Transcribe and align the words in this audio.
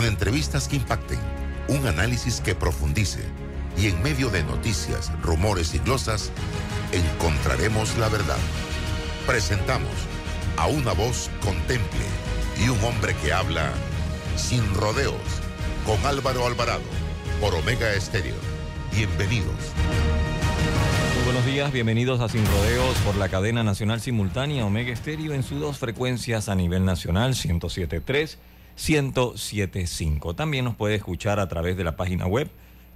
con 0.00 0.08
entrevistas 0.08 0.66
que 0.66 0.76
impacten, 0.76 1.18
un 1.68 1.86
análisis 1.86 2.40
que 2.40 2.54
profundice 2.54 3.20
y 3.76 3.88
en 3.88 4.02
medio 4.02 4.30
de 4.30 4.42
noticias, 4.42 5.12
rumores 5.20 5.74
y 5.74 5.78
glosas, 5.78 6.32
encontraremos 6.90 7.98
la 7.98 8.08
verdad. 8.08 8.38
Presentamos 9.26 9.92
a 10.56 10.68
una 10.68 10.94
voz 10.94 11.28
contemple 11.44 12.06
y 12.64 12.70
un 12.70 12.82
hombre 12.82 13.14
que 13.22 13.34
habla 13.34 13.72
sin 14.36 14.62
rodeos 14.72 15.20
con 15.84 15.98
Álvaro 16.06 16.46
Alvarado 16.46 16.80
por 17.38 17.54
Omega 17.54 17.92
Estéreo. 17.92 18.36
Bienvenidos. 18.96 19.52
Muy 21.14 21.24
buenos 21.24 21.44
días, 21.44 21.72
bienvenidos 21.72 22.20
a 22.20 22.30
Sin 22.30 22.46
Rodeos 22.46 22.96
por 23.04 23.16
la 23.16 23.28
cadena 23.28 23.62
nacional 23.62 24.00
simultánea 24.00 24.64
Omega 24.64 24.94
Estéreo 24.94 25.34
en 25.34 25.42
sus 25.42 25.60
dos 25.60 25.76
frecuencias 25.76 26.48
a 26.48 26.54
nivel 26.54 26.86
nacional, 26.86 27.34
107.3, 27.34 28.38
107.5. 28.80 30.34
También 30.34 30.64
nos 30.64 30.74
puede 30.74 30.94
escuchar 30.94 31.38
a 31.38 31.48
través 31.48 31.76
de 31.76 31.84
la 31.84 31.96
página 31.96 32.26
web 32.26 32.50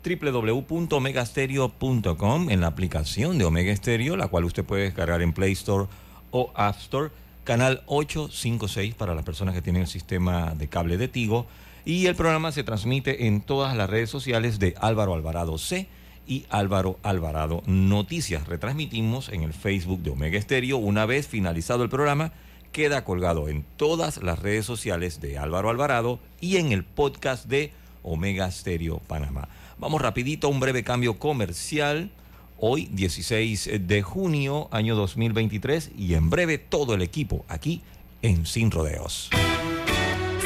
www.omegastereo.com 0.04 2.50
en 2.50 2.60
la 2.60 2.66
aplicación 2.66 3.38
de 3.38 3.44
Omega 3.44 3.76
Stereo, 3.76 4.16
la 4.16 4.26
cual 4.28 4.44
usted 4.44 4.64
puede 4.64 4.84
descargar 4.84 5.20
en 5.22 5.32
Play 5.32 5.52
Store 5.52 5.86
o 6.30 6.52
App 6.54 6.78
Store, 6.78 7.10
canal 7.44 7.82
856 7.86 8.94
para 8.94 9.14
las 9.14 9.24
personas 9.24 9.54
que 9.54 9.62
tienen 9.62 9.82
el 9.82 9.88
sistema 9.88 10.54
de 10.54 10.68
cable 10.68 10.96
de 10.96 11.08
Tigo. 11.08 11.46
Y 11.84 12.06
el 12.06 12.14
programa 12.14 12.52
se 12.52 12.64
transmite 12.64 13.26
en 13.26 13.42
todas 13.42 13.76
las 13.76 13.90
redes 13.90 14.08
sociales 14.08 14.58
de 14.58 14.74
Álvaro 14.80 15.12
Alvarado 15.14 15.58
C 15.58 15.86
y 16.26 16.46
Álvaro 16.48 16.98
Alvarado 17.02 17.62
Noticias. 17.66 18.46
Retransmitimos 18.46 19.28
en 19.28 19.42
el 19.42 19.52
Facebook 19.52 20.02
de 20.02 20.08
Omega 20.10 20.40
Stereo. 20.40 20.78
Una 20.78 21.04
vez 21.04 21.28
finalizado 21.28 21.82
el 21.82 21.90
programa, 21.90 22.32
queda 22.74 23.04
colgado 23.04 23.48
en 23.48 23.64
todas 23.76 24.20
las 24.20 24.40
redes 24.40 24.66
sociales 24.66 25.20
de 25.20 25.38
Álvaro 25.38 25.70
Alvarado 25.70 26.18
y 26.40 26.56
en 26.56 26.72
el 26.72 26.82
podcast 26.82 27.46
de 27.46 27.72
Omega 28.02 28.50
Stereo 28.50 28.98
Panamá. 28.98 29.48
Vamos 29.78 30.02
rapidito 30.02 30.48
a 30.48 30.50
un 30.50 30.58
breve 30.58 30.82
cambio 30.82 31.16
comercial. 31.20 32.10
Hoy, 32.58 32.86
16 32.86 33.70
de 33.80 34.02
junio, 34.02 34.66
año 34.72 34.96
2023, 34.96 35.92
y 35.96 36.14
en 36.14 36.30
breve 36.30 36.58
todo 36.58 36.94
el 36.94 37.02
equipo 37.02 37.44
aquí 37.48 37.80
en 38.22 38.44
Sin 38.44 38.72
Rodeos. 38.72 39.30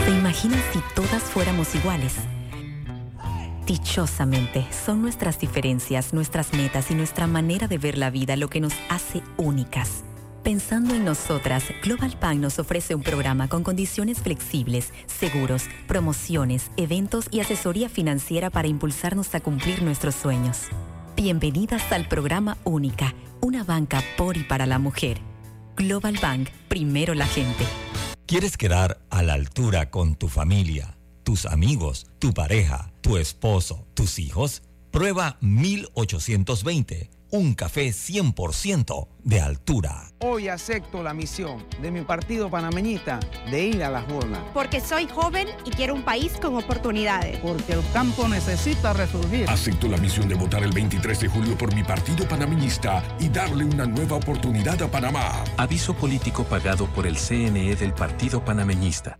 ¿Se 0.04 0.10
imaginan 0.10 0.62
si 0.70 0.80
todas 0.94 1.22
fuéramos 1.22 1.74
iguales? 1.74 2.12
Dichosamente, 3.66 4.66
son 4.70 5.00
nuestras 5.00 5.40
diferencias, 5.40 6.12
nuestras 6.12 6.52
metas 6.52 6.90
y 6.90 6.94
nuestra 6.94 7.26
manera 7.26 7.68
de 7.68 7.78
ver 7.78 7.96
la 7.96 8.10
vida 8.10 8.36
lo 8.36 8.50
que 8.50 8.60
nos 8.60 8.74
hace 8.90 9.22
únicas. 9.38 10.04
Pensando 10.48 10.94
en 10.94 11.04
nosotras, 11.04 11.62
Global 11.82 12.16
Bank 12.18 12.38
nos 12.38 12.58
ofrece 12.58 12.94
un 12.94 13.02
programa 13.02 13.48
con 13.48 13.62
condiciones 13.62 14.20
flexibles, 14.20 14.94
seguros, 15.06 15.64
promociones, 15.86 16.70
eventos 16.78 17.26
y 17.30 17.40
asesoría 17.40 17.90
financiera 17.90 18.48
para 18.48 18.66
impulsarnos 18.66 19.34
a 19.34 19.40
cumplir 19.40 19.82
nuestros 19.82 20.14
sueños. 20.14 20.68
Bienvenidas 21.16 21.92
al 21.92 22.08
programa 22.08 22.56
Única, 22.64 23.14
una 23.42 23.62
banca 23.62 24.02
por 24.16 24.38
y 24.38 24.42
para 24.42 24.64
la 24.64 24.78
mujer. 24.78 25.20
Global 25.76 26.16
Bank, 26.18 26.48
primero 26.68 27.12
la 27.12 27.26
gente. 27.26 27.66
¿Quieres 28.24 28.56
quedar 28.56 29.02
a 29.10 29.22
la 29.22 29.34
altura 29.34 29.90
con 29.90 30.14
tu 30.14 30.28
familia, 30.28 30.96
tus 31.24 31.44
amigos, 31.44 32.06
tu 32.18 32.32
pareja, 32.32 32.90
tu 33.02 33.18
esposo, 33.18 33.86
tus 33.92 34.18
hijos? 34.18 34.62
Prueba 34.92 35.36
1820 35.42 37.17
un 37.30 37.54
café 37.54 37.88
100% 37.88 39.08
de 39.24 39.40
altura. 39.40 40.12
Hoy 40.20 40.48
acepto 40.48 41.02
la 41.02 41.14
misión 41.14 41.64
de 41.82 41.90
mi 41.90 42.02
partido 42.02 42.50
panameñista 42.50 43.20
de 43.50 43.66
ir 43.66 43.84
a 43.84 43.90
las 43.90 44.10
urnas. 44.10 44.40
Porque 44.54 44.80
soy 44.80 45.06
joven 45.06 45.48
y 45.64 45.70
quiero 45.70 45.94
un 45.94 46.02
país 46.02 46.32
con 46.40 46.56
oportunidades. 46.56 47.38
Porque 47.38 47.74
el 47.74 47.82
campo 47.92 48.26
necesita 48.28 48.92
resurgir. 48.92 49.48
Acepto 49.48 49.88
la 49.88 49.98
misión 49.98 50.28
de 50.28 50.34
votar 50.34 50.62
el 50.62 50.72
23 50.72 51.20
de 51.20 51.28
julio 51.28 51.58
por 51.58 51.74
mi 51.74 51.84
partido 51.84 52.26
panameñista 52.26 53.02
y 53.20 53.28
darle 53.28 53.64
una 53.64 53.86
nueva 53.86 54.16
oportunidad 54.16 54.80
a 54.82 54.90
Panamá. 54.90 55.44
Aviso 55.56 55.94
político 55.94 56.44
pagado 56.44 56.86
por 56.86 57.06
el 57.06 57.16
CNE 57.16 57.76
del 57.76 57.92
Partido 57.92 58.44
Panameñista. 58.44 59.18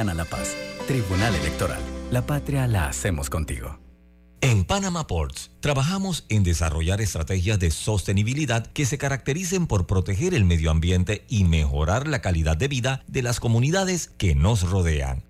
Y 0.00 0.06
gana 0.06 0.14
la 0.14 0.24
paz. 0.24 0.56
Tribunal 0.86 1.34
Electoral. 1.34 1.80
La 2.10 2.26
patria 2.26 2.66
la 2.66 2.86
hacemos 2.86 3.28
contigo. 3.28 3.78
En 4.42 4.64
Panama 4.64 5.06
Ports 5.06 5.50
trabajamos 5.60 6.24
en 6.30 6.42
desarrollar 6.42 7.02
estrategias 7.02 7.58
de 7.58 7.70
sostenibilidad 7.70 8.66
que 8.66 8.86
se 8.86 8.96
caractericen 8.96 9.66
por 9.66 9.86
proteger 9.86 10.32
el 10.32 10.46
medio 10.46 10.70
ambiente 10.70 11.26
y 11.28 11.44
mejorar 11.44 12.08
la 12.08 12.22
calidad 12.22 12.56
de 12.56 12.68
vida 12.68 13.02
de 13.06 13.22
las 13.22 13.38
comunidades 13.40 14.10
que 14.16 14.34
nos 14.34 14.62
rodean. 14.62 15.29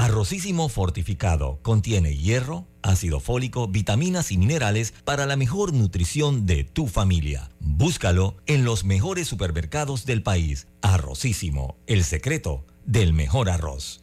Arrocísimo 0.00 0.70
fortificado 0.70 1.58
contiene 1.60 2.16
hierro, 2.16 2.66
ácido 2.80 3.20
fólico, 3.20 3.68
vitaminas 3.68 4.32
y 4.32 4.38
minerales 4.38 4.94
para 5.04 5.26
la 5.26 5.36
mejor 5.36 5.74
nutrición 5.74 6.46
de 6.46 6.64
tu 6.64 6.86
familia. 6.86 7.50
Búscalo 7.60 8.34
en 8.46 8.64
los 8.64 8.82
mejores 8.82 9.28
supermercados 9.28 10.06
del 10.06 10.22
país. 10.22 10.68
Arrocísimo, 10.80 11.76
el 11.86 12.02
secreto 12.04 12.64
del 12.86 13.12
mejor 13.12 13.50
arroz. 13.50 14.02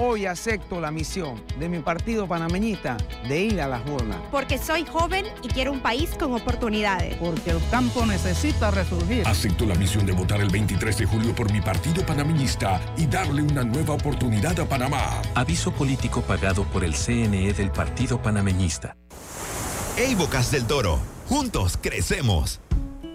Hoy 0.00 0.26
acepto 0.26 0.80
la 0.80 0.92
misión 0.92 1.42
de 1.58 1.68
mi 1.68 1.80
partido 1.80 2.28
panameñista 2.28 2.96
de 3.28 3.40
ir 3.40 3.60
a 3.60 3.66
las 3.66 3.84
urnas. 3.90 4.18
Porque 4.30 4.56
soy 4.56 4.86
joven 4.86 5.26
y 5.42 5.48
quiero 5.48 5.72
un 5.72 5.80
país 5.80 6.10
con 6.16 6.34
oportunidades. 6.34 7.16
Porque 7.16 7.50
el 7.50 7.60
campo 7.68 8.06
necesita 8.06 8.70
resurgir. 8.70 9.26
Acepto 9.26 9.66
la 9.66 9.74
misión 9.74 10.06
de 10.06 10.12
votar 10.12 10.40
el 10.40 10.50
23 10.50 10.98
de 10.98 11.04
julio 11.04 11.34
por 11.34 11.52
mi 11.52 11.60
partido 11.60 12.06
panameñista 12.06 12.80
y 12.96 13.06
darle 13.06 13.42
una 13.42 13.64
nueva 13.64 13.94
oportunidad 13.94 14.60
a 14.60 14.68
Panamá. 14.68 15.20
Aviso 15.34 15.72
político 15.72 16.22
pagado 16.22 16.62
por 16.62 16.84
el 16.84 16.94
CNE 16.94 17.52
del 17.52 17.72
Partido 17.72 18.22
Panameñista. 18.22 18.96
Ey 19.96 20.14
Bocas 20.14 20.52
del 20.52 20.64
Toro, 20.64 21.00
juntos 21.28 21.76
crecemos. 21.76 22.60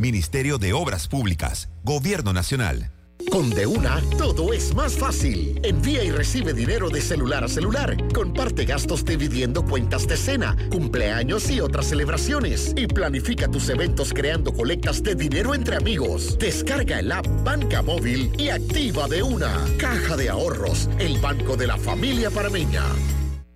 Ministerio 0.00 0.56
de 0.56 0.72
Obras 0.72 1.08
Públicas, 1.08 1.68
Gobierno 1.84 2.32
Nacional. 2.32 2.90
Con 3.30 3.50
De 3.50 3.66
Una, 3.66 4.00
todo 4.16 4.54
es 4.54 4.74
más 4.74 4.94
fácil. 4.94 5.60
Envía 5.62 6.02
y 6.02 6.10
recibe 6.10 6.54
dinero 6.54 6.88
de 6.88 7.02
celular 7.02 7.44
a 7.44 7.48
celular. 7.48 7.94
Comparte 8.14 8.64
gastos 8.64 9.04
dividiendo 9.04 9.62
cuentas 9.62 10.08
de 10.08 10.16
cena, 10.16 10.56
cumpleaños 10.70 11.50
y 11.50 11.60
otras 11.60 11.84
celebraciones. 11.84 12.72
Y 12.78 12.86
planifica 12.86 13.46
tus 13.48 13.68
eventos 13.68 14.14
creando 14.14 14.54
colectas 14.54 15.02
de 15.02 15.16
dinero 15.16 15.54
entre 15.54 15.76
amigos. 15.76 16.38
Descarga 16.38 17.00
el 17.00 17.12
app 17.12 17.26
Banca 17.44 17.82
Móvil 17.82 18.32
y 18.38 18.48
activa 18.48 19.06
De 19.06 19.22
Una. 19.22 19.62
Caja 19.76 20.16
de 20.16 20.30
Ahorros, 20.30 20.88
el 20.98 21.18
banco 21.18 21.58
de 21.58 21.66
la 21.66 21.76
familia 21.76 22.30
parameña. 22.30 22.84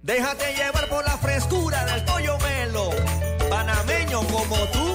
Déjate 0.03 0.55
llevar 0.55 0.91
por 0.91 1.05
la 1.07 1.17
frescura 1.17 1.87
del 1.87 2.05
pollo 2.05 2.37
melo. 2.41 2.91
Panameño 3.49 4.21
como 4.29 4.57
tú. 4.75 4.95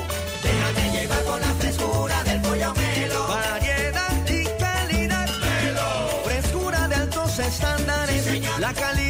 La 8.59 8.73
calidad 8.73 9.08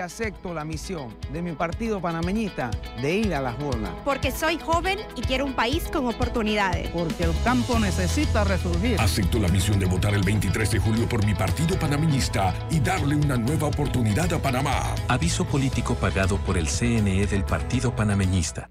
Acepto 0.00 0.54
la 0.54 0.64
misión 0.64 1.14
de 1.32 1.42
mi 1.42 1.52
partido 1.52 2.00
panameñista 2.00 2.70
de 3.00 3.16
ir 3.16 3.34
a 3.34 3.40
las 3.40 3.58
urnas. 3.60 3.90
Porque 4.04 4.30
soy 4.30 4.58
joven 4.58 4.98
y 5.16 5.22
quiero 5.22 5.44
un 5.44 5.54
país 5.54 5.84
con 5.92 6.06
oportunidades. 6.06 6.88
Porque 6.90 7.24
el 7.24 7.32
campo 7.44 7.78
necesita 7.78 8.44
resurgir. 8.44 9.00
Acepto 9.00 9.38
la 9.38 9.48
misión 9.48 9.78
de 9.78 9.86
votar 9.86 10.14
el 10.14 10.22
23 10.22 10.70
de 10.70 10.78
julio 10.78 11.08
por 11.08 11.24
mi 11.24 11.34
partido 11.34 11.78
panameñista 11.78 12.54
y 12.70 12.80
darle 12.80 13.16
una 13.16 13.36
nueva 13.36 13.68
oportunidad 13.68 14.32
a 14.32 14.38
Panamá. 14.40 14.94
Aviso 15.08 15.44
político 15.44 15.94
pagado 15.94 16.38
por 16.38 16.56
el 16.56 16.68
CNE 16.68 17.26
del 17.26 17.44
Partido 17.44 17.94
Panameñista. 17.94 18.70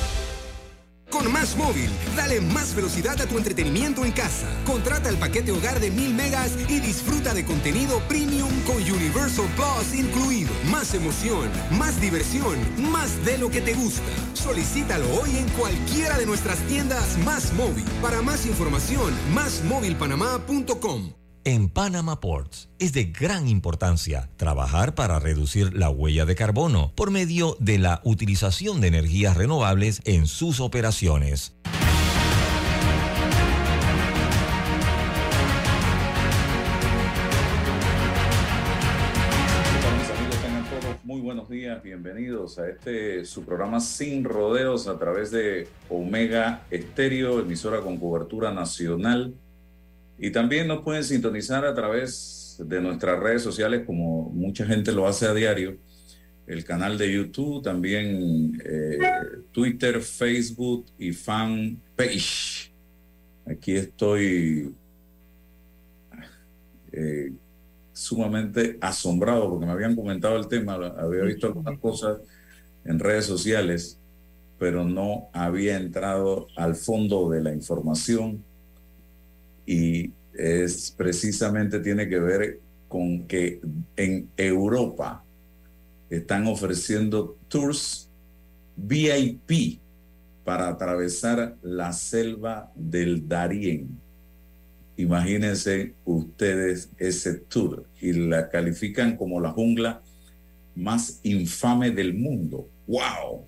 Con 1.21 1.31
Más 1.33 1.55
Móvil, 1.55 1.91
dale 2.15 2.41
más 2.41 2.73
velocidad 2.73 3.21
a 3.21 3.27
tu 3.27 3.37
entretenimiento 3.37 4.03
en 4.05 4.11
casa. 4.11 4.47
Contrata 4.65 5.07
el 5.07 5.17
paquete 5.17 5.51
hogar 5.51 5.79
de 5.79 5.91
1000 5.91 6.15
megas 6.15 6.51
y 6.67 6.79
disfruta 6.79 7.35
de 7.35 7.45
contenido 7.45 7.99
premium 8.07 8.49
con 8.61 8.77
Universal 8.77 9.45
Plus 9.55 9.93
incluido. 9.93 10.49
Más 10.71 10.95
emoción, 10.95 11.47
más 11.77 12.01
diversión, 12.01 12.57
más 12.91 13.23
de 13.23 13.37
lo 13.37 13.51
que 13.51 13.61
te 13.61 13.75
gusta. 13.75 14.01
Solicítalo 14.33 15.05
hoy 15.21 15.37
en 15.37 15.47
cualquiera 15.49 16.17
de 16.17 16.25
nuestras 16.25 16.57
tiendas 16.67 17.19
Más 17.19 17.53
Móvil. 17.53 17.85
Para 18.01 18.23
más 18.23 18.47
información, 18.47 19.13
másmóvilpanamá.com. 19.35 21.20
En 21.43 21.69
Panama 21.69 22.19
Ports 22.19 22.69
es 22.77 22.93
de 22.93 23.05
gran 23.05 23.47
importancia 23.47 24.29
trabajar 24.37 24.93
para 24.93 25.17
reducir 25.17 25.75
la 25.75 25.89
huella 25.89 26.23
de 26.25 26.35
carbono 26.35 26.93
por 26.95 27.09
medio 27.09 27.57
de 27.59 27.79
la 27.79 27.99
utilización 28.03 28.79
de 28.79 28.89
energías 28.89 29.35
renovables 29.35 30.01
en 30.05 30.27
sus 30.27 30.59
operaciones. 30.59 31.55
Muy 41.03 41.21
buenos 41.21 41.49
días, 41.49 41.81
bienvenidos 41.81 42.59
a 42.59 42.69
este 42.69 43.25
su 43.25 43.43
programa 43.45 43.79
Sin 43.79 44.25
Rodeos 44.25 44.87
a 44.87 44.99
través 44.99 45.31
de 45.31 45.67
Omega 45.89 46.61
Estéreo, 46.69 47.39
emisora 47.39 47.81
con 47.81 47.97
cobertura 47.97 48.53
nacional. 48.53 49.33
Y 50.23 50.29
también 50.29 50.67
nos 50.67 50.83
pueden 50.83 51.03
sintonizar 51.03 51.65
a 51.65 51.73
través 51.73 52.55
de 52.63 52.79
nuestras 52.79 53.19
redes 53.19 53.41
sociales, 53.41 53.81
como 53.87 54.29
mucha 54.29 54.63
gente 54.67 54.91
lo 54.91 55.07
hace 55.07 55.25
a 55.25 55.33
diario. 55.33 55.77
El 56.45 56.63
canal 56.63 56.95
de 56.95 57.11
YouTube, 57.11 57.63
también 57.63 58.61
eh, 58.63 58.99
Twitter, 59.51 59.99
Facebook 59.99 60.85
y 60.99 61.11
fan 61.11 61.81
page. 61.95 62.71
Aquí 63.47 63.71
estoy 63.71 64.75
eh, 66.91 67.33
sumamente 67.91 68.77
asombrado 68.79 69.49
porque 69.49 69.65
me 69.65 69.71
habían 69.71 69.95
comentado 69.95 70.37
el 70.37 70.47
tema, 70.47 70.75
había 70.75 71.23
visto 71.23 71.47
algunas 71.47 71.79
cosas 71.79 72.19
en 72.85 72.99
redes 72.99 73.25
sociales, 73.25 73.99
pero 74.59 74.83
no 74.83 75.29
había 75.33 75.77
entrado 75.77 76.45
al 76.55 76.75
fondo 76.75 77.27
de 77.27 77.41
la 77.41 77.51
información 77.51 78.43
y 79.65 80.11
es 80.33 80.91
precisamente 80.91 81.79
tiene 81.79 82.07
que 82.07 82.19
ver 82.19 82.59
con 82.87 83.27
que 83.27 83.61
en 83.95 84.29
Europa 84.35 85.23
están 86.09 86.47
ofreciendo 86.47 87.37
tours 87.47 88.09
VIP 88.75 89.79
para 90.43 90.67
atravesar 90.67 91.55
la 91.61 91.93
selva 91.93 92.71
del 92.75 93.27
Darién. 93.27 93.89
Imagínense 94.97 95.93
ustedes 96.03 96.89
ese 96.97 97.35
tour 97.35 97.85
y 98.01 98.13
la 98.13 98.49
califican 98.49 99.15
como 99.15 99.39
la 99.39 99.51
jungla 99.51 100.01
más 100.75 101.19
infame 101.23 101.91
del 101.91 102.13
mundo. 102.13 102.67
¡Wow! 102.87 103.45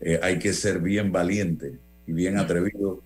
Eh, 0.00 0.20
hay 0.22 0.38
que 0.38 0.52
ser 0.52 0.80
bien 0.80 1.10
valiente 1.10 1.78
y 2.06 2.12
bien 2.12 2.38
atrevido 2.38 3.02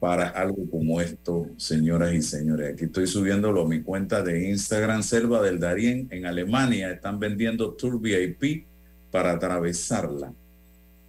para 0.00 0.28
algo 0.30 0.68
como 0.70 0.98
esto, 1.02 1.46
señoras 1.58 2.14
y 2.14 2.22
señores. 2.22 2.72
Aquí 2.72 2.86
estoy 2.86 3.06
subiéndolo 3.06 3.62
a 3.62 3.68
mi 3.68 3.82
cuenta 3.82 4.22
de 4.22 4.48
Instagram, 4.48 5.02
Selva 5.02 5.42
del 5.42 5.60
Darién, 5.60 6.08
en 6.10 6.24
Alemania. 6.24 6.90
Están 6.90 7.20
vendiendo 7.20 7.74
Tour 7.74 8.00
VIP 8.00 8.66
para 9.10 9.32
atravesarla. 9.32 10.32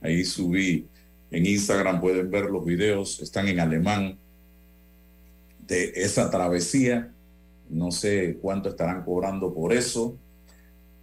Ahí 0.01 0.25
subí 0.25 0.88
en 1.31 1.45
Instagram, 1.45 2.01
pueden 2.01 2.29
ver 2.29 2.45
los 2.50 2.65
videos, 2.65 3.21
están 3.21 3.48
en 3.48 3.62
alemán. 3.62 4.19
de 5.65 5.93
esa 5.95 6.29
travesía. 6.29 7.13
No 7.69 7.91
sé 7.91 8.38
cuánto 8.41 8.67
estarán 8.67 9.05
cobrando 9.05 9.53
por 9.53 9.71
eso, 9.71 10.17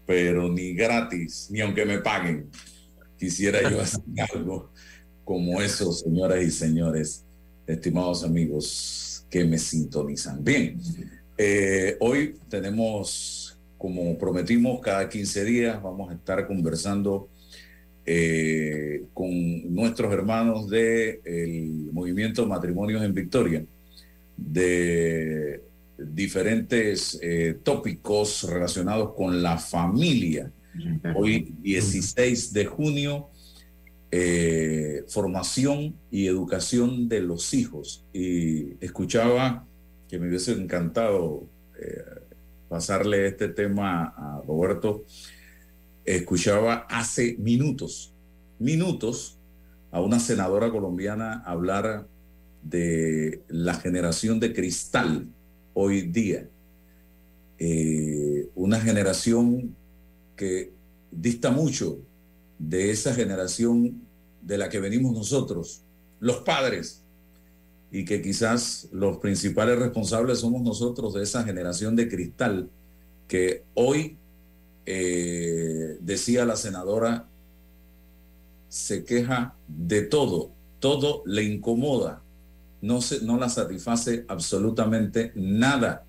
pero 0.04 0.50
ni 0.50 0.74
gratis, 0.74 1.48
ni 1.50 1.62
aunque 1.62 1.86
me 1.86 2.00
paguen, 2.00 2.50
quisiera 3.16 3.70
yo 3.70 3.80
hacer 3.80 4.02
algo 4.34 4.70
como 5.24 5.62
eso, 5.62 5.90
señoras 5.92 6.42
y 6.42 6.50
señores, 6.50 7.24
estimados 7.68 8.24
amigos 8.24 9.24
que 9.30 9.44
me 9.44 9.58
sintonizan. 9.58 10.42
Bien, 10.42 10.80
eh, 11.36 11.96
hoy 12.00 12.34
tenemos, 12.48 13.58
como 13.76 14.16
prometimos, 14.18 14.80
cada 14.80 15.08
15 15.08 15.44
días 15.44 15.82
vamos 15.82 16.10
a 16.10 16.14
estar 16.14 16.46
conversando 16.46 17.28
eh, 18.06 19.04
con 19.12 19.74
nuestros 19.74 20.12
hermanos 20.12 20.68
del 20.70 21.20
el 21.24 21.90
movimiento 21.92 22.46
Matrimonios 22.46 23.02
en 23.02 23.12
Victoria, 23.12 23.64
de 24.36 25.62
diferentes 25.98 27.18
eh, 27.20 27.58
tópicos 27.62 28.44
relacionados 28.48 29.12
con 29.14 29.42
la 29.42 29.58
familia. 29.58 30.50
Hoy, 31.16 31.52
16 31.60 32.52
de 32.52 32.64
junio, 32.66 33.28
eh, 34.10 35.04
formación 35.08 35.96
y 36.10 36.26
educación 36.26 37.08
de 37.08 37.20
los 37.20 37.54
hijos. 37.54 38.04
Y 38.12 38.72
escuchaba 38.84 39.66
que 40.08 40.18
me 40.18 40.28
hubiese 40.28 40.52
encantado 40.52 41.46
pasarle 42.68 43.28
este 43.28 43.48
tema 43.48 44.12
a 44.16 44.42
Roberto 44.46 45.04
escuchaba 46.16 46.86
hace 46.88 47.36
minutos, 47.38 48.14
minutos, 48.58 49.38
a 49.90 50.00
una 50.00 50.18
senadora 50.18 50.70
colombiana 50.70 51.42
hablar 51.46 52.06
de 52.62 53.42
la 53.48 53.74
generación 53.74 54.40
de 54.40 54.52
cristal 54.52 55.26
hoy 55.74 56.02
día. 56.02 56.48
Eh, 57.58 58.48
una 58.54 58.80
generación 58.80 59.74
que 60.36 60.72
dista 61.10 61.50
mucho 61.50 61.98
de 62.58 62.90
esa 62.90 63.14
generación 63.14 64.02
de 64.42 64.58
la 64.58 64.68
que 64.68 64.80
venimos 64.80 65.12
nosotros, 65.12 65.82
los 66.20 66.38
padres, 66.38 67.02
y 67.90 68.04
que 68.04 68.20
quizás 68.20 68.88
los 68.92 69.18
principales 69.18 69.78
responsables 69.78 70.40
somos 70.40 70.62
nosotros 70.62 71.14
de 71.14 71.22
esa 71.22 71.44
generación 71.44 71.96
de 71.96 72.08
cristal 72.08 72.68
que 73.26 73.64
hoy 73.74 74.16
eh, 74.84 75.98
decía 76.00 76.44
la 76.44 76.56
senadora, 76.56 77.28
se 78.68 79.04
queja 79.04 79.54
de 79.66 80.02
todo, 80.02 80.50
todo 80.80 81.22
le 81.26 81.44
incomoda, 81.44 82.22
no, 82.80 83.00
se, 83.00 83.24
no 83.24 83.38
la 83.38 83.48
satisface 83.48 84.24
absolutamente 84.28 85.32
nada. 85.34 86.04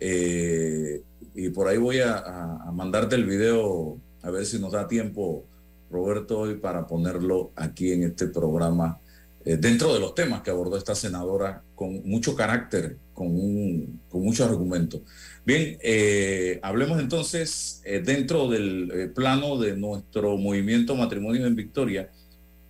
Eh, 0.00 1.02
y 1.34 1.50
por 1.50 1.68
ahí 1.68 1.78
voy 1.78 2.00
a, 2.00 2.64
mandarte 2.72 3.16
el 3.16 3.24
video, 3.24 3.98
a 4.22 4.30
ver 4.30 4.46
si 4.46 4.58
nos 4.58 4.72
da 4.72 4.88
tiempo, 4.88 5.44
Roberto, 5.90 6.40
hoy 6.40 6.56
para 6.56 6.86
ponerlo 6.86 7.52
aquí 7.56 7.92
en 7.92 8.04
este 8.04 8.28
programa, 8.28 9.00
eh, 9.44 9.56
dentro 9.56 9.94
de 9.94 10.00
los 10.00 10.14
temas 10.14 10.42
que 10.42 10.50
abordó 10.50 10.76
esta 10.76 10.94
senadora 10.94 11.62
con 11.74 12.02
mucho 12.04 12.34
carácter, 12.34 12.96
con, 13.14 13.28
un, 13.28 14.00
con 14.08 14.22
mucho 14.22 14.44
argumento. 14.44 15.02
Bien, 15.44 15.78
eh, 15.80 16.60
hablemos 16.62 17.00
entonces 17.00 17.80
eh, 17.84 18.02
dentro 18.04 18.48
del 18.48 18.90
eh, 18.92 19.08
plano 19.08 19.58
de 19.58 19.76
nuestro 19.76 20.36
movimiento 20.36 20.94
Matrimonio 20.94 21.46
en 21.46 21.56
Victoria, 21.56 22.10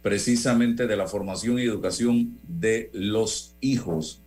precisamente 0.01 0.87
de 0.87 0.97
la 0.97 1.07
formación 1.07 1.59
y 1.59 1.63
educación 1.63 2.39
de 2.47 2.89
los 2.93 3.57
hijos, 3.61 4.23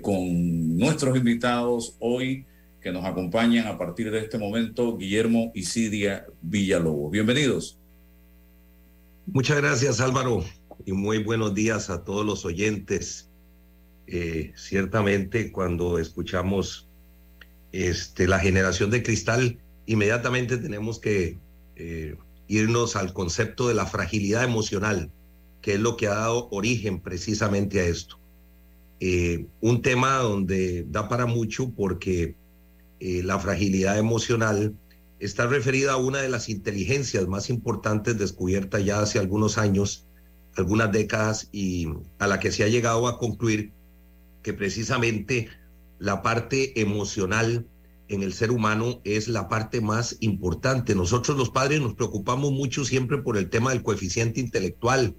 con 0.00 0.78
nuestros 0.78 1.16
invitados 1.16 1.96
hoy 1.98 2.46
que 2.86 2.92
nos 2.92 3.04
acompañan 3.04 3.66
a 3.66 3.76
partir 3.76 4.12
de 4.12 4.20
este 4.20 4.38
momento, 4.38 4.96
Guillermo 4.96 5.50
y 5.56 5.64
Sidia 5.64 6.24
Villalobos. 6.40 7.10
Bienvenidos. 7.10 7.80
Muchas 9.26 9.56
gracias 9.56 10.00
Álvaro 10.00 10.44
y 10.84 10.92
muy 10.92 11.18
buenos 11.18 11.52
días 11.52 11.90
a 11.90 12.04
todos 12.04 12.24
los 12.24 12.44
oyentes. 12.44 13.28
ciertamente 14.54 15.50
cuando 15.50 15.98
escuchamos 15.98 16.88
este, 17.72 18.28
la 18.28 18.38
generación 18.38 18.92
de 18.92 19.02
cristal, 19.02 19.58
inmediatamente 19.86 20.56
tenemos 20.56 21.00
que 21.00 21.40
eh, 21.74 22.14
irnos 22.46 22.94
al 22.94 23.12
concepto 23.12 23.66
de 23.66 23.74
la 23.74 23.86
fragilidad 23.86 24.44
emocional, 24.44 25.10
que 25.60 25.74
es 25.74 25.80
lo 25.80 25.96
que 25.96 26.06
ha 26.06 26.14
dado 26.14 26.46
origen 26.52 27.00
precisamente 27.00 27.80
a 27.80 27.86
esto. 27.86 28.20
Eh, 29.00 29.44
un 29.60 29.82
tema 29.82 30.18
donde 30.18 30.84
da 30.88 31.08
para 31.08 31.26
mucho 31.26 31.72
porque 31.72 32.36
eh, 33.00 33.22
la 33.22 33.38
fragilidad 33.38 33.98
emocional 33.98 34.74
está 35.18 35.46
referida 35.46 35.92
a 35.92 35.96
una 35.96 36.20
de 36.20 36.28
las 36.28 36.48
inteligencias 36.48 37.26
más 37.26 37.50
importantes 37.50 38.18
descubiertas 38.18 38.84
ya 38.84 39.00
hace 39.00 39.18
algunos 39.18 39.58
años, 39.58 40.06
algunas 40.56 40.92
décadas, 40.92 41.48
y 41.52 41.88
a 42.18 42.26
la 42.26 42.40
que 42.40 42.52
se 42.52 42.64
ha 42.64 42.68
llegado 42.68 43.08
a 43.08 43.18
concluir 43.18 43.72
que 44.42 44.52
precisamente 44.52 45.48
la 45.98 46.22
parte 46.22 46.80
emocional 46.80 47.66
en 48.08 48.22
el 48.22 48.32
ser 48.32 48.50
humano 48.50 49.00
es 49.04 49.28
la 49.28 49.48
parte 49.48 49.80
más 49.80 50.16
importante. 50.20 50.94
Nosotros 50.94 51.36
los 51.36 51.50
padres 51.50 51.80
nos 51.80 51.94
preocupamos 51.94 52.52
mucho 52.52 52.84
siempre 52.84 53.18
por 53.18 53.36
el 53.36 53.50
tema 53.50 53.70
del 53.70 53.82
coeficiente 53.82 54.40
intelectual 54.40 55.16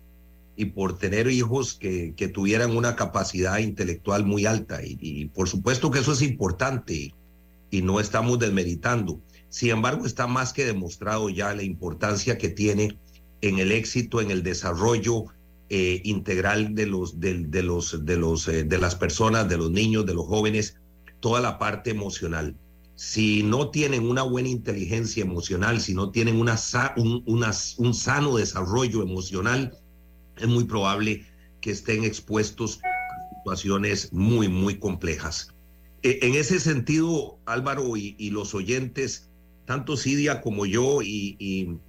y 0.55 0.65
por 0.65 0.97
tener 0.97 1.29
hijos 1.29 1.75
que, 1.75 2.13
tuvieran 2.33 2.75
una 2.75 2.95
capacidad 2.95 3.59
intelectual 3.59 4.25
muy 4.25 4.45
alta. 4.45 4.79
Y, 4.83 5.25
por 5.27 5.47
supuesto 5.47 5.91
que 5.91 5.99
eso 5.99 6.13
es 6.13 6.21
importante 6.21 7.13
y, 7.71 7.81
no 7.81 7.99
estamos 7.99 8.39
desmeritando. 8.39 9.21
Sin 9.49 9.69
embargo, 9.69 10.05
está 10.05 10.27
más 10.27 10.53
que 10.53 10.65
demostrado 10.65 11.29
ya 11.29 11.53
la 11.53 11.63
importancia 11.63 12.37
que 12.37 12.49
tiene 12.49 12.97
en 13.41 13.59
el 13.59 13.71
éxito, 13.71 14.21
en 14.21 14.31
el 14.31 14.43
desarrollo 14.43 15.25
eh, 15.69 16.01
integral 16.03 16.75
de 16.75 16.85
los, 16.85 17.19
de, 17.19 17.63
los, 17.63 18.05
de, 18.05 18.17
los, 18.17 18.47
eh, 18.47 18.63
de 18.63 18.77
las 18.77 18.95
personas, 18.95 19.49
de 19.49 19.57
los 19.57 19.71
niños, 19.71 20.05
de 20.05 20.13
los 20.13 20.25
jóvenes, 20.25 20.77
toda 21.19 21.41
la 21.41 21.57
parte 21.59 21.91
emocional. 21.91 22.55
Si 22.95 23.43
no 23.43 23.69
tienen 23.69 24.09
una 24.09 24.23
buena 24.23 24.49
inteligencia 24.49 25.23
emocional, 25.23 25.79
si 25.81 25.93
no 25.93 26.09
tienen 26.09 26.39
una, 26.39 26.57
un, 26.95 27.23
un 27.25 27.93
sano 27.93 28.37
desarrollo 28.37 29.03
emocional, 29.03 29.77
es 30.37 30.47
muy 30.47 30.63
probable 30.63 31.25
que 31.61 31.71
estén 31.71 32.03
expuestos 32.03 32.79
a 32.83 33.35
situaciones 33.37 34.13
muy, 34.13 34.47
muy 34.47 34.79
complejas. 34.79 35.53
E, 36.03 36.19
en 36.21 36.35
ese 36.35 36.59
sentido, 36.59 37.39
Álvaro 37.45 37.97
y, 37.97 38.29
los 38.29 38.53
oyentes, 38.53 39.29
tanto 39.65 39.97
Sidia 39.97 40.41
como 40.41 40.65
yo 40.65 40.99
y, 41.01 41.79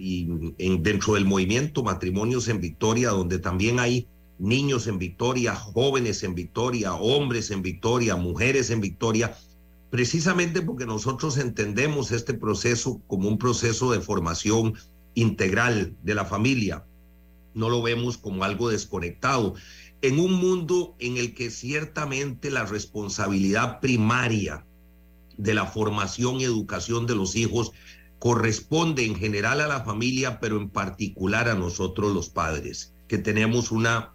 dentro 0.80 1.14
del 1.14 1.24
movimiento 1.24 1.82
Matrimonios 1.82 2.48
en 2.48 2.60
Victoria, 2.60 3.10
donde 3.10 3.38
también 3.38 3.78
hay 3.78 4.08
niños 4.38 4.86
en 4.86 4.98
Victoria, 4.98 5.54
jóvenes 5.54 6.22
en 6.22 6.34
Victoria, 6.34 6.94
hombres 6.94 7.50
en 7.50 7.62
Victoria, 7.62 8.16
mujeres 8.16 8.70
en 8.70 8.80
Victoria, 8.80 9.36
precisamente 9.90 10.62
porque 10.62 10.86
nosotros 10.86 11.38
entendemos 11.38 12.12
este 12.12 12.34
proceso 12.34 13.00
como 13.06 13.28
un 13.28 13.38
proceso 13.38 13.92
de 13.92 14.00
formación 14.00 14.74
integral 15.14 15.96
de 16.02 16.14
la 16.14 16.24
familia. 16.24 16.84
No 17.54 17.68
lo 17.68 17.82
vemos 17.82 18.18
como 18.18 18.44
algo 18.44 18.68
desconectado. 18.68 19.54
En 20.00 20.20
un 20.20 20.34
mundo 20.34 20.94
en 21.00 21.16
el 21.16 21.34
que 21.34 21.50
ciertamente 21.50 22.50
la 22.50 22.64
responsabilidad 22.64 23.80
primaria 23.80 24.64
de 25.36 25.54
la 25.54 25.66
formación 25.66 26.40
y 26.40 26.44
educación 26.44 27.06
de 27.06 27.16
los 27.16 27.34
hijos 27.34 27.72
corresponde 28.18 29.04
en 29.04 29.14
general 29.14 29.60
a 29.60 29.68
la 29.68 29.84
familia, 29.84 30.40
pero 30.40 30.56
en 30.56 30.70
particular 30.70 31.48
a 31.48 31.54
nosotros 31.54 32.12
los 32.12 32.28
padres, 32.28 32.94
que 33.06 33.18
tenemos 33.18 33.70
una 33.70 34.12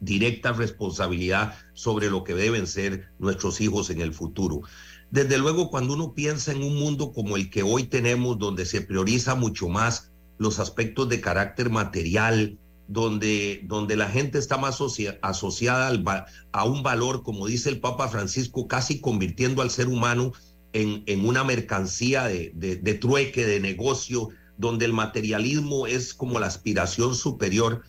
directa 0.00 0.52
responsabilidad 0.52 1.54
sobre 1.72 2.10
lo 2.10 2.24
que 2.24 2.34
deben 2.34 2.66
ser 2.66 3.08
nuestros 3.18 3.60
hijos 3.60 3.90
en 3.90 4.00
el 4.00 4.12
futuro. 4.12 4.62
Desde 5.10 5.38
luego, 5.38 5.70
cuando 5.70 5.94
uno 5.94 6.14
piensa 6.14 6.52
en 6.52 6.62
un 6.62 6.76
mundo 6.76 7.12
como 7.12 7.36
el 7.36 7.50
que 7.50 7.62
hoy 7.62 7.84
tenemos, 7.84 8.38
donde 8.38 8.66
se 8.66 8.80
prioriza 8.80 9.34
mucho 9.34 9.68
más 9.68 10.10
los 10.38 10.58
aspectos 10.58 11.08
de 11.08 11.20
carácter 11.20 11.70
material, 11.70 12.58
donde, 12.86 13.62
donde 13.64 13.96
la 13.96 14.08
gente 14.08 14.38
está 14.38 14.56
más 14.58 14.78
asociada 15.22 15.88
al, 15.88 16.04
a 16.52 16.64
un 16.64 16.82
valor, 16.82 17.22
como 17.22 17.46
dice 17.46 17.70
el 17.70 17.80
Papa 17.80 18.08
Francisco, 18.08 18.68
casi 18.68 19.00
convirtiendo 19.00 19.62
al 19.62 19.70
ser 19.70 19.88
humano 19.88 20.32
en, 20.72 21.02
en 21.06 21.26
una 21.26 21.44
mercancía 21.44 22.24
de, 22.24 22.52
de 22.54 22.94
trueque, 22.94 23.46
de 23.46 23.60
negocio, 23.60 24.28
donde 24.58 24.84
el 24.84 24.92
materialismo 24.92 25.86
es 25.86 26.14
como 26.14 26.38
la 26.38 26.46
aspiración 26.46 27.14
superior 27.14 27.82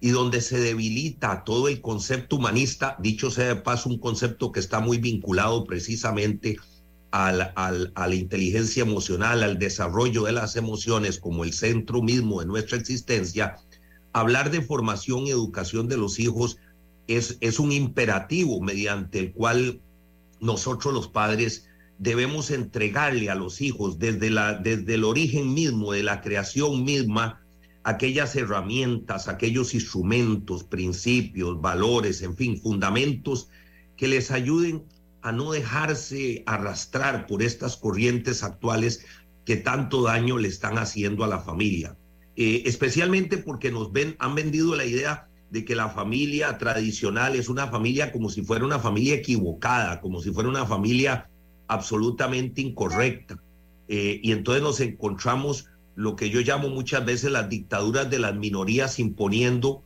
y 0.00 0.10
donde 0.10 0.40
se 0.40 0.58
debilita 0.58 1.44
todo 1.44 1.68
el 1.68 1.80
concepto 1.80 2.36
humanista, 2.36 2.96
dicho 3.00 3.30
sea 3.30 3.48
de 3.48 3.56
paso, 3.56 3.88
un 3.88 3.98
concepto 3.98 4.50
que 4.50 4.60
está 4.60 4.80
muy 4.80 4.98
vinculado 4.98 5.64
precisamente 5.64 6.56
al, 7.10 7.52
a 7.54 8.06
la 8.06 8.14
inteligencia 8.14 8.82
emocional, 8.82 9.42
al 9.42 9.58
desarrollo 9.58 10.24
de 10.24 10.32
las 10.32 10.56
emociones 10.56 11.18
como 11.18 11.44
el 11.44 11.52
centro 11.52 12.02
mismo 12.02 12.40
de 12.40 12.46
nuestra 12.46 12.78
existencia, 12.78 13.56
hablar 14.12 14.50
de 14.50 14.62
formación 14.62 15.26
y 15.26 15.30
educación 15.30 15.88
de 15.88 15.96
los 15.96 16.18
hijos 16.18 16.58
es, 17.06 17.38
es 17.40 17.58
un 17.58 17.72
imperativo 17.72 18.60
mediante 18.60 19.18
el 19.18 19.32
cual 19.32 19.80
nosotros 20.40 20.94
los 20.94 21.08
padres 21.08 21.68
debemos 21.98 22.50
entregarle 22.50 23.30
a 23.30 23.34
los 23.34 23.60
hijos 23.60 23.98
desde, 23.98 24.30
la, 24.30 24.54
desde 24.54 24.94
el 24.94 25.04
origen 25.04 25.52
mismo, 25.52 25.92
de 25.92 26.02
la 26.02 26.22
creación 26.22 26.84
misma, 26.84 27.42
aquellas 27.84 28.34
herramientas, 28.36 29.28
aquellos 29.28 29.74
instrumentos, 29.74 30.64
principios, 30.64 31.60
valores, 31.60 32.22
en 32.22 32.36
fin, 32.36 32.60
fundamentos 32.60 33.48
que 33.96 34.08
les 34.08 34.30
ayuden 34.30 34.84
a 35.22 35.32
no 35.32 35.52
dejarse 35.52 36.42
arrastrar 36.46 37.26
por 37.26 37.42
estas 37.42 37.76
corrientes 37.76 38.42
actuales 38.42 39.04
que 39.44 39.56
tanto 39.56 40.02
daño 40.02 40.38
le 40.38 40.48
están 40.48 40.78
haciendo 40.78 41.24
a 41.24 41.28
la 41.28 41.40
familia. 41.40 41.96
Eh, 42.36 42.62
especialmente 42.66 43.38
porque 43.38 43.70
nos 43.70 43.92
ven, 43.92 44.16
han 44.18 44.34
vendido 44.34 44.76
la 44.76 44.84
idea 44.84 45.28
de 45.50 45.64
que 45.64 45.74
la 45.74 45.88
familia 45.88 46.58
tradicional 46.58 47.34
es 47.34 47.48
una 47.48 47.66
familia 47.66 48.12
como 48.12 48.30
si 48.30 48.42
fuera 48.42 48.64
una 48.64 48.78
familia 48.78 49.14
equivocada, 49.14 50.00
como 50.00 50.20
si 50.20 50.30
fuera 50.30 50.48
una 50.48 50.64
familia 50.64 51.28
absolutamente 51.66 52.60
incorrecta. 52.60 53.42
Eh, 53.88 54.20
y 54.22 54.32
entonces 54.32 54.62
nos 54.62 54.80
encontramos 54.80 55.66
lo 55.96 56.14
que 56.14 56.30
yo 56.30 56.40
llamo 56.40 56.68
muchas 56.68 57.04
veces 57.04 57.32
las 57.32 57.48
dictaduras 57.48 58.08
de 58.08 58.20
las 58.20 58.34
minorías 58.36 58.98
imponiendo 59.00 59.82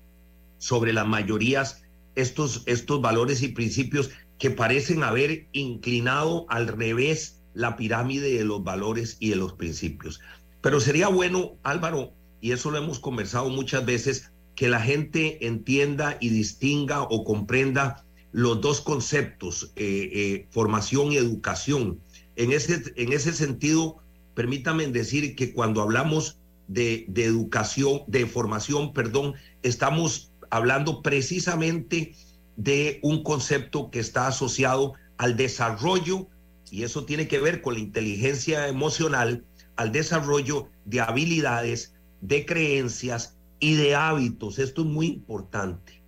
sobre 0.59 0.93
las 0.93 1.07
mayorías 1.07 1.83
estos, 2.15 2.63
estos 2.67 3.01
valores 3.01 3.43
y 3.43 3.49
principios 3.49 4.11
que 4.39 4.51
parecen 4.51 5.03
haber 5.03 5.49
inclinado 5.53 6.47
al 6.49 6.69
revés 6.69 7.43
la 7.55 7.77
pirámide 7.77 8.33
de 8.33 8.45
los 8.45 8.63
valores 8.63 9.17
y 9.21 9.31
de 9.31 9.37
los 9.37 9.55
principios. 9.55 10.21
Pero 10.61 10.81
sería 10.81 11.09
bueno, 11.09 11.57
Álvaro, 11.63 12.13
y 12.45 12.53
eso 12.53 12.71
lo 12.71 12.77
hemos 12.77 12.99
conversado 12.99 13.49
muchas 13.49 13.87
veces, 13.87 14.31
que 14.55 14.69
la 14.69 14.79
gente 14.79 15.47
entienda 15.47 16.19
y 16.21 16.29
distinga 16.29 17.01
o 17.01 17.25
comprenda 17.25 18.05
los 18.33 18.61
dos 18.61 18.83
conceptos, 18.83 19.73
eh, 19.77 20.11
eh, 20.13 20.47
formación 20.51 21.11
y 21.11 21.17
educación. 21.17 22.01
En 22.37 22.53
ese, 22.53 22.83
en 22.97 23.15
ese 23.15 23.33
sentido, 23.33 23.97
permítanme 24.35 24.87
decir 24.89 25.37
que 25.37 25.55
cuando 25.55 25.81
hablamos 25.81 26.37
de, 26.69 27.07
de 27.09 27.25
educación, 27.25 28.03
de 28.09 28.27
formación, 28.27 28.93
perdón, 28.93 29.33
estamos 29.63 30.31
hablando 30.51 31.01
precisamente 31.01 32.15
de 32.59 33.01
un 33.03 33.23
concepto 33.23 33.91
que 33.91 34.01
está 34.01 34.27
asociado 34.27 34.93
al 35.17 35.39
desarrollo, 35.39 36.29
y 36.71 36.83
eso 36.83 37.07
tiene 37.07 37.27
que 37.27 37.41
ver 37.41 37.63
con 37.63 37.73
la 37.73 37.81
inteligencia 37.81 38.69
emocional, 38.69 39.47
al 39.77 39.93
desarrollo 39.93 40.69
de 40.85 41.01
habilidades, 41.01 41.94
de 42.27 42.47
creencias 42.47 43.37
y 43.61 43.75
de 43.75 43.95
hábitos. 43.95 44.59
Esto 44.59 44.83
es 44.83 44.89
muy 44.89 45.07
importante, 45.07 46.03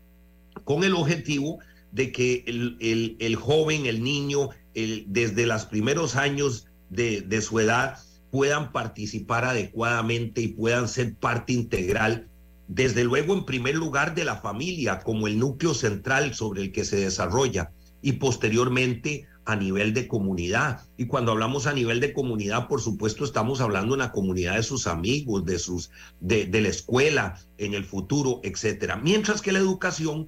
con 0.65 0.83
el 0.83 0.95
objetivo 0.95 1.59
de 1.93 2.11
que 2.11 2.45
el, 2.47 3.17
el, 3.21 3.37
joven, 3.37 3.87
el 3.87 4.03
niño, 4.03 4.51
el, 4.75 5.05
desde 5.09 5.47
los 5.47 5.67
primeros 5.67 6.17
años 6.17 6.67
de, 6.91 7.21
de 7.21 7.41
su 7.43 7.61
edad, 7.61 7.99
puedan 8.31 8.73
participar 8.73 9.45
adecuadamente 9.45 10.41
y 10.43 10.49
puedan 10.49 10.89
ser 10.89 11.15
parte 11.15 11.53
integral 11.53 12.29
desde 12.69 13.05
luego 13.05 13.35
en 13.35 13.45
primer 13.45 13.77
lugar 13.77 14.15
de 14.15 14.25
la 14.25 14.37
familia 14.37 15.01
como 15.01 15.29
el 15.29 15.39
núcleo 15.39 15.73
central 15.73 16.35
sobre 16.35 16.63
el 16.63 16.73
que 16.73 16.85
se 16.85 16.97
desarrolla 16.97 17.71
y 18.03 18.13
posteriormente 18.13 19.27
a 19.47 19.57
nivel 19.57 19.95
de 19.95 20.07
comunidad. 20.09 20.83
Y 20.97 21.07
cuando 21.07 21.33
hablamos 21.33 21.67
a 21.67 21.73
nivel 21.73 22.01
de 22.01 22.13
comunidad, 22.13 22.69
por 22.69 22.81
supuesto, 22.81 23.25
estamos 23.25 23.61
hablando 23.61 23.95
de 23.95 24.01
la 24.01 24.13
comunidad 24.13 24.57
de 24.57 24.63
sus 24.63 24.87
amigos, 24.87 25.45
de 25.45 25.59
sus 25.59 25.91
de, 26.21 26.47
de 26.47 26.61
la 26.61 26.69
escuela 26.69 27.39
en 27.57 27.75
el 27.75 27.85
futuro, 27.85 28.41
etcétera. 28.43 28.97
Mientras 28.97 29.41
que 29.41 29.53
la 29.53 29.61
educación 29.61 30.27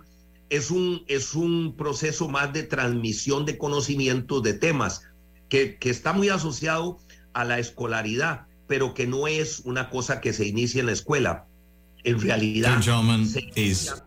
es 0.48 0.70
un, 0.70 1.04
es 1.08 1.34
un 1.34 1.74
proceso 1.76 2.28
más 2.28 2.52
de 2.52 2.62
transmisión 2.62 3.44
de 3.44 3.58
conocimientos 3.58 4.42
de 4.42 4.54
temas 4.54 5.02
que, 5.48 5.76
que 5.76 5.90
está 5.90 6.12
muy 6.12 6.30
asociado 6.30 6.98
a 7.34 7.44
la 7.44 7.58
escolaridad, 7.58 8.46
pero 8.66 8.94
que 8.94 9.06
no 9.06 9.26
es 9.26 9.60
una 9.60 9.90
cosa 9.90 10.20
que 10.20 10.32
se 10.32 10.46
inicia 10.46 10.80
en 10.80 10.86
la 10.86 10.92
escuela 10.92 11.44
en 12.04 12.20
realidad, 12.20 12.80
se 12.80 13.40
inicia, 13.40 14.06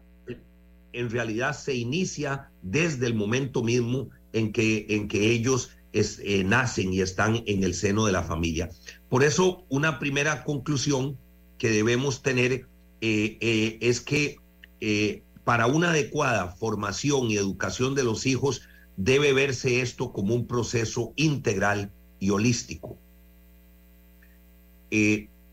en 0.93 1.09
realidad 1.09 1.57
se 1.57 1.75
inicia 1.75 2.49
desde 2.61 3.07
el 3.07 3.13
momento 3.13 3.63
mismo 3.63 4.09
en 4.33 4.51
que, 4.51 4.85
en 4.89 5.07
que 5.07 5.31
ellos 5.31 5.71
eh, 5.93 6.43
nacen 6.45 6.93
y 6.93 7.01
están 7.01 7.43
en 7.45 7.63
el 7.63 7.73
seno 7.73 8.05
de 8.05 8.13
la 8.13 8.23
familia. 8.23 8.69
Por 9.09 9.23
eso, 9.23 9.65
una 9.67 9.99
primera 9.99 10.45
conclusión 10.45 11.17
que 11.57 11.69
debemos 11.69 12.21
tener 12.21 12.65
eh, 13.01 13.37
eh, 13.41 13.77
es 13.81 13.99
que 13.99 14.37
para 15.43 15.67
una 15.67 15.89
adecuada 15.89 16.47
formación 16.47 17.29
y 17.29 17.35
educación 17.35 17.93
de 17.93 18.03
los 18.03 18.25
hijos 18.25 18.61
debe 18.95 19.33
verse 19.33 19.81
esto 19.81 20.13
como 20.13 20.33
un 20.33 20.47
proceso 20.47 21.13
integral 21.17 21.91
y 22.19 22.29
holístico. 22.29 22.97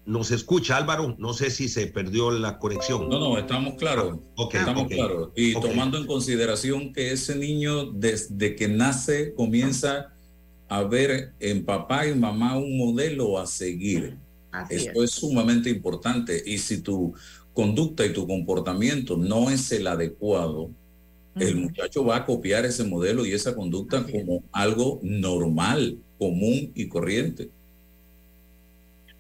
Nos 0.08 0.30
escucha 0.30 0.78
Álvaro, 0.78 1.16
no 1.18 1.34
sé 1.34 1.50
si 1.50 1.68
se 1.68 1.86
perdió 1.86 2.30
la 2.30 2.58
conexión. 2.58 3.10
No, 3.10 3.20
no, 3.20 3.38
estamos 3.38 3.74
claros. 3.74 4.18
estamos 4.54 4.88
claros. 4.88 5.28
Y 5.36 5.52
tomando 5.52 5.98
en 5.98 6.06
consideración 6.06 6.94
que 6.94 7.12
ese 7.12 7.36
niño 7.36 7.92
desde 7.92 8.56
que 8.56 8.68
nace 8.68 9.34
comienza 9.34 10.14
a 10.66 10.82
ver 10.82 11.34
en 11.40 11.62
papá 11.62 12.06
y 12.06 12.14
mamá 12.14 12.56
un 12.56 12.78
modelo 12.78 13.38
a 13.38 13.46
seguir. 13.46 14.16
Esto 14.70 15.04
es. 15.04 15.10
sumamente 15.10 15.68
importante. 15.68 16.42
Y 16.46 16.56
si 16.56 16.80
tu 16.80 17.12
conducta 17.52 18.06
y 18.06 18.14
tu 18.14 18.26
comportamiento 18.26 19.18
no 19.18 19.50
es 19.50 19.70
el 19.72 19.86
adecuado, 19.86 20.70
el 21.36 21.54
muchacho 21.56 22.02
va 22.06 22.16
a 22.16 22.24
copiar 22.24 22.64
ese 22.64 22.84
modelo 22.84 23.26
y 23.26 23.32
esa 23.32 23.54
conducta 23.54 24.02
como 24.04 24.42
algo 24.52 25.00
normal, 25.02 25.98
común 26.18 26.72
y 26.74 26.88
corriente. 26.88 27.50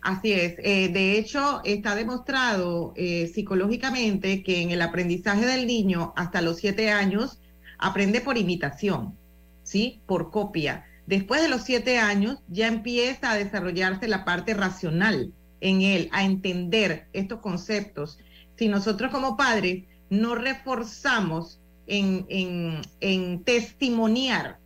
Así 0.00 0.32
es. 0.32 0.54
Eh, 0.58 0.88
de 0.88 1.18
hecho, 1.18 1.60
está 1.64 1.94
demostrado 1.94 2.92
eh, 2.96 3.30
psicológicamente 3.34 4.42
que 4.42 4.62
en 4.62 4.70
el 4.70 4.82
aprendizaje 4.82 5.44
del 5.44 5.66
niño 5.66 6.12
hasta 6.16 6.40
los 6.40 6.58
siete 6.58 6.90
años 6.90 7.40
aprende 7.78 8.20
por 8.20 8.38
imitación, 8.38 9.16
¿sí? 9.62 10.00
Por 10.06 10.30
copia. 10.30 10.84
Después 11.06 11.42
de 11.42 11.48
los 11.48 11.62
siete 11.62 11.98
años 11.98 12.38
ya 12.48 12.66
empieza 12.66 13.32
a 13.32 13.36
desarrollarse 13.36 14.08
la 14.08 14.24
parte 14.24 14.54
racional 14.54 15.32
en 15.60 15.82
él, 15.82 16.08
a 16.12 16.24
entender 16.24 17.08
estos 17.12 17.40
conceptos. 17.40 18.18
Si 18.56 18.68
nosotros 18.68 19.10
como 19.10 19.36
padres 19.36 19.84
no 20.10 20.34
reforzamos 20.34 21.60
en, 21.86 23.42
testimoniar 23.44 24.58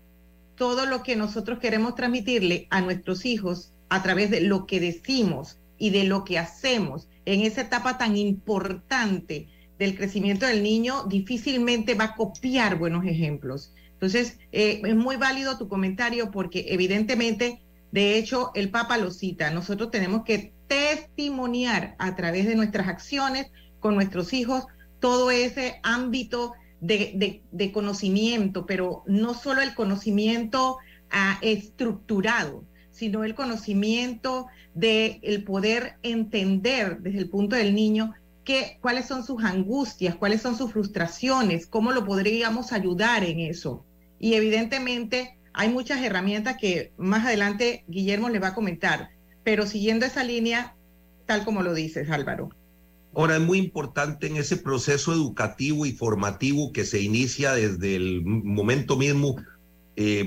todo 0.56 0.86
lo 0.86 1.02
que 1.02 1.16
nosotros 1.16 1.58
queremos 1.58 1.94
transmitirle 1.94 2.66
a 2.70 2.80
nuestros 2.80 3.24
hijos, 3.24 3.71
a 3.92 4.02
través 4.02 4.30
de 4.30 4.40
lo 4.40 4.64
que 4.66 4.80
decimos 4.80 5.58
y 5.76 5.90
de 5.90 6.04
lo 6.04 6.24
que 6.24 6.38
hacemos 6.38 7.10
en 7.26 7.42
esa 7.42 7.60
etapa 7.60 7.98
tan 7.98 8.16
importante 8.16 9.48
del 9.78 9.94
crecimiento 9.98 10.46
del 10.46 10.62
niño, 10.62 11.04
difícilmente 11.04 11.94
va 11.94 12.04
a 12.04 12.14
copiar 12.14 12.78
buenos 12.78 13.04
ejemplos. 13.04 13.74
Entonces, 13.92 14.38
eh, 14.50 14.80
es 14.82 14.96
muy 14.96 15.16
válido 15.16 15.58
tu 15.58 15.68
comentario 15.68 16.30
porque 16.30 16.64
evidentemente, 16.68 17.60
de 17.90 18.16
hecho, 18.16 18.50
el 18.54 18.70
Papa 18.70 18.96
lo 18.96 19.10
cita, 19.10 19.50
nosotros 19.50 19.90
tenemos 19.90 20.24
que 20.24 20.54
testimoniar 20.68 21.94
a 21.98 22.16
través 22.16 22.46
de 22.46 22.54
nuestras 22.54 22.88
acciones 22.88 23.48
con 23.78 23.94
nuestros 23.94 24.32
hijos 24.32 24.64
todo 25.00 25.30
ese 25.30 25.80
ámbito 25.82 26.54
de, 26.80 27.42
conocimiento, 27.74 28.64
pero 28.64 29.02
no 29.06 29.34
solo 29.34 29.60
el 29.60 29.74
conocimiento 29.74 30.78
ah, 31.10 31.38
estructurado, 31.42 32.64
sino 33.02 33.24
el 33.24 33.34
conocimiento 33.34 34.46
de 34.74 35.18
el 35.22 35.42
poder 35.42 35.94
entender 36.04 36.98
desde 37.00 37.18
el 37.18 37.28
punto 37.28 37.56
del 37.56 37.74
niño 37.74 38.14
que, 38.44 38.78
cuáles 38.80 39.06
son 39.06 39.24
sus 39.24 39.42
angustias, 39.42 40.14
cuáles 40.14 40.40
son 40.40 40.56
sus 40.56 40.70
frustraciones, 40.70 41.66
cómo 41.66 41.90
lo 41.90 42.04
podríamos 42.04 42.72
ayudar 42.72 43.24
en 43.24 43.40
eso. 43.40 43.84
Y 44.20 44.34
evidentemente 44.34 45.36
hay 45.52 45.68
muchas 45.68 46.00
herramientas 46.00 46.58
que 46.60 46.92
más 46.96 47.26
adelante 47.26 47.82
Guillermo 47.88 48.28
le 48.28 48.38
va 48.38 48.48
a 48.48 48.54
comentar, 48.54 49.10
pero 49.42 49.66
siguiendo 49.66 50.06
esa 50.06 50.22
línea, 50.22 50.76
tal 51.26 51.44
como 51.44 51.64
lo 51.64 51.74
dices, 51.74 52.08
Álvaro. 52.08 52.50
Ahora 53.16 53.34
es 53.34 53.42
muy 53.42 53.58
importante 53.58 54.28
en 54.28 54.36
ese 54.36 54.56
proceso 54.56 55.12
educativo 55.12 55.86
y 55.86 55.92
formativo 55.92 56.72
que 56.72 56.84
se 56.84 57.00
inicia 57.00 57.52
desde 57.54 57.96
el 57.96 58.22
momento 58.24 58.96
mismo 58.96 59.38
Eh, 59.96 60.24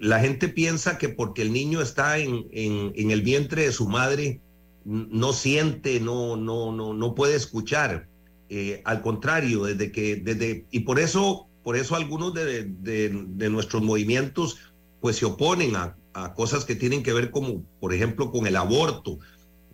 la 0.00 0.20
gente 0.20 0.48
piensa 0.48 0.96
que 0.96 1.08
porque 1.08 1.42
el 1.42 1.52
niño 1.52 1.82
está 1.82 2.18
en, 2.18 2.46
en, 2.52 3.10
el 3.10 3.22
vientre 3.22 3.62
de 3.62 3.72
su 3.72 3.86
madre, 3.86 4.40
no 4.84 5.32
siente, 5.32 6.00
no, 6.00 6.36
no, 6.36 6.72
no, 6.72 6.94
no 6.94 7.14
puede 7.14 7.36
escuchar. 7.36 8.06
Eh, 8.48 8.82
al 8.84 9.02
contrario, 9.02 9.64
desde 9.64 9.92
que, 9.92 10.16
desde, 10.16 10.64
y 10.70 10.80
por 10.80 10.98
eso, 10.98 11.46
por 11.62 11.76
eso 11.76 11.96
algunos 11.96 12.34
de, 12.34 12.64
de, 12.64 13.50
nuestros 13.50 13.82
movimientos 13.82 14.58
pues 15.00 15.16
se 15.16 15.26
oponen 15.26 15.76
a, 15.76 15.96
a, 16.14 16.34
cosas 16.34 16.64
que 16.64 16.74
tienen 16.74 17.02
que 17.02 17.12
ver 17.12 17.30
como, 17.30 17.62
por 17.80 17.92
ejemplo, 17.92 18.30
con 18.30 18.46
el 18.46 18.56
aborto, 18.56 19.18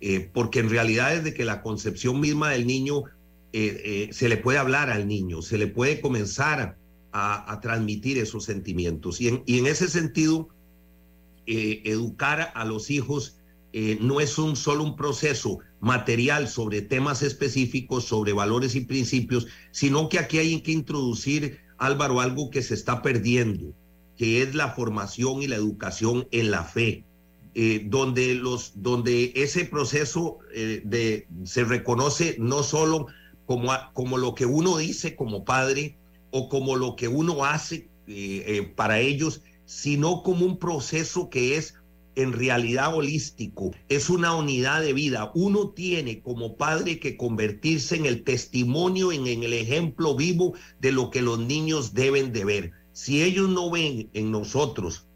eh, 0.01 0.29
porque 0.33 0.61
en 0.61 0.71
realidad 0.71 1.15
desde 1.15 1.35
que 1.35 1.45
la 1.45 1.63
concepción 1.63 2.21
misma 2.21 2.51
del 2.51 2.67
niño 2.67 3.05
se 3.53 4.29
le 4.29 4.37
puede 4.37 4.59
hablar 4.59 4.91
al 4.91 5.09
niño, 5.09 5.43
se 5.43 5.59
le 5.59 5.67
puede 5.67 6.01
comenzar 6.01 6.61
a, 6.61 6.77
transmitir 7.61 8.19
esos 8.19 8.45
sentimientos. 8.45 9.21
Y 9.21 9.29
en, 9.29 9.67
ese 9.67 9.89
sentido, 9.89 10.49
educar 11.47 12.53
a 12.55 12.65
los 12.65 12.91
hijos 12.91 13.37
no 14.01 14.21
es 14.21 14.39
un 14.39 14.57
solo 14.57 14.85
un 14.85 14.97
proceso 14.97 15.59
material 15.81 16.49
sobre 16.49 16.83
temas 16.83 17.23
específicos, 17.23 18.05
sobre 18.05 18.33
valores 18.33 18.75
y 18.75 18.83
principios, 18.83 19.47
sino 19.71 20.09
que 20.09 20.19
aquí 20.19 20.39
hay 20.39 20.61
que 20.61 20.73
introducir, 20.73 21.59
Álvaro, 21.79 22.21
algo 22.21 22.51
que 22.51 22.63
se 22.63 22.75
está 22.75 23.03
perdiendo, 23.03 23.73
que 24.17 24.43
es 24.43 24.55
la 24.55 24.71
formación 24.71 25.43
y 25.43 25.49
la 25.49 25.57
educación 25.57 26.29
en 26.31 26.51
la 26.51 26.65
fe. 26.65 27.05
Eh, 27.55 27.85
donde, 27.89 28.37
los, 28.37 28.75
donde 28.77 29.33
ese 29.35 29.65
proceso 29.65 30.39
eh, 30.55 31.27
se 31.43 31.65
reconoce 31.65 32.37
no 32.39 32.63
solo 32.63 33.09
como, 33.45 33.73
como 33.93 34.19
lo 34.19 34.37
que 34.37 34.47
uno 34.47 34.77
dice 34.77 35.17
como 35.17 35.45
padre 35.45 35.97
o 36.31 36.49
como 36.49 36.77
lo 36.77 36.97
que 36.97 37.09
uno 37.09 37.45
hace 37.45 37.89
eh, 38.07 38.73
para 38.77 39.01
ellos, 39.01 39.43
sino 39.65 40.23
como 40.23 40.45
un 40.47 40.59
proceso 40.59 41.31
que 41.31 41.57
es 41.57 41.75
en 42.17 42.33
realidad 42.33 42.95
holístico, 42.95 43.73
es 43.89 44.11
una 44.11 44.35
unidad 44.35 44.83
de 44.83 44.93
vida. 44.93 45.31
Uno 45.35 45.71
tiene 45.71 46.21
como 46.21 46.57
padre 46.57 46.99
que 46.99 47.17
convertirse 47.17 47.97
en 47.97 48.07
el 48.07 48.25
testimonio, 48.25 49.13
en, 49.13 49.27
el 49.27 49.53
ejemplo 49.53 50.17
vivo 50.17 50.55
de 50.81 50.93
lo 50.93 51.11
que 51.11 51.23
los 51.23 51.39
niños 51.39 51.95
deben 51.95 52.33
de 52.33 52.45
ver. 52.45 52.73
Si 52.93 53.23
ellos 53.23 53.49
no 53.49 53.71
ven 53.71 54.11
en 54.13 54.31
nosotros 54.31 55.07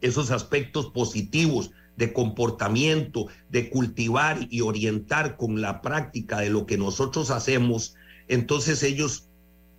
esos 0.00 0.30
aspectos 0.30 0.86
positivos 0.90 1.70
de 1.96 2.12
comportamiento, 2.12 3.26
de 3.50 3.68
cultivar 3.68 4.46
y 4.48 4.60
orientar 4.60 5.36
con 5.36 5.60
la 5.60 5.82
práctica 5.82 6.38
de 6.38 6.50
lo 6.50 6.66
que 6.66 6.78
nosotros 6.78 7.30
hacemos, 7.30 7.96
entonces 8.28 8.84
ellos 8.84 9.27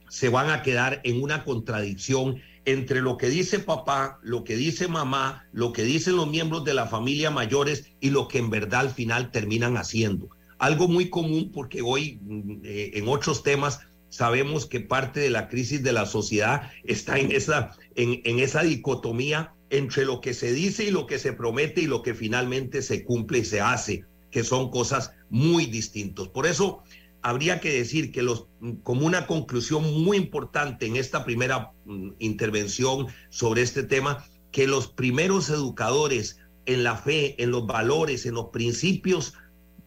se 0.10 0.30
van 0.30 0.50
a 0.50 0.62
quedar 0.62 1.02
en 1.04 1.22
una 1.22 1.44
contradicción 1.44 2.42
entre 2.66 3.02
lo 3.02 3.18
que 3.18 3.30
dice 3.30 3.60
papá, 3.60 4.20
lo 4.22 4.44
que 4.44 4.56
dice 4.56 4.88
mamá, 4.88 5.48
lo 5.52 5.72
que 5.72 5.84
dicen 5.84 6.18
los 6.18 6.30
miembros 6.30 6.66
de 6.66 6.74
la 6.74 6.88
familia 6.88 7.32
mayores 7.32 7.92
y 8.00 8.10
lo 8.10 8.28
que 8.28 8.40
en 8.40 8.50
verdad 8.50 8.82
al 8.82 8.92
final 8.92 9.32
terminan 9.32 9.78
haciendo. 9.78 10.30
Algo 10.58 10.88
muy 10.88 11.10
común 11.10 11.52
porque 11.54 11.82
hoy 11.82 12.20
mm, 12.22 12.62
eh, 12.64 12.92
en 12.96 13.08
otros 13.08 13.44
temas 13.44 13.80
sabemos 14.10 14.66
que 14.66 14.82
parte 14.82 15.20
de 15.20 15.30
la 15.30 15.48
crisis 15.48 15.84
de 15.84 15.94
la 15.94 16.06
sociedad 16.06 16.70
está 16.84 17.18
en 17.20 17.32
esa, 17.32 17.72
en, 17.96 18.22
en 18.24 18.40
esa 18.40 18.64
dicotomía 18.64 19.54
entre 19.70 20.06
lo 20.06 20.20
que 20.20 20.34
se 20.34 20.52
dice 20.52 20.86
y 20.86 20.92
lo 20.92 21.06
que 21.06 21.20
se 21.20 21.34
promete 21.34 21.82
y 21.82 21.88
lo 21.88 22.02
que 22.02 22.16
finalmente 22.16 22.82
se 22.82 23.04
cumple 23.04 23.40
y 23.40 23.46
se 23.46 23.62
hace, 23.62 24.04
que 24.32 24.44
son 24.44 24.72
cosas 24.72 25.12
muy 25.30 25.68
distintos. 25.68 26.28
Por 26.28 26.48
eso 26.48 26.84
habría 27.22 27.60
que 27.60 27.72
decir 27.72 28.12
que 28.12 28.24
los, 28.24 28.48
como 28.84 29.06
una 29.06 29.28
conclusión 29.28 30.04
muy 30.04 30.18
importante 30.18 30.86
en 30.86 30.96
esta 30.96 31.26
primera 31.26 31.72
mm, 31.86 32.12
intervención 32.20 33.08
sobre 33.30 33.62
este 33.62 33.84
tema, 33.84 34.26
que 34.52 34.68
los 34.68 34.88
primeros 34.88 35.50
educadores 35.50 36.40
en 36.66 36.84
la 36.84 36.96
fe, 36.96 37.42
en 37.42 37.52
los 37.52 37.66
valores, 37.66 38.26
en 38.26 38.36
los 38.36 38.50
principios, 38.50 39.34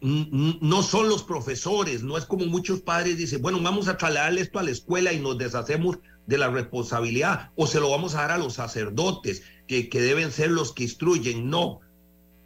no 0.01 0.83
son 0.83 1.07
los 1.07 1.23
profesores, 1.23 2.03
no 2.03 2.17
es 2.17 2.25
como 2.25 2.45
muchos 2.45 2.81
padres 2.81 3.17
dicen, 3.17 3.41
bueno, 3.41 3.61
vamos 3.61 3.87
a 3.87 3.95
trasladarle 3.95 4.41
esto 4.41 4.59
a 4.59 4.63
la 4.63 4.71
escuela 4.71 5.13
y 5.13 5.19
nos 5.19 5.37
deshacemos 5.37 5.97
de 6.27 6.37
la 6.37 6.49
responsabilidad, 6.49 7.51
o 7.55 7.67
se 7.67 7.79
lo 7.79 7.89
vamos 7.89 8.13
a 8.13 8.23
dar 8.23 8.31
a 8.31 8.37
los 8.37 8.55
sacerdotes, 8.55 9.43
que, 9.65 9.87
que 9.87 10.01
deben 10.01 10.33
ser 10.33 10.51
los 10.51 10.73
que 10.73 10.83
instruyen. 10.83 11.49
No, 11.49 11.79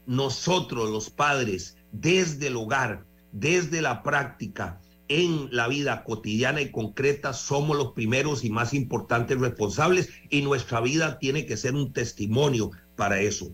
nosotros 0.06 0.92
los 0.92 1.10
padres, 1.10 1.78
desde 1.92 2.48
el 2.48 2.58
hogar, 2.58 3.07
desde 3.40 3.82
la 3.82 4.04
práctica 4.04 4.80
en 5.10 5.48
la 5.52 5.68
vida 5.68 6.04
cotidiana 6.04 6.62
y 6.62 6.72
concreta 6.72 7.34
somos 7.34 7.78
los 7.78 7.94
primeros 7.94 8.44
y 8.44 8.50
más 8.50 8.74
importantes 8.74 9.40
responsables 9.40 10.10
y 10.30 10.42
nuestra 10.42 10.82
vida 10.82 11.18
tiene 11.20 11.46
que 11.46 11.56
ser 11.56 11.76
un 11.76 11.94
testimonio 11.94 12.72
para 12.96 13.22
eso. 13.22 13.52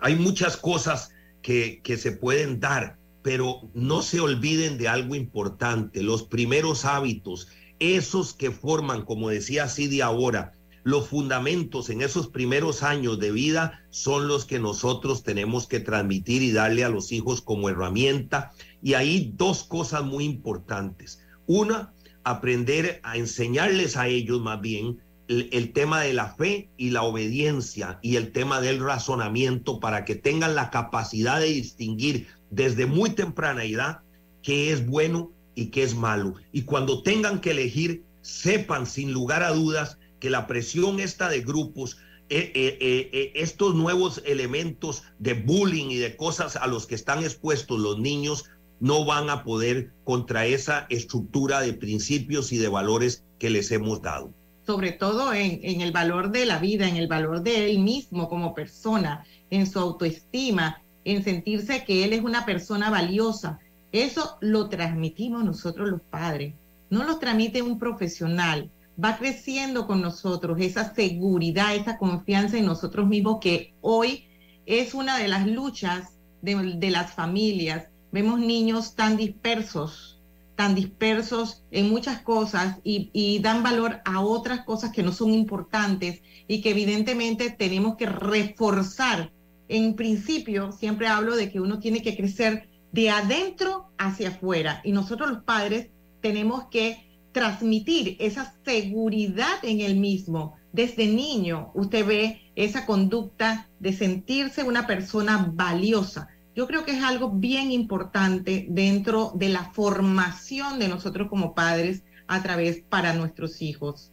Hay 0.00 0.16
muchas 0.16 0.56
cosas 0.56 1.12
que, 1.42 1.80
que 1.82 1.96
se 1.96 2.12
pueden 2.12 2.60
dar, 2.60 2.98
pero 3.22 3.68
no 3.74 4.02
se 4.02 4.20
olviden 4.20 4.78
de 4.78 4.88
algo 4.88 5.14
importante, 5.14 6.02
los 6.02 6.22
primeros 6.22 6.84
hábitos, 6.84 7.48
esos 7.78 8.32
que 8.32 8.50
forman, 8.50 9.04
como 9.04 9.28
decía 9.28 9.68
Sidi 9.68 10.00
ahora, 10.00 10.52
los 10.84 11.08
fundamentos 11.08 11.88
en 11.88 12.02
esos 12.02 12.28
primeros 12.28 12.82
años 12.82 13.18
de 13.18 13.32
vida 13.32 13.82
son 13.90 14.28
los 14.28 14.44
que 14.44 14.58
nosotros 14.60 15.22
tenemos 15.22 15.66
que 15.66 15.80
transmitir 15.80 16.42
y 16.42 16.52
darle 16.52 16.84
a 16.84 16.90
los 16.90 17.10
hijos 17.10 17.40
como 17.40 17.70
herramienta. 17.70 18.52
Y 18.82 18.92
hay 18.92 19.32
dos 19.34 19.64
cosas 19.64 20.04
muy 20.04 20.24
importantes. 20.24 21.20
Una, 21.46 21.92
aprender 22.22 23.00
a 23.02 23.16
enseñarles 23.16 23.96
a 23.96 24.08
ellos 24.08 24.42
más 24.42 24.60
bien 24.60 25.00
el, 25.28 25.72
tema 25.72 26.02
de 26.02 26.12
la 26.12 26.34
fe 26.34 26.68
y 26.76 26.90
la 26.90 27.02
obediencia 27.02 27.98
y 28.02 28.16
el 28.16 28.32
tema 28.32 28.60
del 28.60 28.80
razonamiento 28.80 29.80
para 29.80 30.04
que 30.04 30.14
tengan 30.14 30.54
la 30.54 30.70
capacidad 30.70 31.40
de 31.40 31.46
distinguir 31.46 32.26
desde 32.50 32.84
muy 32.84 33.10
temprana 33.10 33.64
edad 33.64 34.00
qué 34.42 34.70
es 34.70 34.86
bueno 34.86 35.32
y 35.54 35.66
qué 35.66 35.82
es 35.82 35.94
malo. 35.94 36.34
Y 36.52 36.62
cuando 36.62 37.02
tengan 37.02 37.40
que 37.40 37.52
elegir, 37.52 38.04
sepan 38.20 38.86
sin 38.86 39.12
lugar 39.12 39.42
a 39.42 39.52
dudas 39.52 39.98
que 40.24 40.30
la 40.30 40.46
presión 40.46 41.00
esta 41.00 41.28
de 41.28 41.42
grupos, 41.42 41.98
eh, 42.30 42.50
eh, 42.54 42.78
eh, 42.80 43.32
estos 43.34 43.74
nuevos 43.74 44.22
elementos 44.24 45.02
de 45.18 45.34
bullying 45.34 45.90
y 45.90 45.96
de 45.96 46.16
cosas 46.16 46.56
a 46.56 46.66
los 46.66 46.86
que 46.86 46.94
están 46.94 47.22
expuestos 47.22 47.78
los 47.78 47.98
niños, 47.98 48.46
no 48.80 49.04
van 49.04 49.28
a 49.28 49.44
poder 49.44 49.92
contra 50.02 50.46
esa 50.46 50.86
estructura 50.88 51.60
de 51.60 51.74
principios 51.74 52.52
y 52.52 52.56
de 52.56 52.68
valores 52.68 53.22
que 53.38 53.50
les 53.50 53.70
hemos 53.70 54.00
dado. 54.00 54.32
Sobre 54.64 54.92
todo 54.92 55.34
en, 55.34 55.60
en 55.62 55.82
el 55.82 55.92
valor 55.92 56.30
de 56.30 56.46
la 56.46 56.58
vida, 56.58 56.88
en 56.88 56.96
el 56.96 57.06
valor 57.06 57.42
de 57.42 57.70
él 57.70 57.80
mismo 57.80 58.30
como 58.30 58.54
persona, 58.54 59.26
en 59.50 59.66
su 59.66 59.78
autoestima, 59.78 60.82
en 61.04 61.22
sentirse 61.22 61.84
que 61.84 62.02
él 62.02 62.14
es 62.14 62.22
una 62.22 62.46
persona 62.46 62.88
valiosa. 62.88 63.58
Eso 63.92 64.38
lo 64.40 64.70
transmitimos 64.70 65.44
nosotros 65.44 65.90
los 65.90 66.00
padres, 66.00 66.54
no 66.88 67.04
lo 67.04 67.18
transmite 67.18 67.60
un 67.60 67.78
profesional, 67.78 68.70
va 69.02 69.16
creciendo 69.16 69.86
con 69.86 70.00
nosotros 70.00 70.58
esa 70.60 70.94
seguridad, 70.94 71.74
esa 71.74 71.98
confianza 71.98 72.58
en 72.58 72.66
nosotros 72.66 73.06
mismos 73.06 73.38
que 73.40 73.74
hoy 73.80 74.26
es 74.66 74.94
una 74.94 75.18
de 75.18 75.28
las 75.28 75.46
luchas 75.46 76.18
de, 76.42 76.90
las 76.90 77.12
familias. 77.12 77.88
Vemos 78.12 78.38
niños 78.38 78.94
tan 78.94 79.16
dispersos, 79.16 80.20
tan 80.56 80.74
dispersos 80.74 81.64
en 81.70 81.90
muchas 81.90 82.20
cosas 82.20 82.78
y, 82.84 83.10
y, 83.12 83.40
dan 83.40 83.62
valor 83.62 84.00
a 84.04 84.20
otras 84.20 84.64
cosas 84.64 84.92
que 84.92 85.02
no 85.02 85.12
son 85.12 85.32
importantes 85.32 86.22
y 86.46 86.60
que 86.60 86.70
evidentemente 86.70 87.50
tenemos 87.50 87.96
que 87.96 88.06
reforzar. 88.06 89.32
En 89.68 89.94
principio, 89.96 90.72
siempre 90.72 91.08
hablo 91.08 91.34
de 91.34 91.50
que 91.50 91.60
uno 91.60 91.78
tiene 91.80 92.02
que 92.02 92.16
crecer 92.16 92.68
de 92.92 93.10
adentro 93.10 93.88
hacia 93.98 94.28
afuera 94.28 94.80
y 94.84 94.92
nosotros 94.92 95.30
los 95.30 95.42
padres 95.42 95.88
tenemos 96.20 96.66
que 96.70 97.13
transmitir 97.34 98.16
esa 98.20 98.54
seguridad 98.64 99.58
en 99.64 99.80
el 99.80 99.96
mismo. 99.96 100.56
Desde 100.72 101.06
niño 101.06 101.72
usted 101.74 102.06
ve 102.06 102.40
esa 102.54 102.86
conducta 102.86 103.68
de 103.80 103.92
sentirse 103.92 104.62
una 104.62 104.86
persona 104.86 105.50
valiosa. 105.52 106.28
Yo 106.54 106.68
creo 106.68 106.84
que 106.84 106.92
es 106.92 107.02
algo 107.02 107.30
bien 107.32 107.72
importante 107.72 108.66
dentro 108.70 109.32
de 109.34 109.48
la 109.48 109.72
formación 109.72 110.78
de 110.78 110.88
nosotros 110.88 111.28
como 111.28 111.54
padres 111.54 112.04
a 112.28 112.40
través 112.42 112.82
para 112.88 113.12
nuestros 113.12 113.60
hijos. 113.60 114.12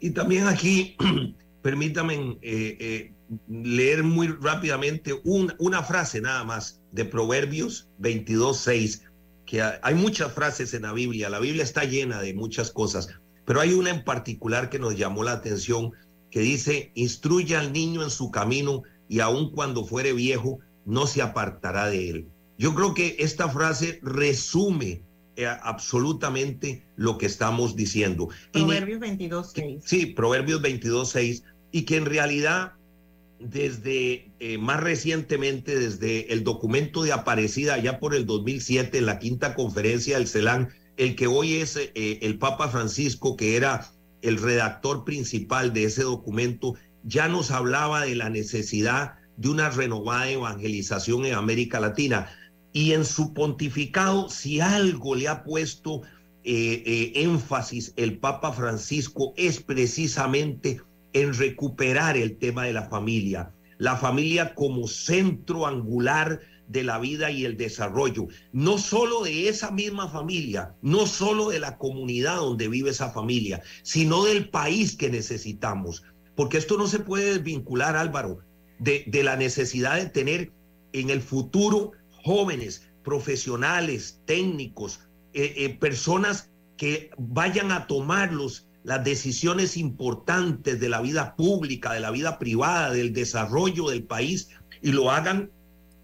Y 0.00 0.10
también 0.10 0.46
aquí, 0.46 0.96
permítame 1.62 2.38
eh, 2.40 2.76
eh, 2.80 3.12
leer 3.48 4.02
muy 4.02 4.28
rápidamente 4.28 5.12
una 5.24 5.82
frase 5.82 6.22
nada 6.22 6.42
más 6.44 6.80
de 6.92 7.04
Proverbios 7.04 7.90
22.6 8.00 9.02
que 9.46 9.62
hay 9.62 9.94
muchas 9.94 10.32
frases 10.32 10.74
en 10.74 10.82
la 10.82 10.92
Biblia, 10.92 11.30
la 11.30 11.38
Biblia 11.38 11.62
está 11.62 11.84
llena 11.84 12.20
de 12.20 12.34
muchas 12.34 12.70
cosas, 12.70 13.08
pero 13.44 13.60
hay 13.60 13.72
una 13.72 13.90
en 13.90 14.04
particular 14.04 14.68
que 14.68 14.78
nos 14.78 14.96
llamó 14.96 15.22
la 15.22 15.32
atención, 15.32 15.92
que 16.30 16.40
dice, 16.40 16.90
instruye 16.94 17.56
al 17.56 17.72
niño 17.72 18.02
en 18.02 18.10
su 18.10 18.30
camino 18.30 18.82
y 19.08 19.20
aun 19.20 19.52
cuando 19.52 19.84
fuere 19.84 20.12
viejo, 20.12 20.58
no 20.84 21.06
se 21.06 21.22
apartará 21.22 21.86
de 21.86 22.10
él. 22.10 22.28
Yo 22.58 22.74
creo 22.74 22.92
que 22.92 23.16
esta 23.20 23.48
frase 23.48 24.00
resume 24.02 25.02
eh, 25.36 25.46
absolutamente 25.46 26.84
lo 26.96 27.18
que 27.18 27.26
estamos 27.26 27.76
diciendo. 27.76 28.28
Proverbios 28.52 29.00
22.6. 29.00 29.80
Sí, 29.84 30.06
Proverbios 30.06 30.60
22.6, 30.62 31.44
y 31.70 31.82
que 31.82 31.96
en 31.96 32.06
realidad 32.06 32.72
desde 33.38 34.32
eh, 34.40 34.58
más 34.58 34.80
recientemente, 34.80 35.78
desde 35.78 36.32
el 36.32 36.44
documento 36.44 37.02
de 37.02 37.12
Aparecida, 37.12 37.78
ya 37.78 37.98
por 37.98 38.14
el 38.14 38.26
2007, 38.26 38.98
en 38.98 39.06
la 39.06 39.18
quinta 39.18 39.54
conferencia 39.54 40.18
del 40.18 40.28
CELAN, 40.28 40.68
el 40.96 41.16
que 41.16 41.26
hoy 41.26 41.56
es 41.56 41.76
eh, 41.76 42.18
el 42.22 42.38
Papa 42.38 42.68
Francisco, 42.68 43.36
que 43.36 43.56
era 43.56 43.90
el 44.22 44.38
redactor 44.38 45.04
principal 45.04 45.72
de 45.72 45.84
ese 45.84 46.02
documento, 46.02 46.74
ya 47.04 47.28
nos 47.28 47.50
hablaba 47.50 48.04
de 48.04 48.14
la 48.14 48.30
necesidad 48.30 49.14
de 49.36 49.50
una 49.50 49.70
renovada 49.70 50.30
evangelización 50.30 51.26
en 51.26 51.34
América 51.34 51.78
Latina. 51.78 52.30
Y 52.72 52.92
en 52.92 53.04
su 53.04 53.34
pontificado, 53.34 54.28
si 54.28 54.60
algo 54.60 55.14
le 55.14 55.28
ha 55.28 55.44
puesto 55.44 56.02
eh, 56.44 57.12
énfasis 57.14 57.92
el 57.96 58.18
Papa 58.18 58.52
Francisco 58.52 59.34
es 59.36 59.60
precisamente 59.60 60.80
en 61.22 61.32
recuperar 61.32 62.16
el 62.16 62.36
tema 62.36 62.64
de 62.64 62.74
la 62.74 62.90
familia, 62.90 63.50
la 63.78 63.96
familia 63.96 64.54
como 64.54 64.86
centro 64.86 65.66
angular 65.66 66.40
de 66.68 66.84
la 66.84 66.98
vida 66.98 67.30
y 67.30 67.46
el 67.46 67.56
desarrollo, 67.56 68.28
no 68.52 68.76
solo 68.76 69.22
de 69.22 69.48
esa 69.48 69.70
misma 69.70 70.08
familia, 70.08 70.74
no 70.82 71.06
solo 71.06 71.48
de 71.48 71.58
la 71.58 71.78
comunidad 71.78 72.36
donde 72.36 72.68
vive 72.68 72.90
esa 72.90 73.10
familia, 73.10 73.62
sino 73.82 74.24
del 74.24 74.50
país 74.50 74.94
que 74.94 75.08
necesitamos, 75.08 76.02
porque 76.34 76.58
esto 76.58 76.76
no 76.76 76.86
se 76.86 76.98
puede 76.98 77.34
desvincular, 77.34 77.96
Álvaro, 77.96 78.40
de, 78.78 79.04
de 79.06 79.22
la 79.22 79.36
necesidad 79.36 79.96
de 79.96 80.10
tener 80.10 80.52
en 80.92 81.08
el 81.08 81.22
futuro 81.22 81.92
jóvenes, 82.10 82.90
profesionales, 83.04 84.20
técnicos, 84.26 85.00
eh, 85.32 85.54
eh, 85.56 85.78
personas 85.78 86.50
que 86.76 87.10
vayan 87.16 87.72
a 87.72 87.86
tomar 87.86 88.32
los, 88.34 88.66
las 88.86 89.02
decisiones 89.02 89.76
importantes 89.76 90.78
de 90.78 90.88
la 90.88 91.00
vida 91.00 91.34
pública, 91.34 91.92
de 91.92 91.98
la 91.98 92.12
vida 92.12 92.38
privada, 92.38 92.92
del 92.92 93.12
desarrollo 93.12 93.88
del 93.90 94.04
país 94.04 94.50
y 94.80 94.92
lo 94.92 95.10
hagan 95.10 95.50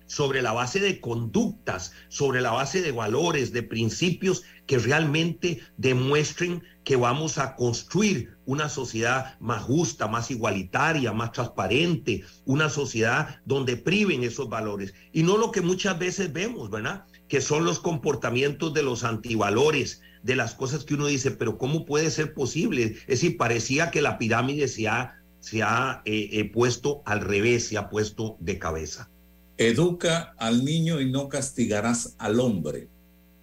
sobre 0.06 0.42
la 0.42 0.50
base 0.50 0.80
de 0.80 1.00
conductas, 1.00 1.92
sobre 2.08 2.40
la 2.40 2.50
base 2.50 2.82
de 2.82 2.90
valores, 2.90 3.52
de 3.52 3.62
principios 3.62 4.42
que 4.66 4.78
realmente 4.78 5.60
demuestren 5.76 6.64
que 6.82 6.96
vamos 6.96 7.38
a 7.38 7.54
construir 7.54 8.36
una 8.46 8.68
sociedad 8.68 9.38
más 9.38 9.62
justa, 9.62 10.08
más 10.08 10.32
igualitaria, 10.32 11.12
más 11.12 11.30
transparente, 11.30 12.24
una 12.46 12.68
sociedad 12.68 13.40
donde 13.44 13.76
priven 13.76 14.24
esos 14.24 14.48
valores. 14.48 14.92
Y 15.12 15.22
no 15.22 15.38
lo 15.38 15.52
que 15.52 15.60
muchas 15.60 16.00
veces 16.00 16.32
vemos, 16.32 16.68
¿verdad? 16.68 17.04
Que 17.28 17.40
son 17.40 17.64
los 17.64 17.78
comportamientos 17.78 18.74
de 18.74 18.82
los 18.82 19.04
antivalores, 19.04 20.02
de 20.22 20.36
las 20.36 20.54
cosas 20.54 20.84
que 20.84 20.94
uno 20.94 21.06
dice, 21.06 21.30
pero 21.30 21.58
¿cómo 21.58 21.84
puede 21.84 22.10
ser 22.10 22.34
posible? 22.34 22.96
Es 23.06 23.20
decir, 23.20 23.36
parecía 23.36 23.90
que 23.90 24.02
la 24.02 24.18
pirámide 24.18 24.68
se 24.68 24.88
ha, 24.88 25.20
se 25.40 25.62
ha 25.62 26.02
eh, 26.04 26.30
eh, 26.32 26.50
puesto 26.50 27.02
al 27.04 27.20
revés, 27.20 27.66
se 27.66 27.76
ha 27.76 27.90
puesto 27.90 28.36
de 28.40 28.58
cabeza. 28.58 29.10
Educa 29.58 30.34
al 30.38 30.64
niño 30.64 31.00
y 31.00 31.10
no 31.10 31.28
castigarás 31.28 32.14
al 32.18 32.40
hombre. 32.40 32.88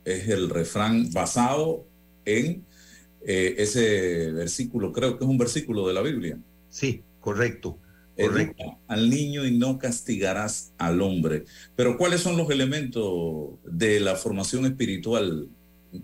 Es 0.05 0.27
el 0.29 0.49
refrán 0.49 1.11
basado 1.11 1.85
en 2.25 2.65
eh, 3.25 3.55
ese 3.57 4.31
versículo, 4.31 4.93
creo 4.93 5.17
que 5.17 5.25
es 5.25 5.29
un 5.29 5.37
versículo 5.37 5.87
de 5.87 5.93
la 5.93 6.01
Biblia. 6.01 6.39
Sí, 6.69 7.03
correcto. 7.19 7.77
Educa 8.15 8.77
al 8.87 9.09
niño 9.09 9.45
y 9.45 9.57
no 9.57 9.79
castigarás 9.79 10.73
al 10.77 11.01
hombre. 11.01 11.45
Pero 11.75 11.97
¿cuáles 11.97 12.19
son 12.19 12.35
los 12.35 12.49
elementos 12.49 13.51
de 13.63 14.01
la 14.01 14.15
formación 14.15 14.65
espiritual 14.65 15.47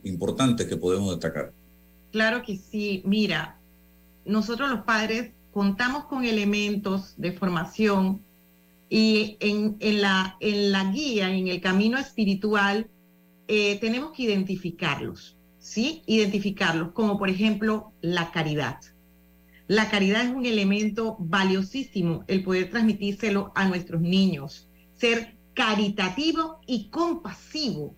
importantes 0.04 0.68
que 0.68 0.78
podemos 0.78 1.12
destacar? 1.12 1.54
Claro 2.12 2.44
que 2.44 2.58
sí. 2.58 3.02
Mira, 3.06 3.60
nosotros 4.26 4.70
los 4.70 4.82
padres 4.82 5.32
contamos 5.52 6.06
con 6.06 6.26
elementos 6.26 7.14
de 7.18 7.32
formación 7.32 8.22
y 8.90 9.38
en, 9.40 9.78
en, 9.80 10.02
la, 10.02 10.38
en 10.40 10.72
la 10.72 10.92
guía, 10.92 11.34
en 11.34 11.48
el 11.48 11.62
camino 11.62 11.98
espiritual, 11.98 12.90
eh, 13.48 13.78
tenemos 13.80 14.12
que 14.12 14.24
identificarlos, 14.24 15.38
¿sí? 15.60 16.04
Identificarlos, 16.06 16.92
como 16.92 17.18
por 17.18 17.30
ejemplo 17.30 17.92
la 18.02 18.32
caridad. 18.32 18.80
La 19.68 19.90
caridad 19.90 20.26
es 20.26 20.32
un 20.34 20.46
elemento 20.46 21.18
valiosísimo, 21.20 22.24
el 22.28 22.44
poder 22.44 22.70
transmitírselo 22.70 23.52
a 23.56 23.68
nuestros 23.68 24.02
niños, 24.02 24.70
ser 24.94 25.36
caritativo 25.54 26.60
y 26.68 26.90
compasivo 26.90 27.96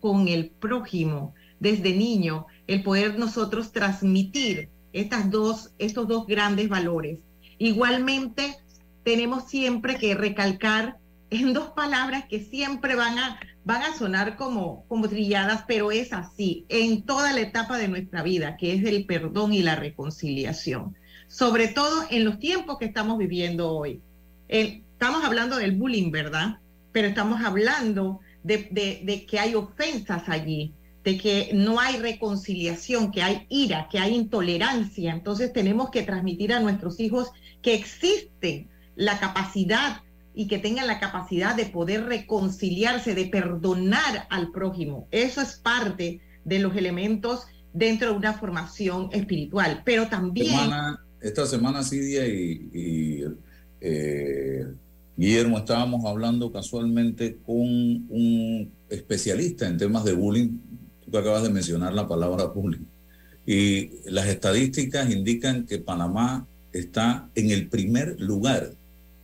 con 0.00 0.28
el 0.28 0.50
prójimo 0.50 1.34
desde 1.60 1.92
niño, 1.92 2.46
el 2.66 2.82
poder 2.82 3.18
nosotros 3.18 3.72
transmitir 3.72 4.68
estas 4.92 5.30
dos, 5.30 5.72
estos 5.78 6.08
dos 6.08 6.26
grandes 6.26 6.68
valores. 6.68 7.18
Igualmente, 7.58 8.56
tenemos 9.04 9.48
siempre 9.48 9.96
que 9.96 10.14
recalcar 10.14 10.98
en 11.30 11.52
dos 11.52 11.70
palabras 11.70 12.24
que 12.28 12.40
siempre 12.40 12.94
van 12.94 13.18
a, 13.18 13.40
van 13.64 13.82
a 13.82 13.94
sonar 13.96 14.36
como, 14.36 14.84
como 14.88 15.08
trilladas, 15.08 15.64
pero 15.66 15.90
es 15.90 16.12
así, 16.12 16.64
en 16.68 17.02
toda 17.02 17.32
la 17.32 17.40
etapa 17.40 17.76
de 17.76 17.88
nuestra 17.88 18.22
vida, 18.22 18.56
que 18.56 18.74
es 18.74 18.84
el 18.84 19.04
perdón 19.04 19.52
y 19.52 19.62
la 19.62 19.76
reconciliación, 19.76 20.96
sobre 21.26 21.68
todo 21.68 22.04
en 22.10 22.24
los 22.24 22.38
tiempos 22.38 22.78
que 22.78 22.86
estamos 22.86 23.18
viviendo 23.18 23.70
hoy. 23.70 24.00
estamos 24.48 25.24
hablando 25.24 25.56
del 25.56 25.72
bullying, 25.72 26.10
¿verdad? 26.10 26.58
Pero 26.92 27.08
estamos 27.08 27.42
hablando 27.42 28.20
de, 28.48 29.26
que 29.28 29.38
hay 29.38 29.54
ofensas 29.54 30.28
allí, 30.28 30.74
de 31.04 31.18
que 31.18 31.50
no 31.52 31.78
hay 31.78 31.98
reconciliación, 31.98 33.12
que 33.12 33.22
hay 33.22 33.46
ira, 33.48 33.88
que 33.90 33.98
hay 33.98 34.14
intolerancia. 34.14 35.12
Entonces 35.12 35.52
tenemos 35.52 35.90
que 35.90 36.02
transmitir 36.02 36.52
a 36.52 36.60
nuestros 36.60 36.98
hijos 37.00 37.30
que 37.62 37.74
existe 37.74 38.68
la 38.96 39.18
capacidad 39.20 40.02
y 40.34 40.46
que 40.46 40.58
tengan 40.58 40.86
la 40.86 41.00
capacidad 41.00 41.54
de 41.54 41.66
poder 41.66 42.04
reconciliarse, 42.04 43.14
de 43.14 43.26
perdonar 43.26 44.26
al 44.30 44.50
prójimo. 44.50 45.08
Eso 45.10 45.40
es 45.40 45.54
parte 45.54 46.20
de 46.44 46.58
los 46.58 46.76
elementos 46.76 47.46
dentro 47.72 48.10
de 48.10 48.16
una 48.16 48.32
formación 48.32 49.10
espiritual, 49.12 49.82
pero 49.84 50.08
también... 50.08 50.70
esta 51.20 51.46
semana, 51.46 51.82
Cidia 51.82 52.26
y, 52.26 53.24
eh, 53.80 54.66
Guillermo, 55.18 55.58
estábamos 55.58 56.04
hablando 56.04 56.52
casualmente 56.52 57.38
con 57.44 57.56
un 57.58 58.70
especialista 58.88 59.66
en 59.66 59.76
temas 59.76 60.04
de 60.04 60.12
bullying. 60.12 60.60
Tú 61.10 61.18
acabas 61.18 61.42
de 61.42 61.50
mencionar 61.50 61.92
la 61.92 62.06
palabra 62.06 62.44
bullying. 62.44 62.84
Y 63.44 63.90
las 64.08 64.28
estadísticas 64.28 65.10
indican 65.10 65.66
que 65.66 65.80
Panamá 65.80 66.46
está 66.72 67.28
en 67.34 67.50
el 67.50 67.66
primer 67.66 68.20
lugar 68.20 68.70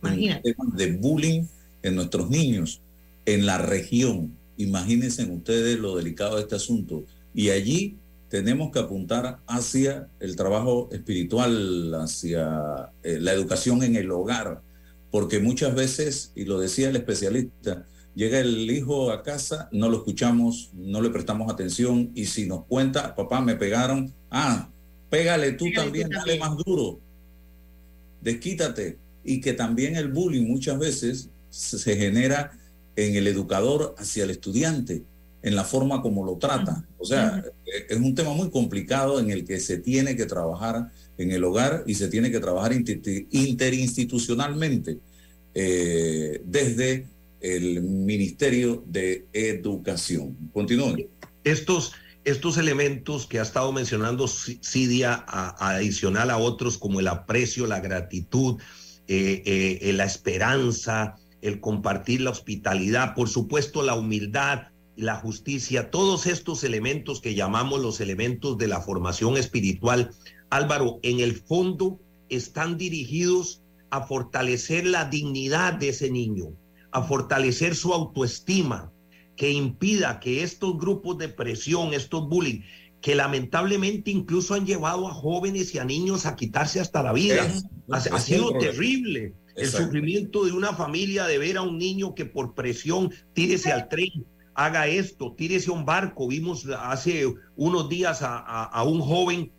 de 0.01 0.97
bullying 0.99 1.43
en 1.81 1.95
nuestros 1.95 2.29
niños 2.29 2.81
en 3.25 3.45
la 3.45 3.57
región. 3.57 4.35
Imagínense 4.57 5.23
ustedes 5.23 5.79
lo 5.79 5.95
delicado 5.95 6.35
de 6.35 6.41
este 6.41 6.55
asunto. 6.55 7.05
Y 7.33 7.51
allí 7.51 7.95
tenemos 8.27 8.69
que 8.69 8.79
apuntar 8.79 9.39
hacia 9.47 10.09
el 10.19 10.35
trabajo 10.35 10.89
espiritual, 10.91 11.93
hacia 11.95 12.91
eh, 13.01 13.17
la 13.21 13.31
educación 13.31 13.81
en 13.81 13.95
el 13.95 14.11
hogar, 14.11 14.61
porque 15.15 15.39
muchas 15.39 15.73
veces, 15.73 16.33
y 16.35 16.43
lo 16.43 16.59
decía 16.59 16.89
el 16.89 16.97
especialista, 16.97 17.85
llega 18.15 18.37
el 18.37 18.69
hijo 18.69 19.11
a 19.11 19.23
casa, 19.23 19.69
no 19.71 19.87
lo 19.87 19.99
escuchamos, 19.99 20.71
no 20.73 21.01
le 21.01 21.09
prestamos 21.09 21.49
atención, 21.49 22.11
y 22.13 22.25
si 22.25 22.45
nos 22.45 22.65
cuenta, 22.65 23.15
papá, 23.15 23.39
me 23.39 23.55
pegaron, 23.55 24.13
ah, 24.29 24.69
pégale 25.09 25.53
tú 25.53 25.67
también, 25.73 26.09
dale 26.09 26.37
más 26.37 26.57
duro, 26.57 26.99
desquítate. 28.19 28.97
Y 29.23 29.39
que 29.39 29.53
también 29.53 29.95
el 29.95 30.11
bullying 30.11 30.47
muchas 30.47 30.77
veces 30.77 31.29
se 31.49 31.95
genera 31.95 32.51
en 32.97 33.15
el 33.15 33.27
educador 33.27 33.95
hacia 33.97 34.25
el 34.25 34.31
estudiante, 34.31 35.01
en 35.41 35.55
la 35.55 35.63
forma 35.63 36.01
como 36.01 36.25
lo 36.25 36.35
trata. 36.35 36.85
O 36.97 37.05
sea, 37.05 37.41
e-, 37.65 37.93
es 37.93 37.97
un 37.97 38.15
tema 38.15 38.33
muy 38.33 38.49
complicado 38.49 39.17
en 39.21 39.31
el 39.31 39.45
que 39.45 39.61
se 39.61 39.77
tiene 39.77 40.17
que 40.17 40.25
trabajar 40.25 40.91
en 41.17 41.31
el 41.31 41.43
hogar 41.43 41.83
y 41.87 41.95
se 41.95 42.07
tiene 42.07 42.31
que 42.31 42.39
trabajar 42.39 42.73
interinstitucionalmente 42.73 44.99
eh, 45.53 46.41
desde 46.45 47.07
el 47.41 47.81
Ministerio 47.81 48.83
de 48.87 49.25
Educación. 49.33 50.35
Continúen. 50.51 51.07
Estos, 51.43 51.93
estos 52.23 52.57
elementos 52.57 53.27
que 53.27 53.39
ha 53.39 53.43
estado 53.43 53.71
mencionando 53.71 54.27
Cidia, 54.27 55.23
adicional 55.27 56.31
a 56.31 56.37
otros 56.37 56.77
como 56.77 56.99
el 56.99 57.07
aprecio, 57.07 57.67
la 57.67 57.79
gratitud, 57.79 58.59
eh, 59.07 59.79
eh, 59.81 59.93
la 59.93 60.05
esperanza, 60.05 61.17
el 61.41 61.59
compartir 61.59 62.21
la 62.21 62.31
hospitalidad, 62.31 63.13
por 63.13 63.29
supuesto 63.29 63.83
la 63.83 63.93
humildad, 63.93 64.69
la 64.95 65.15
justicia, 65.15 65.91
todos 65.91 66.25
estos 66.25 66.63
elementos 66.63 67.21
que 67.21 67.35
llamamos 67.35 67.81
los 67.81 68.01
elementos 68.01 68.57
de 68.57 68.67
la 68.67 68.81
formación 68.81 69.37
espiritual, 69.37 70.11
Álvaro, 70.49 70.99
en 71.03 71.19
el 71.19 71.35
fondo 71.35 71.99
están 72.29 72.77
dirigidos 72.77 73.61
a 73.89 74.01
fortalecer 74.01 74.85
la 74.85 75.05
dignidad 75.05 75.73
de 75.73 75.89
ese 75.89 76.09
niño, 76.11 76.53
a 76.91 77.03
fortalecer 77.03 77.75
su 77.75 77.93
autoestima, 77.93 78.91
que 79.35 79.51
impida 79.51 80.19
que 80.19 80.43
estos 80.43 80.77
grupos 80.77 81.17
de 81.17 81.29
presión, 81.29 81.93
estos 81.93 82.27
bullying, 82.27 82.61
que 83.01 83.15
lamentablemente 83.15 84.11
incluso 84.11 84.53
han 84.53 84.65
llevado 84.65 85.07
a 85.07 85.13
jóvenes 85.13 85.75
y 85.75 85.79
a 85.79 85.85
niños 85.85 86.25
a 86.25 86.35
quitarse 86.35 86.79
hasta 86.79 87.03
la 87.03 87.13
vida. 87.13 87.47
ha, 87.91 88.19
sido 88.19 88.57
terrible 88.57 89.33
el 89.55 89.69
sufrimiento 89.69 90.45
de 90.45 90.51
una 90.51 90.73
familia 90.73 91.25
de 91.25 91.37
ver 91.37 91.57
a 91.57 91.61
un 91.61 91.77
niño 91.77 92.15
que 92.15 92.25
por 92.25 92.55
presión 92.55 93.11
tírese 93.33 93.71
al 93.71 93.87
tren, 93.89 94.25
haga 94.55 94.87
esto, 94.87 95.33
tírese 95.37 95.69
a 95.69 95.73
un 95.73 95.85
barco. 95.85 96.27
Vimos 96.27 96.65
hace 96.79 97.31
unos 97.55 97.89
días 97.89 98.19
a, 98.21 98.83
un 98.83 99.01
joven 99.01 99.51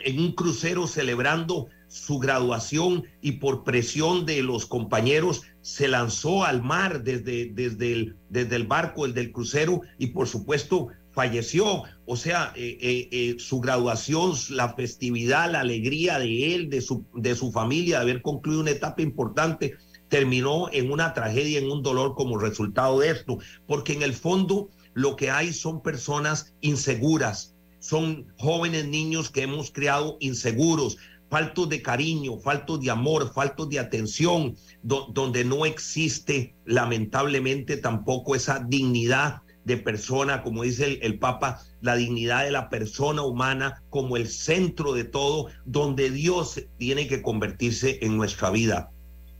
en 0.00 0.18
un 0.18 0.32
crucero 0.32 0.86
celebrando 0.86 1.68
su 1.88 2.18
graduación 2.18 3.04
y 3.20 3.32
por 3.32 3.62
presión 3.62 4.26
de 4.26 4.42
los 4.42 4.66
compañeros 4.66 5.42
se 5.60 5.88
lanzó 5.88 6.44
al 6.44 6.62
mar 6.62 7.04
desde, 7.04 7.50
desde, 7.52 7.92
el, 7.92 8.16
desde 8.28 8.56
el 8.56 8.66
barco, 8.66 9.06
el 9.06 9.14
del 9.14 9.32
crucero, 9.32 9.80
y 9.98 10.08
por 10.08 10.26
supuesto 10.26 10.88
falleció. 11.12 11.84
O 12.04 12.16
sea, 12.16 12.52
eh, 12.56 12.76
eh, 12.80 13.08
eh, 13.12 13.36
su 13.38 13.60
graduación, 13.60 14.32
la 14.50 14.74
festividad, 14.74 15.50
la 15.50 15.60
alegría 15.60 16.18
de 16.18 16.54
él, 16.54 16.68
de 16.68 16.80
su, 16.80 17.06
de 17.14 17.34
su 17.34 17.52
familia, 17.52 17.98
de 17.98 18.02
haber 18.02 18.22
concluido 18.22 18.60
una 18.60 18.72
etapa 18.72 19.00
importante, 19.00 19.74
terminó 20.08 20.68
en 20.72 20.90
una 20.90 21.14
tragedia, 21.14 21.60
en 21.60 21.70
un 21.70 21.82
dolor 21.82 22.14
como 22.14 22.38
resultado 22.38 22.98
de 22.98 23.10
esto. 23.10 23.38
Porque 23.66 23.92
en 23.92 24.02
el 24.02 24.14
fondo 24.14 24.68
lo 24.92 25.16
que 25.16 25.30
hay 25.30 25.52
son 25.52 25.82
personas 25.82 26.54
inseguras, 26.60 27.53
son 27.84 28.32
jóvenes 28.38 28.86
niños 28.86 29.30
que 29.30 29.42
hemos 29.42 29.70
creado 29.70 30.16
inseguros, 30.18 30.96
faltos 31.28 31.68
de 31.68 31.82
cariño, 31.82 32.38
faltos 32.38 32.80
de 32.80 32.90
amor, 32.90 33.30
faltos 33.34 33.68
de 33.68 33.78
atención, 33.78 34.56
donde 34.82 35.44
no 35.44 35.66
existe 35.66 36.54
lamentablemente 36.64 37.76
tampoco 37.76 38.34
esa 38.34 38.60
dignidad 38.66 39.42
de 39.64 39.76
persona, 39.76 40.42
como 40.42 40.62
dice 40.62 40.86
el, 40.86 40.98
el, 41.02 41.18
Papa, 41.18 41.60
la 41.82 41.96
dignidad 41.96 42.44
de 42.44 42.52
la 42.52 42.70
persona 42.70 43.20
humana 43.20 43.82
como 43.90 44.16
el 44.16 44.28
centro 44.28 44.94
de 44.94 45.04
todo, 45.04 45.48
donde 45.66 46.10
Dios 46.10 46.62
tiene 46.78 47.06
que 47.06 47.20
convertirse 47.20 47.98
en 48.00 48.16
nuestra 48.16 48.48
vida. 48.48 48.90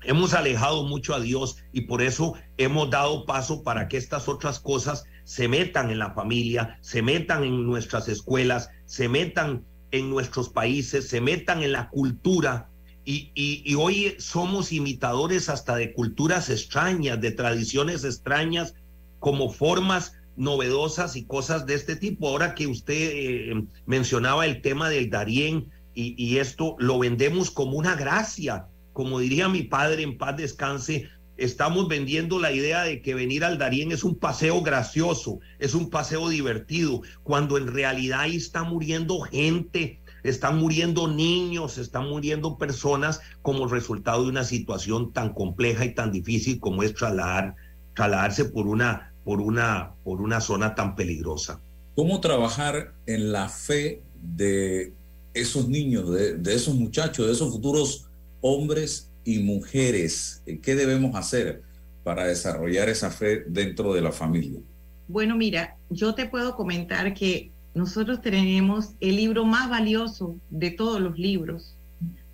Hemos 0.02 0.34
alejado 0.34 0.82
mucho 0.82 1.14
a 1.14 1.20
Dios 1.20 1.56
y 1.72 1.82
por 1.82 2.02
eso 2.02 2.34
hemos 2.58 2.90
dado 2.90 3.24
paso 3.24 3.62
para 3.62 3.88
que 3.88 3.96
estas 3.96 4.28
otras 4.28 4.60
cosas 4.60 5.04
se 5.24 5.48
metan 5.48 5.90
en 5.90 5.98
la 5.98 6.12
familia, 6.12 6.78
se 6.80 7.02
metan 7.02 7.44
en 7.44 7.64
nuestras 7.66 8.08
escuelas, 8.08 8.70
se 8.86 9.08
metan 9.08 9.64
en 9.90 10.10
nuestros 10.10 10.48
países, 10.48 11.08
se 11.08 11.20
metan 11.20 11.62
en 11.62 11.72
la 11.72 11.88
cultura. 11.88 12.68
Y, 13.06 13.32
y, 13.34 13.74
hoy 13.74 14.14
somos 14.18 14.72
imitadores 14.72 15.50
hasta 15.50 15.76
de 15.76 15.92
culturas 15.92 16.48
extrañas, 16.48 17.20
de 17.20 17.32
tradiciones 17.32 18.02
extrañas, 18.02 18.74
como 19.18 19.50
formas 19.50 20.14
novedosas 20.36 21.16
y 21.16 21.24
cosas 21.24 21.66
de 21.66 21.74
este 21.74 21.96
tipo. 21.96 22.28
Ahora 22.28 22.54
que 22.54 22.66
usted 22.66 23.10
eh, 23.12 23.64
mencionaba 23.86 24.46
el 24.46 24.62
tema 24.62 24.88
del 24.88 25.10
Darién 25.10 25.70
y, 25.94 26.38
esto 26.38 26.74
lo 26.78 26.98
vendemos 26.98 27.50
como 27.50 27.78
una 27.78 27.94
gracia, 27.94 28.66
como 28.92 29.20
diría 29.20 29.48
mi 29.48 29.62
padre 29.62 30.02
en 30.02 30.18
paz 30.18 30.36
descanse, 30.36 31.08
estamos 31.36 31.88
vendiendo 31.88 32.38
la 32.38 32.52
idea 32.52 32.82
de 32.82 33.02
que 33.02 33.14
venir 33.14 33.44
al 33.44 33.58
Darién 33.58 33.92
es 33.92 34.04
un 34.04 34.16
paseo 34.16 34.62
gracioso, 34.62 35.40
es 35.58 35.74
un 35.74 35.90
paseo 35.90 36.28
divertido, 36.28 37.02
cuando 37.22 37.58
en 37.58 37.66
realidad 37.66 38.20
ahí 38.20 38.36
está 38.36 38.62
muriendo 38.62 39.20
gente, 39.20 40.00
están 40.22 40.58
muriendo 40.58 41.08
niños, 41.08 41.78
están 41.78 42.08
muriendo 42.08 42.56
personas 42.56 43.20
como 43.42 43.66
resultado 43.66 44.22
de 44.22 44.30
una 44.30 44.44
situación 44.44 45.12
tan 45.12 45.34
compleja 45.34 45.84
y 45.84 45.94
tan 45.94 46.12
difícil 46.12 46.60
como 46.60 46.82
es 46.82 46.94
trasladar, 46.94 47.56
trasladarse 47.94 48.46
por 48.46 48.66
una, 48.66 49.12
por, 49.24 49.40
una, 49.40 49.92
por 50.04 50.20
una 50.20 50.40
zona 50.40 50.74
tan 50.74 50.94
peligrosa. 50.94 51.60
¿Cómo 51.94 52.20
trabajar 52.20 52.94
en 53.06 53.32
la 53.32 53.48
fe 53.48 54.02
de 54.20 54.92
esos 55.34 55.68
niños, 55.68 56.10
de, 56.12 56.36
de 56.38 56.54
esos 56.54 56.74
muchachos, 56.74 57.26
de 57.26 57.32
esos 57.32 57.52
futuros 57.52 58.08
hombres 58.40 59.10
y 59.24 59.38
mujeres? 59.40 60.42
¿Qué 60.62 60.74
debemos 60.74 61.16
hacer 61.16 61.62
para 62.02 62.26
desarrollar 62.26 62.88
esa 62.88 63.10
fe 63.10 63.44
dentro 63.46 63.94
de 63.94 64.02
la 64.02 64.12
familia? 64.12 64.60
Bueno, 65.08 65.36
mira, 65.36 65.76
yo 65.90 66.14
te 66.14 66.26
puedo 66.26 66.54
comentar 66.54 67.14
que 67.14 67.50
nosotros 67.74 68.20
tenemos 68.20 68.90
el 69.00 69.16
libro 69.16 69.44
más 69.44 69.68
valioso 69.68 70.36
de 70.50 70.70
todos 70.70 71.00
los 71.00 71.18
libros, 71.18 71.76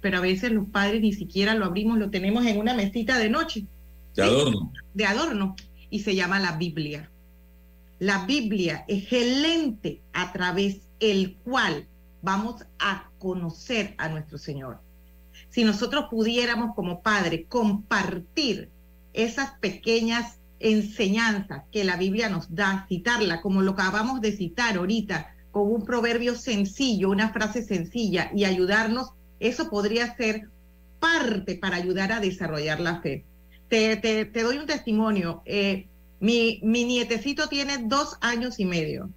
pero 0.01 0.19
a 0.19 0.21
veces 0.21 0.53
los 0.53 0.69
padres 0.69 1.01
ni 1.01 1.13
siquiera 1.13 1.55
lo 1.55 1.65
abrimos, 1.65 1.99
lo 1.99 2.11
tenemos 2.11 2.45
en 2.47 2.59
una 2.59 2.75
mesita 2.75 3.19
de 3.19 3.31
noche. 3.31 3.65
De 4.15 4.23
adorno. 4.23 4.73
De 4.95 5.05
adorno. 5.05 5.57
Y 5.89 6.01
se 6.01 6.15
llama 6.15 6.41
la 6.41 6.57
Biblia. 6.57 7.11
La 7.99 8.25
Biblia 8.27 8.85
es 8.89 9.13
el 9.13 9.43
lente 9.43 10.01
a 10.13 10.33
través 10.33 10.81
el 11.01 11.37
cual 11.37 11.87
vamos 12.23 12.65
a 12.79 13.11
conocer 13.19 13.95
a 13.99 14.09
nuestro 14.09 14.39
Señor 14.39 14.81
si 15.51 15.65
nosotros 15.65 16.07
pudiéramos 16.11 16.75
como 16.75 17.03
padres 17.03 17.47
compartir 17.49 18.71
esas 19.13 19.53
pequeñas 19.61 20.39
enseñanzas 20.61 21.65
que 21.73 21.85
la 21.85 21.97
Biblia 21.97 22.29
nos 22.29 22.55
da, 22.55 22.87
citarla 22.89 23.41
como 23.41 23.63
lo 23.63 23.73
acabamos 23.73 24.21
de 24.21 24.37
citar 24.37 24.77
ahorita, 24.77 25.35
con 25.51 25.71
un 25.73 25.85
proverbio 25.85 26.37
sencillo, 26.37 27.11
una 27.11 27.33
frase 27.33 27.63
sencilla 27.63 28.31
y 28.35 28.45
ayudarnos, 28.45 29.11
eso 29.41 29.69
podría 29.69 30.15
ser 30.17 30.49
parte 31.01 31.57
para 31.57 31.77
ayudar 31.77 32.13
a 32.13 32.21
desarrollar 32.21 32.79
la 32.79 33.01
fe. 33.01 33.25
Te, 33.69 33.97
te, 33.97 34.27
te 34.27 34.43
doy 34.43 34.59
un 34.59 34.67
testimonio. 34.67 35.43
Eh, 35.47 35.89
mi, 36.21 36.61
mi 36.63 36.85
nietecito 36.85 37.49
tiene 37.49 37.79
dos 37.79 38.17
años 38.21 38.61
y 38.61 38.67
medio 38.67 39.11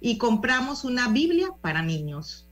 y 0.00 0.16
compramos 0.16 0.84
una 0.84 1.08
Biblia 1.08 1.48
para 1.60 1.82
niños 1.82 2.46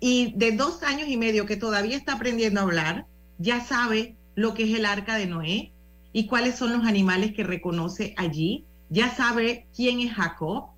y 0.00 0.32
de 0.36 0.52
dos 0.52 0.82
años 0.82 1.08
y 1.08 1.16
medio 1.16 1.46
que 1.46 1.56
todavía 1.56 1.96
está 1.96 2.14
aprendiendo 2.14 2.60
a 2.60 2.64
hablar, 2.64 3.06
ya 3.38 3.64
sabe 3.64 4.16
lo 4.34 4.54
que 4.54 4.64
es 4.64 4.76
el 4.76 4.86
arca 4.86 5.16
de 5.16 5.26
Noé 5.26 5.72
y 6.12 6.26
cuáles 6.26 6.56
son 6.56 6.72
los 6.72 6.86
animales 6.86 7.32
que 7.32 7.44
reconoce 7.44 8.14
allí, 8.16 8.64
ya 8.88 9.14
sabe 9.14 9.66
quién 9.76 10.00
es 10.00 10.12
Jacob, 10.12 10.70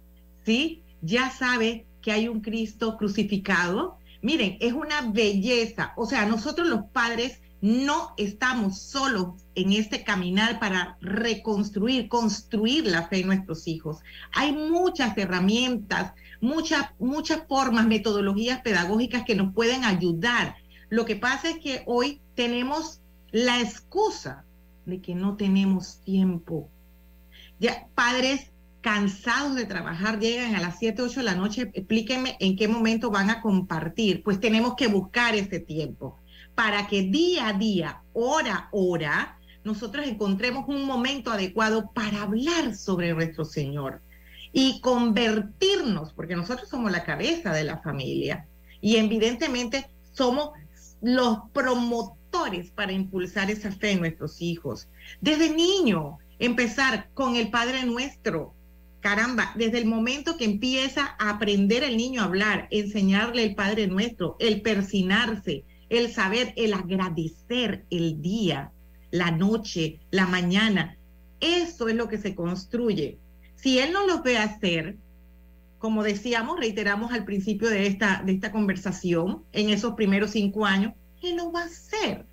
¿sí? 0.44 0.82
Ya 1.00 1.30
sabe 1.30 1.86
que 2.02 2.12
hay 2.12 2.28
un 2.28 2.40
Cristo 2.40 2.96
crucificado. 2.98 3.96
Miren, 4.20 4.58
es 4.60 4.72
una 4.72 5.00
belleza. 5.10 5.94
O 5.96 6.04
sea, 6.04 6.26
nosotros 6.26 6.68
los 6.68 6.84
padres 6.92 7.40
no 7.62 8.12
estamos 8.16 8.80
solos 8.80 9.34
en 9.54 9.72
este 9.72 10.02
caminar 10.02 10.58
para 10.58 10.98
reconstruir, 11.00 12.08
construir 12.08 12.86
la 12.86 13.06
fe 13.06 13.20
en 13.20 13.28
nuestros 13.28 13.68
hijos. 13.68 13.98
Hay 14.32 14.52
muchas 14.52 15.16
herramientas, 15.16 16.12
muchas, 16.40 16.90
muchas 16.98 17.46
formas, 17.46 17.86
metodologías 17.86 18.62
pedagógicas 18.62 19.22
que 19.24 19.36
nos 19.36 19.54
pueden 19.54 19.84
ayudar. 19.84 20.56
Lo 20.90 21.04
que 21.04 21.14
pasa 21.14 21.50
es 21.50 21.58
que 21.60 21.84
hoy 21.86 22.20
tenemos 22.34 23.00
la 23.30 23.60
excusa 23.60 24.44
de 24.84 25.00
que 25.00 25.14
no 25.14 25.36
tenemos 25.36 26.00
tiempo. 26.04 26.68
Ya 27.60 27.86
padres 27.94 28.50
cansados 28.80 29.54
de 29.54 29.66
trabajar 29.66 30.18
llegan 30.18 30.56
a 30.56 30.60
las 30.60 30.80
7, 30.80 31.00
8 31.00 31.20
de 31.20 31.24
la 31.24 31.36
noche, 31.36 31.70
explíquenme 31.74 32.36
en 32.40 32.56
qué 32.56 32.66
momento 32.66 33.12
van 33.12 33.30
a 33.30 33.40
compartir. 33.40 34.24
Pues 34.24 34.40
tenemos 34.40 34.74
que 34.74 34.88
buscar 34.88 35.36
ese 35.36 35.60
tiempo 35.60 36.18
para 36.54 36.86
que 36.86 37.02
día 37.02 37.48
a 37.48 37.52
día, 37.52 38.02
hora 38.12 38.54
a 38.54 38.68
hora, 38.72 39.38
nosotros 39.64 40.06
encontremos 40.06 40.64
un 40.68 40.84
momento 40.84 41.30
adecuado 41.30 41.90
para 41.92 42.22
hablar 42.22 42.74
sobre 42.74 43.14
nuestro 43.14 43.44
Señor 43.44 44.00
y 44.52 44.80
convertirnos, 44.80 46.12
porque 46.12 46.36
nosotros 46.36 46.68
somos 46.68 46.90
la 46.92 47.04
cabeza 47.04 47.52
de 47.52 47.64
la 47.64 47.78
familia 47.78 48.46
y 48.80 48.96
evidentemente 48.96 49.88
somos 50.12 50.50
los 51.00 51.38
promotores 51.52 52.70
para 52.70 52.92
impulsar 52.92 53.50
esa 53.50 53.72
fe 53.72 53.92
en 53.92 54.00
nuestros 54.00 54.42
hijos. 54.42 54.88
Desde 55.20 55.50
niño, 55.50 56.18
empezar 56.38 57.08
con 57.14 57.36
el 57.36 57.50
Padre 57.50 57.84
Nuestro. 57.84 58.54
Caramba, 59.00 59.52
desde 59.56 59.78
el 59.78 59.86
momento 59.86 60.36
que 60.36 60.44
empieza 60.44 61.16
a 61.18 61.30
aprender 61.30 61.82
el 61.82 61.96
niño 61.96 62.22
a 62.22 62.26
hablar, 62.26 62.68
enseñarle 62.70 63.44
el 63.44 63.54
Padre 63.54 63.86
Nuestro, 63.88 64.36
el 64.38 64.62
persinarse, 64.62 65.64
el 65.92 66.12
saber, 66.12 66.52
el 66.56 66.74
agradecer 66.74 67.84
el 67.90 68.20
día, 68.20 68.72
la 69.10 69.30
noche, 69.30 70.00
la 70.10 70.26
mañana. 70.26 70.96
Eso 71.40 71.88
es 71.88 71.94
lo 71.94 72.08
que 72.08 72.18
se 72.18 72.34
construye 72.34 73.18
si 73.62 73.78
él 73.78 73.92
no 73.92 74.08
los 74.08 74.24
ve 74.24 74.38
hacer, 74.38 74.96
como 75.78 76.02
decíamos, 76.02 76.58
reiteramos 76.58 77.12
al 77.12 77.24
principio 77.24 77.70
de 77.70 77.86
esta, 77.86 78.20
de 78.26 78.32
esta 78.32 78.50
conversación, 78.50 79.44
en 79.52 79.70
esos 79.70 79.94
primeros 79.94 80.32
cinco 80.32 80.66
años, 80.66 80.94
él 81.22 81.36
no 81.36 81.52
va 81.52 81.62
a 81.62 81.66
hacer. 81.66 82.26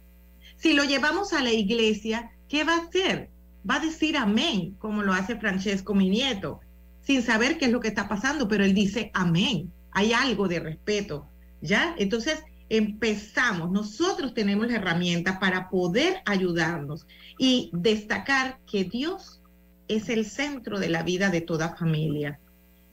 Si 0.55 0.73
lo 0.73 0.83
llevamos 0.85 1.33
a 1.33 1.43
la 1.43 1.51
iglesia, 1.51 2.31
¿qué 2.47 2.63
va 2.63 2.73
a 2.73 2.79
hacer? 2.79 3.29
Va 3.69 3.75
a 3.75 3.79
decir 3.79 4.17
amén, 4.17 4.75
como 4.79 5.03
lo 5.03 5.13
hace 5.13 5.35
Francesco, 5.35 5.93
mi 5.93 6.09
nieto, 6.09 6.61
sin 7.03 7.21
saber 7.21 7.59
qué 7.59 7.65
es 7.65 7.71
lo 7.71 7.79
que 7.79 7.89
está 7.89 8.07
pasando, 8.09 8.47
pero 8.47 8.63
él 8.65 8.73
dice 8.73 9.11
amén. 9.13 9.71
Hay 9.91 10.13
algo 10.13 10.47
de 10.47 10.59
respeto, 10.59 11.27
¿ya? 11.61 11.93
Entonces, 11.99 12.43
empezamos, 12.69 13.71
nosotros 13.71 14.33
tenemos 14.33 14.67
la 14.67 14.75
herramienta 14.75 15.39
para 15.39 15.69
poder 15.69 16.21
ayudarnos 16.25 17.07
y 17.37 17.71
destacar 17.73 18.59
que 18.65 18.83
Dios 18.83 19.41
es 19.87 20.09
el 20.09 20.25
centro 20.25 20.79
de 20.79 20.89
la 20.89 21.03
vida 21.03 21.29
de 21.29 21.41
toda 21.41 21.75
familia. 21.75 22.39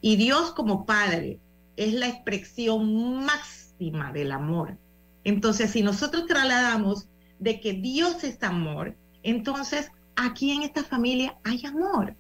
Y 0.01 0.17
Dios 0.17 0.53
como 0.53 0.87
Padre 0.87 1.39
es 1.77 1.93
la 1.93 2.09
expresión 2.09 3.25
máxima 3.25 4.13
del 4.13 4.33
amor. 4.33 4.79
Entonces, 5.25 5.71
si 5.73 5.83
nosotros 5.83 6.27
trasladamos 6.27 7.09
de 7.39 7.61
que 7.61 7.75
Dios 7.75 8.25
es 8.25 8.43
amor, 8.43 8.97
entonces 9.23 9.91
aquí 10.15 10.53
en 10.53 10.63
esta 10.63 10.85
familia 10.85 11.37
hay 11.45 11.67
amor 11.67 12.15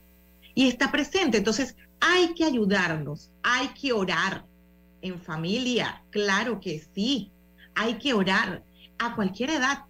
y 0.55 0.69
está 0.69 0.93
presente. 0.93 1.39
Entonces, 1.39 1.75
hay 2.01 2.35
que 2.35 2.45
ayudarnos, 2.45 3.31
hay 3.43 3.69
que 3.69 3.93
orar 3.93 4.45
en 5.01 5.19
familia, 5.21 6.03
claro 6.11 6.61
que 6.61 6.85
sí, 6.95 7.31
hay 7.77 7.99
que 7.99 8.13
orar 8.13 8.65
a 8.99 9.15
cualquier 9.15 9.51
edad. 9.51 9.85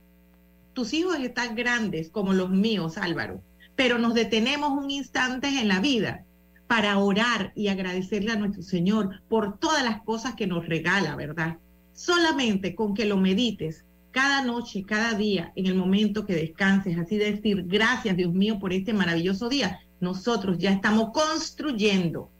Tus 0.74 0.92
hijos 0.92 1.18
están 1.18 1.54
grandes 1.54 2.10
como 2.10 2.34
los 2.34 2.50
míos, 2.50 2.98
Álvaro 2.98 3.42
pero 3.76 3.98
nos 3.98 4.14
detenemos 4.14 4.70
un 4.70 4.90
instante 4.90 5.46
en 5.48 5.68
la 5.68 5.80
vida 5.80 6.24
para 6.66 6.98
orar 6.98 7.52
y 7.54 7.68
agradecerle 7.68 8.32
a 8.32 8.36
nuestro 8.36 8.62
Señor 8.62 9.22
por 9.28 9.58
todas 9.58 9.84
las 9.84 10.02
cosas 10.02 10.34
que 10.34 10.48
nos 10.48 10.66
regala, 10.66 11.14
¿verdad? 11.14 11.58
Solamente 11.92 12.74
con 12.74 12.94
que 12.94 13.04
lo 13.04 13.18
medites 13.18 13.84
cada 14.10 14.42
noche, 14.42 14.82
cada 14.82 15.12
día, 15.12 15.52
en 15.54 15.66
el 15.66 15.74
momento 15.74 16.24
que 16.24 16.34
descanses, 16.34 16.98
así 16.98 17.18
decir, 17.18 17.64
gracias 17.66 18.16
Dios 18.16 18.32
mío 18.32 18.58
por 18.58 18.72
este 18.72 18.94
maravilloso 18.94 19.50
día, 19.50 19.80
nosotros 20.00 20.56
ya 20.58 20.72
estamos 20.72 21.10
construyendo. 21.12 22.30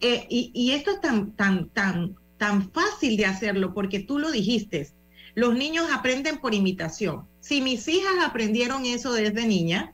Eh, 0.00 0.26
y, 0.28 0.50
y, 0.52 0.72
esto 0.72 0.90
es 0.90 1.00
tan, 1.00 1.30
tan, 1.32 1.70
tan, 1.70 2.16
tan 2.38 2.70
fácil 2.70 3.16
de 3.16 3.26
hacerlo 3.26 3.74
porque 3.74 4.00
tú 4.00 4.18
lo 4.18 4.30
dijiste. 4.30 4.90
Los 5.34 5.54
niños 5.54 5.86
aprenden 5.92 6.38
por 6.38 6.54
imitación. 6.54 7.24
Si 7.40 7.60
mis 7.60 7.86
hijas 7.88 8.14
aprendieron 8.24 8.86
eso 8.86 9.12
desde 9.12 9.46
niña, 9.46 9.92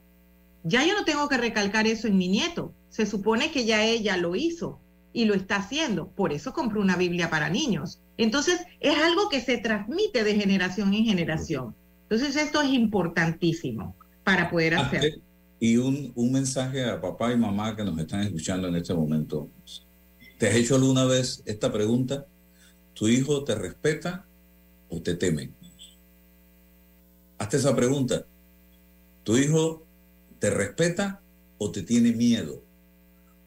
ya 0.64 0.86
yo 0.86 0.94
no 0.94 1.04
tengo 1.04 1.28
que 1.28 1.36
recalcar 1.36 1.86
eso 1.86 2.06
en 2.06 2.16
mi 2.16 2.28
nieto. 2.28 2.72
Se 2.90 3.06
supone 3.06 3.50
que 3.50 3.64
ya 3.64 3.84
ella 3.84 4.16
lo 4.16 4.36
hizo 4.36 4.78
y 5.12 5.24
lo 5.24 5.34
está 5.34 5.56
haciendo. 5.56 6.08
Por 6.08 6.32
eso 6.32 6.52
compró 6.52 6.80
una 6.80 6.96
Biblia 6.96 7.28
para 7.28 7.50
niños. 7.50 8.00
Entonces, 8.18 8.60
es 8.80 8.96
algo 8.96 9.28
que 9.28 9.40
se 9.40 9.58
transmite 9.58 10.22
de 10.22 10.36
generación 10.36 10.94
en 10.94 11.04
generación. 11.04 11.74
Entonces, 12.08 12.36
esto 12.36 12.62
es 12.62 12.70
importantísimo 12.70 13.96
para 14.22 14.50
poder 14.50 14.76
hacer. 14.76 15.20
Y 15.58 15.76
un, 15.76 16.12
un 16.14 16.32
mensaje 16.32 16.84
a 16.84 17.00
papá 17.00 17.32
y 17.32 17.36
mamá 17.36 17.74
que 17.74 17.84
nos 17.84 17.98
están 17.98 18.20
escuchando 18.20 18.68
en 18.68 18.76
este 18.76 18.94
momento. 18.94 19.48
¿Te 20.38 20.48
has 20.48 20.54
hecho 20.56 20.74
alguna 20.74 21.04
vez 21.04 21.42
esta 21.46 21.72
pregunta? 21.72 22.26
¿Tu 23.02 23.08
hijo 23.08 23.42
te 23.42 23.56
respeta 23.56 24.24
o 24.88 25.02
te 25.02 25.16
teme? 25.16 25.50
Hazte 27.36 27.56
esa 27.56 27.74
pregunta. 27.74 28.24
¿Tu 29.24 29.38
hijo 29.38 29.84
te 30.38 30.50
respeta 30.50 31.20
o 31.58 31.72
te 31.72 31.82
tiene 31.82 32.12
miedo? 32.12 32.62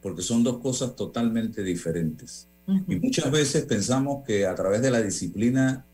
Porque 0.01 0.23
son 0.23 0.43
dos 0.43 0.57
cosas 0.57 0.97
totalmente 0.97 1.63
diferentes. 1.63 2.49
Y 2.85 2.97
muchas 2.97 3.31
veces 3.31 3.63
pensamos 3.63 4.25
que 4.25 4.45
a 4.45 4.55
través 4.55 4.81
de 4.81 4.91
la 4.91 5.01
disciplina 5.01 5.85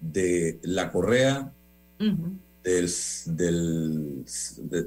de 0.00 0.58
la 0.64 0.90
correa, 0.90 1.52
del, 2.00 2.90
del, 3.26 4.24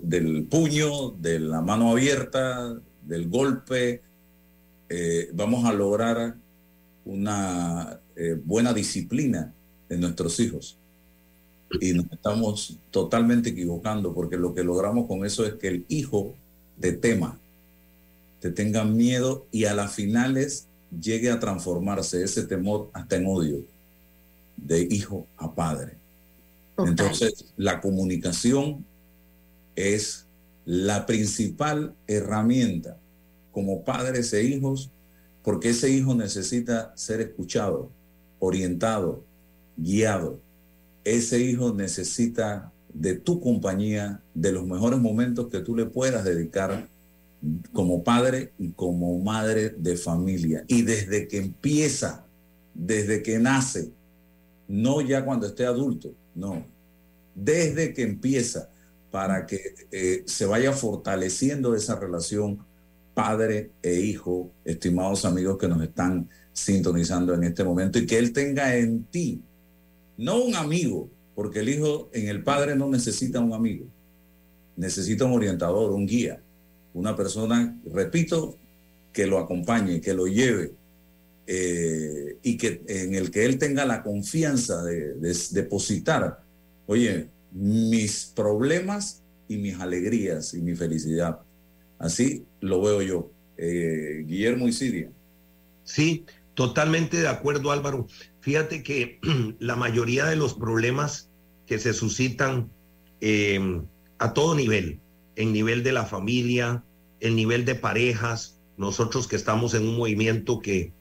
del, 0.04 0.44
puño, 0.50 1.12
de 1.12 1.40
la 1.40 1.62
mano 1.62 1.92
abierta, 1.92 2.78
del 3.04 3.30
golpe, 3.30 4.02
eh, 4.90 5.30
vamos 5.34 5.64
a 5.64 5.72
lograr 5.72 6.36
una 7.06 8.02
eh, 8.18 8.36
buena 8.44 8.74
disciplina 8.74 9.54
en 9.90 10.02
nuestros 10.02 10.40
hijos. 10.40 10.78
Y 11.80 11.94
nos 11.94 12.12
estamos 12.12 12.80
totalmente 12.92 13.50
equivocando 13.50 14.14
porque 14.14 14.38
lo 14.38 14.54
que 14.56 14.64
logramos 14.64 15.08
con 15.08 15.24
eso 15.26 15.46
es 15.46 15.54
que 15.54 15.68
el 15.68 15.86
hijo 15.88 16.34
te 16.80 16.94
tema, 16.94 17.38
te 18.40 18.52
tenga 18.52 18.86
miedo 18.86 19.46
y 19.52 19.66
a 19.66 19.76
las 19.76 19.94
finales 19.94 20.68
llegue 21.00 21.30
a 21.30 21.40
transformarse 21.40 22.24
ese 22.24 22.44
temor 22.44 22.90
hasta 22.94 23.18
en 23.18 23.28
odio 23.28 23.64
de 24.56 24.88
hijo 24.90 25.28
a 25.38 25.54
padre. 25.54 25.94
Entonces, 26.78 27.46
la 27.56 27.82
comunicación 27.82 28.86
es 29.76 30.26
la 30.66 31.06
principal 31.06 31.94
herramienta 32.08 32.98
como 33.52 33.84
padres 33.84 34.34
e 34.34 34.44
hijos, 34.44 34.92
porque 35.44 35.70
ese 35.70 35.90
hijo 35.90 36.14
necesita 36.14 36.92
ser 36.96 37.22
escuchado, 37.22 37.90
orientado, 38.40 39.24
guiado. 39.76 40.40
Ese 41.04 41.40
hijo 41.40 41.74
necesita 41.74 42.72
de 42.94 43.16
tu 43.16 43.40
compañía, 43.40 44.22
de 44.34 44.52
los 44.52 44.66
mejores 44.66 45.00
momentos 45.00 45.48
que 45.48 45.60
tú 45.60 45.76
le 45.76 45.86
puedas 45.86 46.24
dedicar 46.24 46.88
como 47.72 48.04
padre 48.04 48.54
y 48.58 48.72
como 48.72 49.18
madre 49.20 49.70
de 49.70 49.98
familia. 49.98 50.64
Y 50.68 50.82
desde 50.82 51.28
que 51.28 51.38
empieza, 51.38 52.26
desde 52.74 53.22
que 53.22 53.40
nace, 53.40 53.92
no 54.68 55.02
ya 55.02 55.24
cuando 55.24 55.48
esté 55.48 55.66
adulto, 55.66 56.14
no, 56.36 56.66
desde 57.36 57.94
que 57.94 58.04
empieza, 58.04 58.70
para 59.12 59.46
que 59.46 59.74
eh, 59.92 60.24
se 60.26 60.46
vaya 60.46 60.74
fortaleciendo 60.74 61.76
esa 61.76 61.98
relación 61.98 62.60
padre 63.14 63.72
e 63.82 63.96
hijo, 63.96 64.52
estimados 64.64 65.26
amigos 65.26 65.58
que 65.58 65.68
nos 65.68 65.82
están 65.82 66.30
sintonizando 66.58 67.36
en 67.36 67.44
este 67.44 67.64
momento, 67.64 68.00
y 68.00 68.08
que 68.08 68.18
Él 68.18 68.34
tenga 68.34 68.76
en 68.76 69.04
ti, 69.04 69.40
no 70.18 70.44
un 70.44 70.56
amigo, 70.56 71.08
porque 71.36 71.60
el 71.60 71.70
hijo 71.70 72.10
en 72.14 72.30
el 72.30 72.44
padre 72.44 72.76
no 72.76 72.90
necesita 72.90 73.40
un 73.40 73.54
amigo, 73.54 73.86
necesita 74.76 75.26
un 75.26 75.34
orientador, 75.34 75.92
un 75.92 76.08
guía, 76.08 76.42
una 76.96 77.16
persona, 77.16 77.80
repito, 77.94 78.58
que 79.14 79.28
lo 79.28 79.38
acompañe, 79.38 80.02
que 80.02 80.16
lo 80.16 80.26
lleve, 80.26 80.72
eh, 81.46 82.38
y 82.42 82.58
que 82.58 82.82
en 82.88 83.14
el 83.14 83.30
que 83.30 83.46
Él 83.46 83.60
tenga 83.60 83.86
la 83.86 84.02
confianza 84.02 84.84
de, 84.84 85.14
depositar, 85.52 86.44
oye, 86.88 87.30
mis 87.52 88.32
problemas 88.36 89.22
y 89.48 89.58
mis 89.58 89.80
alegrías 89.80 90.56
y 90.56 90.62
mi 90.62 90.76
felicidad. 90.76 91.40
Así 92.00 92.46
lo 92.62 92.82
veo 92.82 93.02
yo. 93.04 93.32
Eh, 93.58 94.24
Guillermo 94.26 94.68
y 94.68 94.74
Siria. 94.74 95.12
Sí, 95.84 96.26
Totalmente 96.58 97.18
de 97.18 97.28
acuerdo, 97.28 97.70
Álvaro. 97.72 98.08
Fíjate 98.40 98.82
que 98.82 99.20
la 99.60 99.76
mayoría 99.76 100.26
de 100.26 100.36
los 100.36 100.56
problemas 100.56 101.30
que 101.68 101.78
se 101.78 101.94
suscitan 101.94 102.72
em, 103.22 103.86
a 104.18 104.34
todo 104.34 104.56
nivel, 104.56 105.00
en 105.36 105.54
nivel 105.54 105.84
de 105.84 105.92
la 105.92 106.06
familia, 106.06 106.84
en 107.20 107.36
nivel 107.36 107.64
de 107.64 107.76
parejas, 107.76 108.60
nosotros 108.76 109.28
que 109.28 109.36
estamos 109.36 109.76
en 109.76 109.88
un 109.88 109.98
movimiento 109.98 110.60
que, 110.60 110.94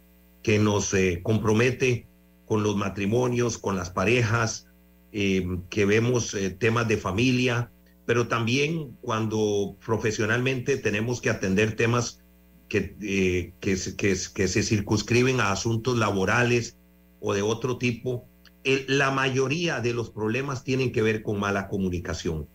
que 0.42 0.58
nos 0.58 0.92
eh, 0.92 1.20
compromete 1.22 2.06
con 2.44 2.62
los 2.62 2.76
matrimonios, 2.76 3.56
con 3.56 3.76
las 3.76 3.88
parejas, 3.88 4.68
em, 5.12 5.62
que 5.70 5.86
vemos 5.86 6.34
eh, 6.34 6.50
temas 6.50 6.86
de 6.86 6.98
familia, 6.98 7.70
pero 8.04 8.28
también 8.28 8.94
cuando 9.00 9.74
profesionalmente 9.82 10.76
tenemos 10.76 11.22
que 11.22 11.30
atender 11.30 11.76
temas 11.76 12.25
que, 12.68 12.96
eh, 13.00 13.52
que, 13.60 13.76
que, 13.96 14.16
que, 14.34 14.48
se 14.48 14.62
circunscriben 14.62 15.40
a 15.40 15.52
asuntos 15.52 15.96
laborales 15.98 16.76
o 17.20 17.34
de 17.34 17.42
otro 17.42 17.78
tipo, 17.78 18.26
la 18.88 19.10
mayoría 19.10 19.80
de 19.80 19.94
los 19.94 20.10
problemas 20.10 20.64
tienen 20.64 20.92
que 20.92 21.02
ver 21.02 21.22
con 21.22 21.38
mala 21.38 21.68
comunicación. 21.68 22.48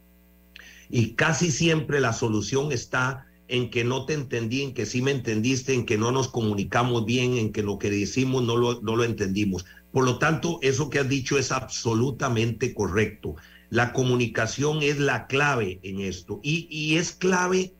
Y 0.90 1.14
casi 1.14 1.52
siempre 1.52 2.02
la 2.02 2.12
solución 2.12 2.72
está 2.72 3.26
en 3.48 3.70
que 3.70 3.84
no 3.84 4.06
te 4.06 4.14
entendí, 4.14 4.62
en 4.62 4.74
que 4.74 4.86
sí 4.86 5.02
me 5.02 5.12
entendiste, 5.12 5.74
en 5.74 5.86
que 5.86 5.98
no 5.98 6.12
nos 6.12 6.28
comunicamos 6.28 7.06
bien, 7.06 7.38
en 7.38 7.52
que 7.52 7.64
lo 7.64 7.78
que 7.80 7.90
decimos 7.90 8.44
no 8.44 8.58
lo, 8.58 8.82
no 8.82 8.96
lo 8.96 9.04
entendimos. 9.04 9.66
Por 9.92 10.06
lo 10.06 10.20
tanto, 10.20 10.60
eso 10.62 10.90
que 10.90 11.00
has 11.00 11.10
dicho 11.10 11.38
es 11.38 11.52
absolutamente 11.52 12.74
correcto. 12.74 13.36
La 13.70 13.94
comunicación 13.94 14.82
es 14.82 15.00
la 15.00 15.28
clave 15.28 15.80
en 15.84 16.02
esto 16.02 16.40
y, 16.44 16.68
y 16.70 16.98
es 16.98 17.12
clave 17.14 17.74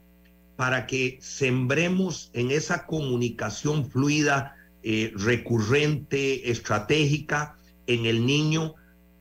para 0.62 0.86
que 0.86 1.18
sembremos 1.24 2.30
en 2.34 2.52
esa 2.52 2.86
comunicación 2.86 3.90
fluida, 3.90 4.56
eh, 4.84 5.12
recurrente, 5.16 6.52
estratégica 6.52 7.56
en 7.88 8.06
el 8.06 8.28
niño 8.28 8.76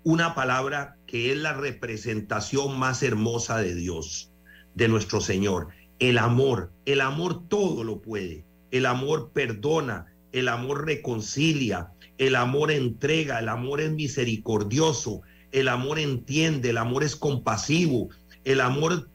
una 0.04 0.34
palabra 0.34 0.98
que 1.06 1.32
es 1.32 1.38
la 1.38 1.54
representación 1.54 2.78
más 2.78 3.02
hermosa 3.02 3.56
de 3.56 3.74
Dios, 3.74 4.30
de 4.74 4.88
nuestro 4.88 5.22
Señor. 5.22 5.68
El 5.98 6.18
amor, 6.18 6.72
el 6.84 7.00
amor 7.00 7.48
todo 7.48 7.84
lo 7.84 8.02
puede. 8.02 8.44
El 8.70 8.84
amor 8.84 9.30
perdona, 9.32 10.12
el 10.32 10.46
amor 10.46 10.84
reconcilia, 10.84 11.90
el 12.18 12.36
amor 12.36 12.70
entrega, 12.70 13.38
el 13.38 13.48
amor 13.48 13.80
es 13.80 13.90
misericordioso, 13.90 15.22
el 15.52 15.68
amor 15.68 16.00
entiende, 16.00 16.68
el 16.68 16.76
amor 16.76 17.02
es 17.02 17.16
compasivo, 17.16 18.10
el 18.44 18.60
amor 18.60 19.08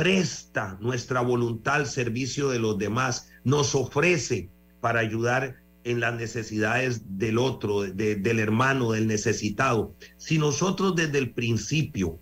presta 0.00 0.78
nuestra 0.80 1.20
voluntad 1.20 1.74
al 1.74 1.86
servicio 1.86 2.48
de 2.48 2.58
los 2.58 2.78
demás, 2.78 3.28
nos 3.44 3.74
ofrece 3.74 4.48
para 4.80 5.00
ayudar 5.00 5.56
en 5.84 6.00
las 6.00 6.14
necesidades 6.14 7.18
del 7.18 7.36
otro, 7.36 7.82
del 7.82 8.38
hermano, 8.38 8.92
del 8.92 9.06
necesitado. 9.06 9.94
Si 10.16 10.38
nosotros 10.38 10.96
desde 10.96 11.18
el 11.18 11.32
principio 11.32 12.18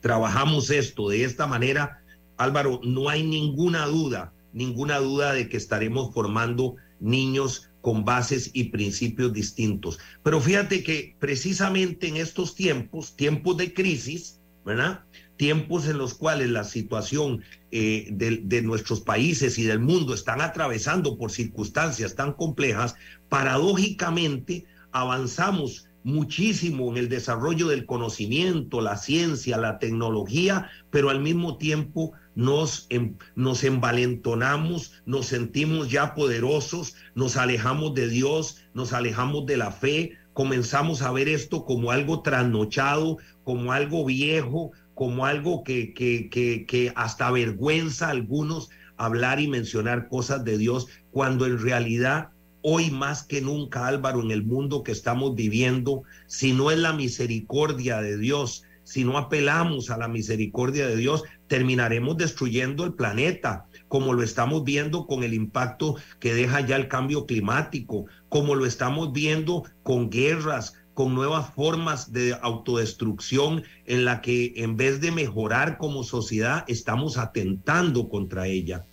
trabajamos 0.00 0.70
esto 0.70 1.10
de 1.10 1.24
esta 1.24 1.46
manera, 1.46 2.02
Álvaro, 2.38 2.80
no 2.82 3.10
hay 3.10 3.24
ninguna 3.24 3.84
duda, 3.84 4.32
ninguna 4.54 4.96
duda 4.96 5.34
de 5.34 5.50
que 5.50 5.58
estaremos 5.58 6.14
formando 6.14 6.76
niños 6.98 7.68
con 7.82 8.06
bases 8.06 8.50
y 8.54 8.70
principios 8.70 9.34
distintos. 9.34 9.98
Pero 10.22 10.40
fíjate 10.40 10.82
que 10.82 11.14
precisamente 11.18 12.08
en 12.08 12.16
estos 12.16 12.54
tiempos, 12.54 13.14
tiempos 13.16 13.58
de 13.58 13.74
crisis, 13.74 14.40
¿verdad? 14.64 15.04
Tiempos 15.36 15.88
en 15.88 15.98
los 15.98 16.14
cuales 16.14 16.50
la 16.50 16.64
situación 16.64 17.42
eh, 17.70 18.08
de, 18.10 18.62
nuestros 18.62 19.00
países 19.00 19.58
y 19.58 19.64
del 19.64 19.80
mundo 19.80 20.14
están 20.14 20.40
atravesando 20.40 21.16
por 21.16 21.30
circunstancias 21.30 22.14
tan 22.14 22.32
complejas, 22.34 22.94
paradójicamente 23.28 24.64
avanzamos 24.92 25.88
muchísimo 26.04 26.90
en 26.90 26.96
el 26.96 27.08
desarrollo 27.08 27.68
del 27.68 27.86
conocimiento, 27.86 28.80
la 28.80 28.96
ciencia, 28.96 29.56
la 29.56 29.78
tecnología, 29.78 30.70
pero 30.90 31.10
al 31.10 31.20
mismo 31.20 31.58
tiempo 31.58 32.12
nos, 32.34 32.86
em, 32.90 33.16
nos 33.34 33.62
envalentonamos, 33.64 35.02
nos 35.06 35.26
sentimos 35.26 35.90
ya 35.90 36.14
poderosos, 36.14 36.94
nos 37.14 37.36
alejamos 37.36 37.94
de 37.94 38.08
Dios, 38.08 38.64
nos 38.74 38.92
alejamos 38.92 39.46
de 39.46 39.56
la 39.56 39.70
fe, 39.70 40.18
comenzamos 40.32 41.02
a 41.02 41.12
ver 41.12 41.28
esto 41.28 41.64
como 41.64 41.90
algo 41.90 42.22
trasnochado, 42.22 43.18
como 43.44 43.72
algo 43.72 44.04
viejo, 44.04 44.72
como 44.94 45.26
algo 45.26 45.64
que, 45.64 45.94
que, 45.94 46.28
que, 46.30 46.66
que 46.66 46.92
hasta 46.96 47.28
avergüenza 47.28 48.06
a 48.08 48.10
algunos 48.10 48.70
hablar 48.96 49.40
y 49.40 49.48
mencionar 49.48 50.08
cosas 50.08 50.44
de 50.44 50.58
Dios, 50.58 50.86
cuando 51.10 51.46
en 51.46 51.58
realidad 51.58 52.30
hoy 52.62 52.90
más 52.90 53.24
que 53.24 53.40
nunca, 53.40 53.86
Álvaro, 53.86 54.22
en 54.22 54.30
el 54.30 54.44
mundo 54.44 54.82
que 54.82 54.92
estamos 54.92 55.34
viviendo, 55.34 56.04
si 56.26 56.52
no 56.52 56.70
es 56.70 56.78
la 56.78 56.92
misericordia 56.92 58.00
de 58.00 58.16
Dios, 58.16 58.64
si 58.84 59.04
no 59.04 59.18
apelamos 59.18 59.90
a 59.90 59.98
la 59.98 60.08
misericordia 60.08 60.86
de 60.86 60.96
Dios, 60.96 61.24
terminaremos 61.46 62.16
destruyendo 62.16 62.84
el 62.84 62.94
planeta, 62.94 63.66
como 63.88 64.12
lo 64.12 64.22
estamos 64.22 64.64
viendo 64.64 65.06
con 65.06 65.22
el 65.22 65.34
impacto 65.34 65.96
que 66.18 66.34
deja 66.34 66.60
ya 66.60 66.76
el 66.76 66.88
cambio 66.88 67.26
climático, 67.26 68.06
como 68.28 68.54
lo 68.54 68.66
estamos 68.66 69.12
viendo 69.12 69.64
con 69.82 70.10
guerras, 70.10 70.74
con 70.94 71.14
nuevas 71.14 71.54
formas 71.54 72.12
de 72.12 72.34
autodestrucción 72.42 73.64
en 73.86 74.04
la 74.04 74.20
que 74.20 74.52
en 74.56 74.76
vez 74.76 75.00
de 75.00 75.10
mejorar 75.10 75.78
como 75.78 76.04
sociedad, 76.04 76.64
estamos 76.68 77.18
atentando 77.18 78.08
contra 78.08 78.46
ella. 78.46 78.84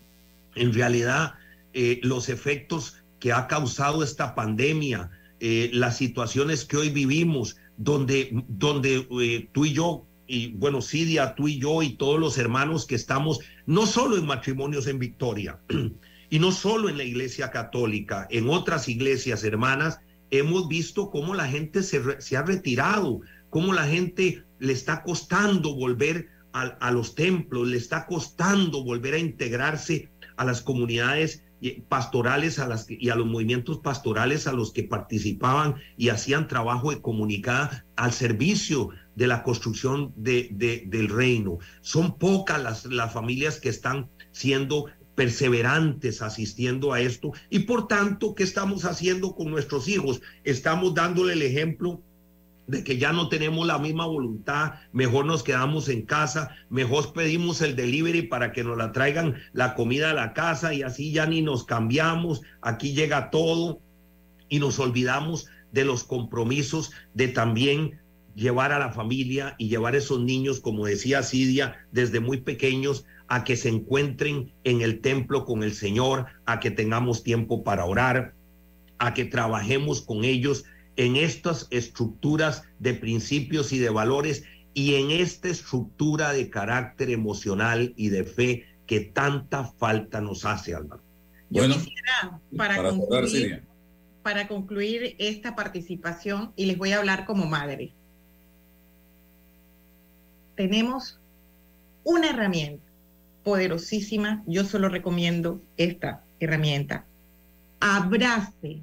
En 0.55 0.73
realidad, 0.73 1.33
eh, 1.73 1.99
los 2.03 2.29
efectos 2.29 2.95
que 3.19 3.33
ha 3.33 3.47
causado 3.47 4.03
esta 4.03 4.33
pandemia, 4.33 5.11
eh, 5.39 5.69
las 5.73 5.97
situaciones 5.97 6.65
que 6.65 6.77
hoy 6.77 6.89
vivimos, 6.89 7.57
donde, 7.77 8.29
donde 8.47 9.07
eh, 9.21 9.49
tú 9.51 9.65
y 9.65 9.73
yo, 9.73 10.05
y 10.25 10.51
bueno, 10.53 10.81
Sidia, 10.81 11.35
tú 11.35 11.47
y 11.47 11.59
yo 11.59 11.81
y 11.81 11.95
todos 11.95 12.19
los 12.19 12.37
hermanos 12.37 12.85
que 12.85 12.95
estamos, 12.95 13.39
no 13.65 13.85
solo 13.85 14.15
en 14.17 14.25
matrimonios 14.25 14.87
en 14.87 14.99
Victoria, 14.99 15.59
y 16.29 16.39
no 16.39 16.51
solo 16.51 16.87
en 16.87 16.97
la 16.97 17.03
iglesia 17.03 17.51
católica, 17.51 18.27
en 18.29 18.49
otras 18.49 18.87
iglesias 18.87 19.43
hermanas, 19.43 19.99
hemos 20.31 20.67
visto 20.67 21.09
cómo 21.09 21.33
la 21.33 21.47
gente 21.47 21.83
se, 21.83 22.21
se 22.21 22.37
ha 22.37 22.43
retirado, 22.43 23.21
cómo 23.49 23.73
la 23.73 23.85
gente 23.85 24.43
le 24.59 24.73
está 24.73 25.03
costando 25.03 25.75
volver 25.75 26.29
a, 26.51 26.91
los 26.91 27.15
templos, 27.15 27.67
le 27.67 27.77
está 27.77 28.05
costando 28.05 28.83
volver 28.83 29.13
a 29.13 29.19
integrarse 29.19 30.09
a 30.35 30.45
las 30.45 30.61
comunidades 30.61 31.43
pastorales 31.89 32.57
a 32.57 32.69
y 32.87 33.09
a 33.09 33.15
los 33.15 33.27
movimientos 33.27 33.79
pastorales 33.79 34.47
a 34.47 34.53
los 34.53 34.71
que 34.71 34.83
participaban 34.83 35.75
y 35.97 36.09
hacían 36.09 36.47
trabajo 36.47 36.89
de 36.89 37.01
comunicada 37.01 37.85
al 37.97 38.13
servicio 38.13 38.89
de 39.15 39.27
la 39.27 39.43
construcción 39.43 40.13
de, 40.15 40.49
de, 40.53 40.85
del 40.87 41.09
reino. 41.09 41.59
Son 41.81 42.17
pocas 42.17 42.85
las 42.85 43.13
familias 43.13 43.59
que 43.59 43.69
están 43.69 44.09
siendo 44.31 44.85
perseverantes 45.19 46.21
asistiendo 46.21 46.93
a 46.93 47.01
esto 47.01 47.33
y 47.49 47.59
por 47.59 47.89
tanto, 47.89 48.35
¿qué 48.35 48.43
estamos 48.43 48.85
haciendo 48.85 49.35
con 49.35 49.51
nuestros 49.51 49.89
hijos? 49.89 50.21
Estamos 50.45 50.93
dándole 50.93 51.33
el 51.33 51.41
ejemplo 51.41 52.01
de 52.67 52.85
que 52.85 52.97
ya 52.97 53.11
no 53.11 53.27
tenemos 53.27 53.67
la 53.67 53.79
misma 53.79 54.05
voluntad, 54.05 54.75
mejor 54.93 55.25
nos 55.25 55.43
quedamos 55.43 55.89
en 55.89 56.03
casa, 56.03 56.55
mejor 56.69 57.11
pedimos 57.11 57.61
el 57.61 57.75
delivery 57.75 58.21
para 58.21 58.53
que 58.53 58.63
nos 58.63 58.77
la 58.77 58.93
traigan 58.93 59.35
la 59.51 59.75
comida 59.75 60.11
a 60.11 60.13
la 60.13 60.31
casa 60.31 60.73
y 60.73 60.83
así 60.83 61.11
ya 61.11 61.25
ni 61.25 61.41
nos 61.41 61.65
cambiamos, 61.65 62.41
aquí 62.61 62.93
llega 62.93 63.29
todo 63.29 63.81
y 64.47 64.59
nos 64.59 64.79
olvidamos 64.79 65.47
de 65.73 65.83
los 65.83 66.05
compromisos 66.05 66.91
de 67.13 67.27
también 67.27 67.99
llevar 68.35 68.71
a 68.71 68.79
la 68.79 68.93
familia 68.93 69.55
y 69.57 69.67
llevar 69.67 69.95
a 69.95 69.97
esos 69.97 70.21
niños, 70.21 70.61
como 70.61 70.85
decía 70.85 71.23
Sidia, 71.23 71.85
desde 71.91 72.21
muy 72.21 72.37
pequeños 72.37 73.03
a 73.29 73.43
que 73.43 73.55
se 73.55 73.69
encuentren 73.69 74.51
en 74.63 74.81
el 74.81 75.01
templo 75.01 75.45
con 75.45 75.63
el 75.63 75.73
Señor, 75.73 76.25
a 76.45 76.59
que 76.59 76.71
tengamos 76.71 77.23
tiempo 77.23 77.63
para 77.63 77.85
orar, 77.85 78.33
a 78.97 79.13
que 79.13 79.23
trabajemos 79.23 80.01
con 80.01 80.25
ellos 80.25 80.65
en 80.95 81.15
estas 81.15 81.67
estructuras 81.69 82.63
de 82.79 82.95
principios 82.95 83.71
y 83.71 83.77
de 83.77 83.91
valores 83.91 84.43
y 84.73 84.95
en 84.95 85.11
esta 85.11 85.47
estructura 85.47 86.33
de 86.33 86.49
carácter 86.49 87.11
emocional 87.11 87.93
y 87.95 88.09
de 88.09 88.23
fe 88.23 88.65
que 88.87 89.01
tanta 89.01 89.63
falta 89.63 90.19
nos 90.19 90.43
hace, 90.43 90.73
Álvaro. 90.73 91.03
Yo 91.51 91.67
quisiera, 91.67 92.41
para, 92.57 92.75
para, 92.75 92.89
concluir, 92.89 93.63
para 94.23 94.47
concluir 94.47 95.15
esta 95.19 95.55
participación, 95.55 96.51
y 96.55 96.65
les 96.65 96.77
voy 96.77 96.91
a 96.91 96.97
hablar 96.97 97.25
como 97.25 97.45
madre, 97.45 97.93
tenemos 100.55 101.19
una 102.03 102.31
herramienta 102.31 102.88
poderosísima, 103.43 104.43
yo 104.45 104.63
solo 104.63 104.89
recomiendo 104.89 105.61
esta 105.77 106.23
herramienta. 106.39 107.05
Abrace 107.79 108.81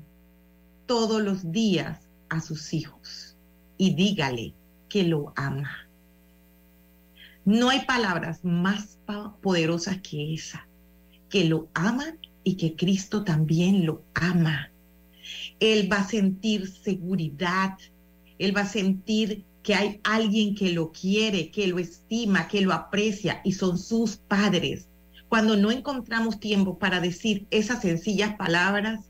todos 0.86 1.22
los 1.22 1.52
días 1.52 2.00
a 2.28 2.40
sus 2.40 2.72
hijos 2.72 3.36
y 3.76 3.94
dígale 3.94 4.54
que 4.88 5.04
lo 5.04 5.32
ama. 5.36 5.88
No 7.44 7.70
hay 7.70 7.84
palabras 7.84 8.44
más 8.44 8.98
poderosas 9.40 10.00
que 10.00 10.34
esa, 10.34 10.66
que 11.28 11.44
lo 11.44 11.68
ama 11.74 12.16
y 12.42 12.56
que 12.56 12.74
Cristo 12.74 13.24
también 13.24 13.86
lo 13.86 14.02
ama. 14.14 14.70
Él 15.60 15.90
va 15.92 15.98
a 15.98 16.08
sentir 16.08 16.68
seguridad, 16.68 17.76
él 18.38 18.56
va 18.56 18.62
a 18.62 18.68
sentir 18.68 19.44
que 19.66 19.74
hay 19.74 20.00
alguien 20.04 20.54
que 20.54 20.70
lo 20.70 20.92
quiere, 20.92 21.50
que 21.50 21.66
lo 21.66 21.80
estima, 21.80 22.46
que 22.46 22.60
lo 22.60 22.72
aprecia 22.72 23.40
y 23.42 23.50
son 23.50 23.78
sus 23.78 24.16
padres. 24.16 24.86
Cuando 25.28 25.56
no 25.56 25.72
encontramos 25.72 26.38
tiempo 26.38 26.78
para 26.78 27.00
decir 27.00 27.48
esas 27.50 27.82
sencillas 27.82 28.36
palabras, 28.36 29.06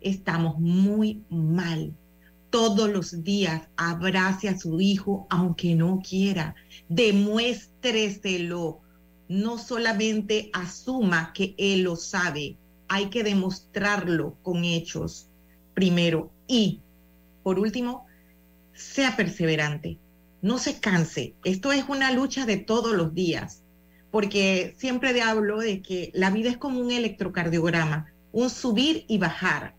estamos 0.00 0.58
muy 0.58 1.22
mal. 1.28 1.92
Todos 2.48 2.88
los 2.88 3.22
días 3.22 3.68
abrace 3.76 4.48
a 4.48 4.58
su 4.58 4.80
hijo 4.80 5.26
aunque 5.28 5.74
no 5.74 6.00
quiera, 6.00 6.54
demuéstreselo, 6.88 8.80
no 9.28 9.58
solamente 9.58 10.48
asuma 10.54 11.34
que 11.34 11.54
él 11.58 11.82
lo 11.82 11.96
sabe, 11.96 12.56
hay 12.88 13.10
que 13.10 13.22
demostrarlo 13.22 14.38
con 14.42 14.64
hechos. 14.64 15.28
Primero 15.74 16.30
y 16.48 16.80
por 17.42 17.58
último, 17.58 18.06
sea 18.80 19.16
perseverante, 19.16 19.98
no 20.42 20.58
se 20.58 20.80
canse, 20.80 21.34
esto 21.44 21.72
es 21.72 21.84
una 21.88 22.12
lucha 22.12 22.46
de 22.46 22.56
todos 22.56 22.96
los 22.96 23.14
días, 23.14 23.62
porque 24.10 24.74
siempre 24.78 25.20
hablo 25.22 25.58
de 25.58 25.82
que 25.82 26.10
la 26.14 26.30
vida 26.30 26.50
es 26.50 26.56
como 26.56 26.80
un 26.80 26.90
electrocardiograma, 26.90 28.12
un 28.32 28.50
subir 28.50 29.04
y 29.08 29.18
bajar 29.18 29.74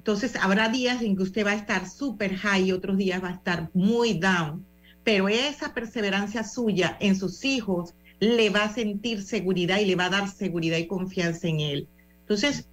entonces 0.00 0.34
habrá 0.36 0.70
días 0.70 1.02
en 1.02 1.14
que 1.14 1.24
usted 1.24 1.44
va 1.44 1.50
a 1.50 1.56
estar 1.56 1.86
súper 1.86 2.34
high 2.34 2.64
y 2.64 2.72
otros 2.72 2.96
días 2.96 3.22
va 3.22 3.28
a 3.28 3.34
estar 3.34 3.68
muy 3.74 4.14
down, 4.14 4.64
pero 5.04 5.28
esa 5.28 5.74
perseverancia 5.74 6.42
suya 6.42 6.96
en 7.00 7.16
sus 7.16 7.44
hijos 7.44 7.92
le 8.18 8.48
va 8.48 8.64
a 8.64 8.74
sentir 8.74 9.22
seguridad 9.22 9.78
y 9.78 9.84
le 9.84 9.96
va 9.96 10.06
a 10.06 10.10
dar 10.10 10.30
seguridad 10.30 10.78
y 10.78 10.86
confianza 10.86 11.48
en 11.48 11.60
él. 11.60 11.88
Entonces, 12.20 12.66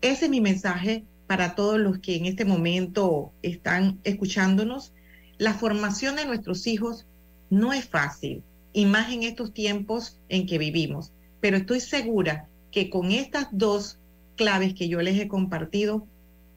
ese 0.00 0.24
es 0.24 0.30
mi 0.30 0.40
mensaje 0.40 1.04
para 1.28 1.54
todos 1.54 1.78
los 1.78 2.00
que 2.00 2.16
en 2.16 2.26
este 2.26 2.44
momento 2.44 3.32
están 3.42 4.00
escuchándonos. 4.02 4.92
La 5.38 5.54
formación 5.54 6.16
de 6.16 6.24
nuestros 6.24 6.66
hijos 6.66 7.06
no 7.50 7.72
es 7.72 7.84
fácil, 7.86 8.42
y 8.72 8.86
más 8.86 9.12
en 9.12 9.22
estos 9.22 9.54
tiempos 9.54 10.18
en 10.28 10.46
que 10.46 10.58
vivimos, 10.58 11.12
pero 11.40 11.56
estoy 11.56 11.80
segura 11.80 12.48
que 12.70 12.90
con 12.90 13.10
estas 13.10 13.48
dos 13.50 13.98
claves 14.36 14.74
que 14.74 14.88
yo 14.88 15.00
les 15.00 15.18
he 15.18 15.28
compartido, 15.28 16.06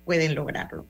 pueden 0.05 0.35
lograrlo. 0.35 0.85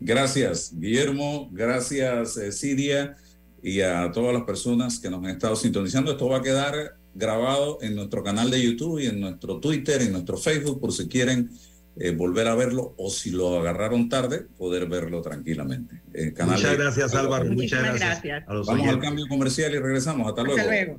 Gracias, 0.00 0.72
Guillermo. 0.74 1.48
Gracias, 1.52 2.36
eh, 2.36 2.52
Sidia, 2.52 3.16
y 3.62 3.80
a 3.80 4.10
todas 4.12 4.34
las 4.34 4.42
personas 4.42 4.98
que 4.98 5.08
nos 5.08 5.24
han 5.24 5.30
estado 5.30 5.56
sintonizando. 5.56 6.12
Esto 6.12 6.28
va 6.28 6.38
a 6.38 6.42
quedar 6.42 6.96
grabado 7.14 7.78
en 7.80 7.94
nuestro 7.94 8.22
canal 8.22 8.50
de 8.50 8.62
YouTube 8.62 9.00
y 9.00 9.06
en 9.06 9.20
nuestro 9.20 9.58
Twitter, 9.58 10.02
en 10.02 10.12
nuestro 10.12 10.36
Facebook, 10.36 10.80
por 10.80 10.92
si 10.92 11.08
quieren 11.08 11.50
eh, 11.98 12.10
volver 12.10 12.48
a 12.48 12.54
verlo 12.54 12.94
o 12.98 13.10
si 13.10 13.30
lo 13.30 13.58
agarraron 13.58 14.08
tarde, 14.08 14.46
poder 14.56 14.86
verlo 14.88 15.22
tranquilamente. 15.22 16.02
muchas 16.44 16.76
gracias, 16.76 17.14
Álvaro. 17.14 17.46
Muchas 17.46 17.82
gracias. 17.82 18.44
Vamos 18.46 18.88
al 18.88 19.00
cambio 19.00 19.26
comercial 19.28 19.74
y 19.74 19.78
regresamos. 19.78 20.28
Hasta, 20.28 20.42
luego. 20.42 20.62
luego. 20.62 20.98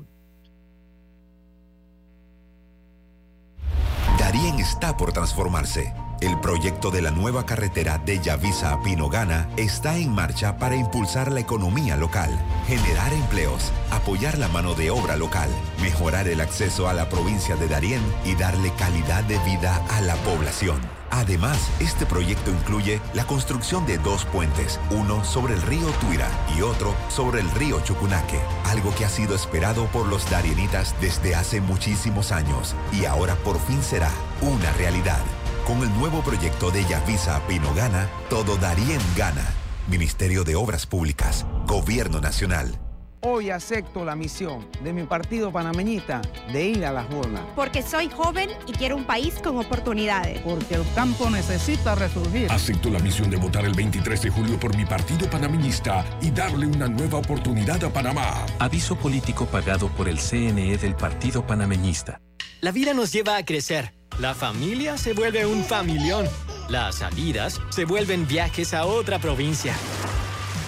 Darien 4.20 4.60
está 4.60 4.98
por 4.98 5.14
transformarse 5.14 5.94
El 6.20 6.40
proyecto 6.40 6.90
de 6.90 7.04
la 7.04 7.12
nueva 7.12 7.46
carretera 7.46 8.00
de 8.00 8.20
Yavisa 8.20 8.74
a 8.74 8.82
Pinogana 8.82 9.48
está 9.56 9.98
en 9.98 10.12
marcha 10.12 10.58
para 10.58 10.76
impulsar 10.76 11.32
la 11.32 11.42
economía 11.42 11.96
local, 11.96 12.32
generar 12.66 13.14
empleos, 13.14 13.72
apoyar 13.92 14.40
la 14.40 14.48
mano 14.48 14.74
de 14.74 14.90
obra 14.90 15.16
local, 15.16 15.48
mejorar 15.80 16.28
el 16.28 16.42
acceso 16.42 16.90
a 16.90 16.94
la 16.94 17.08
provincia 17.08 17.56
de 17.56 17.68
Darién 17.68 18.02
y 18.26 18.34
darle 18.34 18.74
calidad 18.80 19.24
de 19.26 19.38
vida 19.40 19.80
a 19.92 20.02
la 20.02 20.16
población. 20.16 20.80
Además, 21.12 21.60
este 21.80 22.08
proyecto 22.08 22.50
incluye 22.50 23.00
la 23.14 23.26
construcción 23.26 23.86
de 23.86 24.00
dos 24.00 24.26
puentes, 24.26 24.80
uno 24.90 25.24
sobre 25.24 25.54
el 25.54 25.62
río 25.62 25.88
Tuira 26.02 26.28
y 26.58 26.64
otro 26.64 26.96
sobre 27.10 27.42
el 27.42 27.52
río 27.52 27.80
Chucunaque, 27.82 28.40
algo 28.66 28.94
que 28.96 29.06
ha 29.06 29.10
sido 29.10 29.36
esperado 29.36 29.86
por 29.88 30.08
los 30.08 30.28
darienitas 30.32 30.96
desde 31.00 31.36
hace 31.36 31.62
muchísimos 31.62 32.32
años 32.32 32.74
y 32.92 33.06
ahora 33.06 33.36
por 33.36 33.60
fin 33.60 33.84
será 33.84 34.10
una 34.42 34.74
realidad. 34.74 35.22
Con 35.68 35.84
el 35.84 35.94
nuevo 35.98 36.22
proyecto 36.22 36.72
de 36.72 36.86
Yavisa 36.86 37.46
Pinogana, 37.46 38.08
todo 38.30 38.56
Darien 38.56 39.02
gana. 39.18 39.46
Ministerio 39.90 40.46
de 40.46 40.56
Obras 40.56 40.86
Públicas, 40.86 41.46
Gobierno 41.66 42.22
Nacional. 42.22 42.80
Hoy 43.20 43.50
acepto 43.50 44.06
la 44.06 44.16
misión 44.16 44.66
de 44.82 44.94
mi 44.94 45.04
partido 45.04 45.52
panameñista 45.52 46.22
de 46.54 46.68
ir 46.68 46.86
a 46.86 46.94
las 46.94 47.14
urnas. 47.14 47.42
Porque 47.54 47.82
soy 47.82 48.10
joven 48.10 48.50
y 48.66 48.72
quiero 48.72 48.96
un 48.96 49.04
país 49.04 49.42
con 49.44 49.58
oportunidades. 49.58 50.40
Porque 50.40 50.76
el 50.76 50.86
campo 50.96 51.30
necesita 51.30 51.96
resurgir. 51.96 52.50
Acepto 52.50 52.90
la 52.90 53.00
misión 53.00 53.30
de 53.30 53.36
votar 53.36 53.66
el 53.66 53.74
23 53.74 54.22
de 54.22 54.30
julio 54.30 54.58
por 54.58 54.74
mi 54.78 54.86
partido 54.86 55.30
panameñista 55.30 56.06
y 56.22 56.32
darle 56.32 56.68
una 56.68 56.88
nueva 56.88 57.18
oportunidad 57.18 57.84
a 57.84 57.90
Panamá. 57.90 58.46
Aviso 58.60 58.96
político 58.96 59.46
pagado 59.46 59.90
por 59.90 60.08
el 60.08 60.18
CNE 60.18 60.78
del 60.78 60.96
Partido 60.96 61.46
Panameñista. 61.46 62.22
La 62.60 62.72
vida 62.72 62.96
nos 62.96 63.12
lleva 63.12 63.38
a 63.38 63.46
crecer. 63.46 63.94
La 64.20 64.34
familia 64.34 64.98
se 64.98 65.14
vuelve 65.14 65.46
un 65.46 65.64
familión. 65.64 66.28
Las 66.70 66.96
salidas 66.96 67.62
se 67.70 67.86
vuelven 67.86 68.28
viajes 68.28 68.74
a 68.74 68.86
otra 68.86 69.20
provincia. 69.20 69.76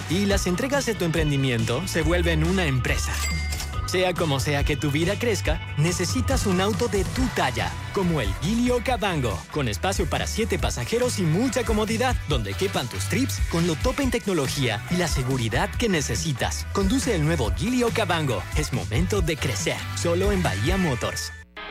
Y 0.08 0.26
las 0.26 0.46
entregas 0.46 0.86
de 0.86 0.94
tu 0.94 1.04
emprendimiento 1.04 1.86
se 1.88 2.02
vuelven 2.02 2.44
una 2.44 2.66
empresa. 2.66 3.12
Sea 3.86 4.14
como 4.14 4.38
sea 4.38 4.62
que 4.62 4.76
tu 4.76 4.92
vida 4.92 5.18
crezca, 5.18 5.60
necesitas 5.78 6.46
un 6.46 6.60
auto 6.60 6.86
de 6.86 7.02
tu 7.02 7.26
talla, 7.34 7.72
como 7.92 8.20
el 8.20 8.32
Gilio 8.40 8.80
Cabango, 8.84 9.36
con 9.50 9.66
espacio 9.66 10.08
para 10.08 10.28
siete 10.28 10.60
pasajeros 10.60 11.18
y 11.18 11.22
mucha 11.22 11.64
comodidad, 11.64 12.14
donde 12.28 12.54
quepan 12.54 12.88
tus 12.88 13.08
trips 13.08 13.40
con 13.50 13.66
lo 13.66 13.74
top 13.74 13.98
en 13.98 14.12
tecnología 14.12 14.80
y 14.92 14.96
la 14.96 15.08
seguridad 15.08 15.68
que 15.74 15.88
necesitas. 15.88 16.68
Conduce 16.72 17.16
el 17.16 17.24
nuevo 17.24 17.52
Gilio 17.56 17.90
Cabango. 17.92 18.44
Es 18.56 18.72
momento 18.72 19.22
de 19.22 19.36
crecer, 19.36 19.76
solo 19.96 20.30
en 20.30 20.40
Bahía 20.40 20.76
Motors. 20.76 21.32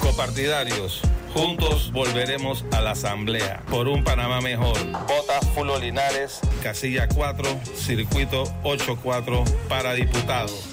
Copartidarios, 0.00 1.00
juntos 1.34 1.92
volveremos 1.92 2.64
a 2.72 2.80
la 2.80 2.92
asamblea 2.92 3.62
por 3.70 3.88
un 3.88 4.04
Panamá 4.04 4.40
mejor. 4.40 4.76
Vota 5.06 5.40
Fulo 5.54 5.78
Linares, 5.78 6.40
casilla 6.62 7.08
4, 7.08 7.60
circuito 7.74 8.44
84 8.62 9.44
para 9.68 9.94
diputado. 9.94 10.71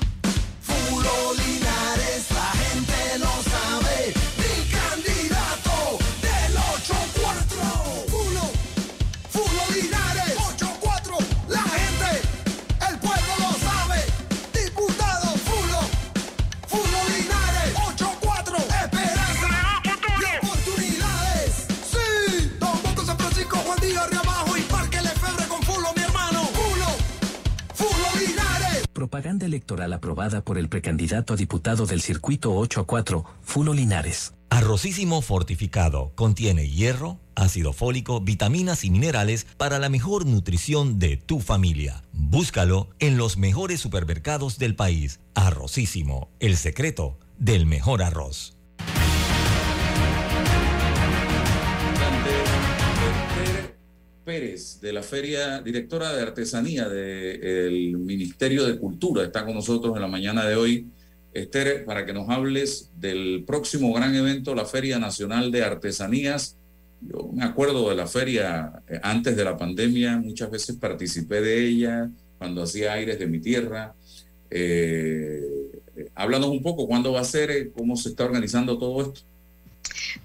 Propaganda 29.10 29.48
electoral 29.48 29.92
aprobada 29.94 30.42
por 30.42 30.60
el 30.60 30.70
precandidato 30.70 31.34
a 31.34 31.36
diputado 31.36 31.88
del 31.88 32.00
circuito 32.00 32.54
8 32.56 32.82
a 32.82 32.86
4, 32.86 33.26
Fulo 33.42 33.74
Linares. 33.74 34.36
Arrocísimo 34.52 35.24
fortificado 35.24 36.12
contiene 36.14 36.70
hierro, 36.70 37.18
ácido 37.34 37.74
fólico, 37.74 38.22
vitaminas 38.22 38.84
y 38.84 38.92
minerales 38.92 39.48
para 39.58 39.80
la 39.80 39.90
mejor 39.90 40.28
nutrición 40.28 41.00
de 41.00 41.18
tu 41.18 41.40
familia. 41.40 42.04
Búscalo 42.14 42.90
en 43.00 43.18
los 43.18 43.38
mejores 43.38 43.80
supermercados 43.80 44.60
del 44.60 44.76
país. 44.76 45.22
Arrocísimo, 45.34 46.30
el 46.40 46.56
secreto 46.56 47.18
del 47.40 47.66
mejor 47.66 48.04
arroz. 48.04 48.59
Pérez, 54.30 54.80
de 54.80 54.94
la 54.94 55.02
Feria, 55.02 55.60
directora 55.60 56.14
de 56.14 56.22
Artesanía 56.22 56.88
del 56.88 57.98
Ministerio 57.98 58.64
de 58.64 58.78
Cultura, 58.78 59.24
está 59.24 59.44
con 59.44 59.56
nosotros 59.56 59.96
en 59.96 60.04
la 60.04 60.08
mañana 60.08 60.46
de 60.46 60.56
hoy. 60.56 60.88
Esther, 61.34 61.84
para 61.84 62.06
que 62.06 62.14
nos 62.14 62.30
hables 62.30 62.92
del 62.96 63.44
próximo 63.48 63.92
gran 63.92 64.14
evento, 64.14 64.54
la 64.54 64.66
Feria 64.66 65.00
Nacional 65.00 65.50
de 65.50 65.64
Artesanías. 65.64 66.58
Yo 67.02 67.32
me 67.34 67.44
acuerdo 67.44 67.90
de 67.90 67.96
la 67.96 68.06
feria 68.06 68.84
eh, 68.88 69.00
antes 69.02 69.36
de 69.36 69.44
la 69.44 69.58
pandemia, 69.58 70.20
muchas 70.20 70.52
veces 70.52 70.76
participé 70.76 71.42
de 71.42 71.66
ella 71.66 72.12
cuando 72.38 72.62
hacía 72.62 72.94
aires 72.94 73.18
de 73.18 73.26
mi 73.26 73.40
tierra. 73.40 73.96
Eh, 74.52 75.42
eh, 75.96 76.10
háblanos 76.14 76.50
un 76.50 76.62
poco, 76.62 76.88
¿cuándo 76.88 77.14
va 77.14 77.22
a 77.22 77.24
ser? 77.24 77.72
¿Cómo 77.72 77.96
se 77.96 78.10
está 78.10 78.26
organizando 78.26 78.78
todo 78.78 79.02
esto? 79.02 79.22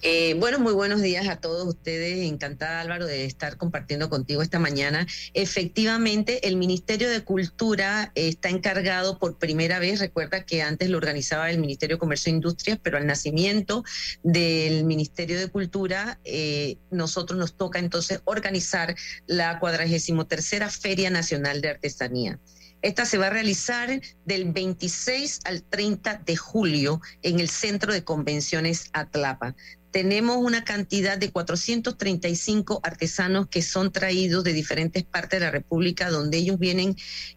Eh, 0.02 0.34
bueno, 0.38 0.58
muy 0.58 0.72
buenos 0.72 1.02
días 1.02 1.28
a 1.28 1.36
todos 1.36 1.66
ustedes. 1.66 2.30
Encantada, 2.30 2.80
Álvaro, 2.80 3.06
de 3.06 3.24
estar 3.24 3.56
compartiendo 3.56 4.08
contigo 4.10 4.42
esta 4.42 4.58
mañana. 4.58 5.06
Efectivamente, 5.32 6.46
el 6.46 6.56
Ministerio 6.56 7.08
de 7.10 7.22
Cultura 7.22 8.12
está 8.14 8.48
encargado 8.48 9.18
por 9.18 9.38
primera 9.38 9.78
vez, 9.78 10.00
recuerda 10.00 10.44
que 10.44 10.62
antes 10.62 10.90
lo 10.90 10.98
organizaba 10.98 11.50
el 11.50 11.58
Ministerio 11.58 11.96
de 11.96 12.00
Comercio 12.00 12.30
e 12.30 12.36
Industrias, 12.36 12.78
pero 12.82 12.98
al 12.98 13.06
nacimiento 13.06 13.84
del 14.22 14.84
Ministerio 14.84 15.38
de 15.38 15.48
Cultura, 15.48 16.18
eh, 16.24 16.76
nosotros 16.90 17.38
nos 17.38 17.56
toca 17.56 17.78
entonces 17.78 18.20
organizar 18.24 18.94
la 19.26 19.58
43 19.58 20.76
Feria 20.78 21.10
Nacional 21.10 21.60
de 21.60 21.70
Artesanía. 21.70 22.38
Esta 22.84 23.06
se 23.06 23.16
va 23.16 23.28
a 23.28 23.30
realizar 23.30 24.02
del 24.26 24.52
26 24.52 25.40
al 25.44 25.62
30 25.62 26.20
de 26.26 26.36
julio 26.36 27.00
en 27.22 27.40
el 27.40 27.48
Centro 27.48 27.94
de 27.94 28.04
Convenciones 28.04 28.90
Atlapa. 28.92 29.56
Tenemos 29.90 30.36
una 30.36 30.64
cantidad 30.64 31.16
de 31.16 31.30
435 31.30 32.80
artesanos 32.82 33.48
que 33.48 33.62
son 33.62 33.90
traídos 33.90 34.44
de 34.44 34.52
diferentes 34.52 35.02
partes 35.02 35.40
de 35.40 35.46
la 35.46 35.50
República, 35.50 36.10
donde 36.10 36.36
ellos 36.36 36.58
vienen 36.58 36.94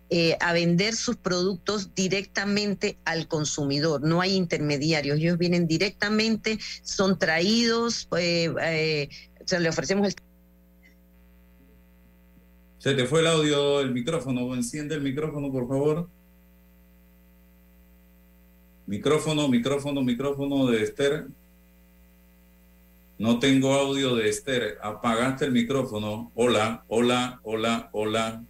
eh, 0.09 0.35
a 0.41 0.51
vender 0.51 0.93
sus 0.97 1.15
productos 1.15 1.95
directamente 1.95 2.99
al 3.05 3.29
consumidor. 3.29 4.03
No 4.03 4.19
hay 4.19 4.35
intermediarios, 4.35 5.17
ellos 5.17 5.37
vienen 5.37 5.65
directamente, 5.65 6.59
son 6.83 7.17
traídos, 7.17 8.09
eh, 8.17 8.53
eh, 8.63 9.09
o 9.39 9.47
sea, 9.47 9.61
le 9.61 9.69
ofrecemos 9.69 10.09
el 10.09 10.15
Se 12.87 12.93
te 12.93 13.05
fue 13.05 13.19
el 13.19 13.27
audio, 13.27 13.81
el 13.81 13.91
micrófono. 13.91 14.55
Enciende 14.55 14.95
el 14.95 15.01
micrófono, 15.01 15.51
por 15.51 15.67
favor. 15.67 16.07
Micrófono, 18.85 19.49
micrófono, 19.49 20.01
micrófono 20.01 20.67
de 20.67 20.83
Esther. 20.83 21.27
No 23.17 23.39
tengo 23.39 23.73
audio 23.73 24.15
de 24.15 24.29
Esther. 24.29 24.77
Apagaste 24.81 25.43
el 25.43 25.51
micrófono. 25.51 26.31
Hola, 26.33 26.85
hola, 26.87 27.41
hola, 27.43 27.89
hola. 27.91 28.41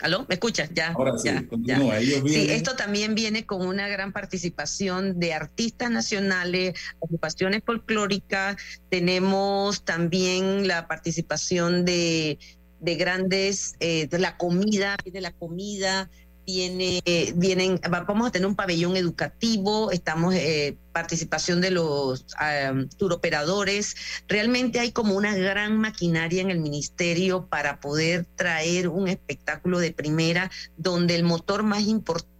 ¿Aló? 0.00 0.24
¿Me 0.30 0.36
escuchas? 0.36 0.70
Ya. 0.72 0.92
Ahora 0.92 1.18
sí, 1.18 1.28
ya, 1.28 1.46
continúa. 1.46 1.90
ya. 1.90 1.98
Ellos 1.98 2.22
Sí, 2.32 2.48
esto 2.48 2.74
también 2.74 3.14
viene 3.14 3.44
con 3.44 3.66
una 3.66 3.86
gran 3.86 4.14
participación 4.14 5.20
de 5.20 5.34
artistas 5.34 5.90
nacionales, 5.90 6.72
agrupaciones 7.02 7.62
folclóricas. 7.66 8.56
Tenemos 8.88 9.84
también 9.84 10.66
la 10.66 10.88
participación 10.88 11.84
de, 11.84 12.38
de 12.82 12.96
grandes, 12.96 13.74
eh, 13.80 14.06
de 14.08 14.18
la 14.18 14.36
comida, 14.36 14.96
de 15.04 15.20
la 15.20 15.32
comida. 15.32 16.10
viene, 16.44 17.00
vienen, 17.36 17.80
vamos 17.88 18.26
a 18.26 18.32
tener 18.32 18.48
un 18.48 18.56
pabellón 18.56 18.96
educativo, 18.96 19.92
estamos 19.92 20.34
eh, 20.34 20.76
participación 20.92 21.60
de 21.60 21.70
los 21.70 22.26
um, 22.72 22.88
turoperadores. 22.88 23.94
Realmente 24.26 24.80
hay 24.80 24.90
como 24.90 25.14
una 25.14 25.36
gran 25.36 25.78
maquinaria 25.78 26.42
en 26.42 26.50
el 26.50 26.58
ministerio 26.58 27.46
para 27.46 27.80
poder 27.80 28.26
traer 28.36 28.88
un 28.88 29.06
espectáculo 29.06 29.78
de 29.78 29.92
primera 29.92 30.50
donde 30.76 31.14
el 31.14 31.22
motor 31.22 31.62
más 31.62 31.86
importante 31.86 32.31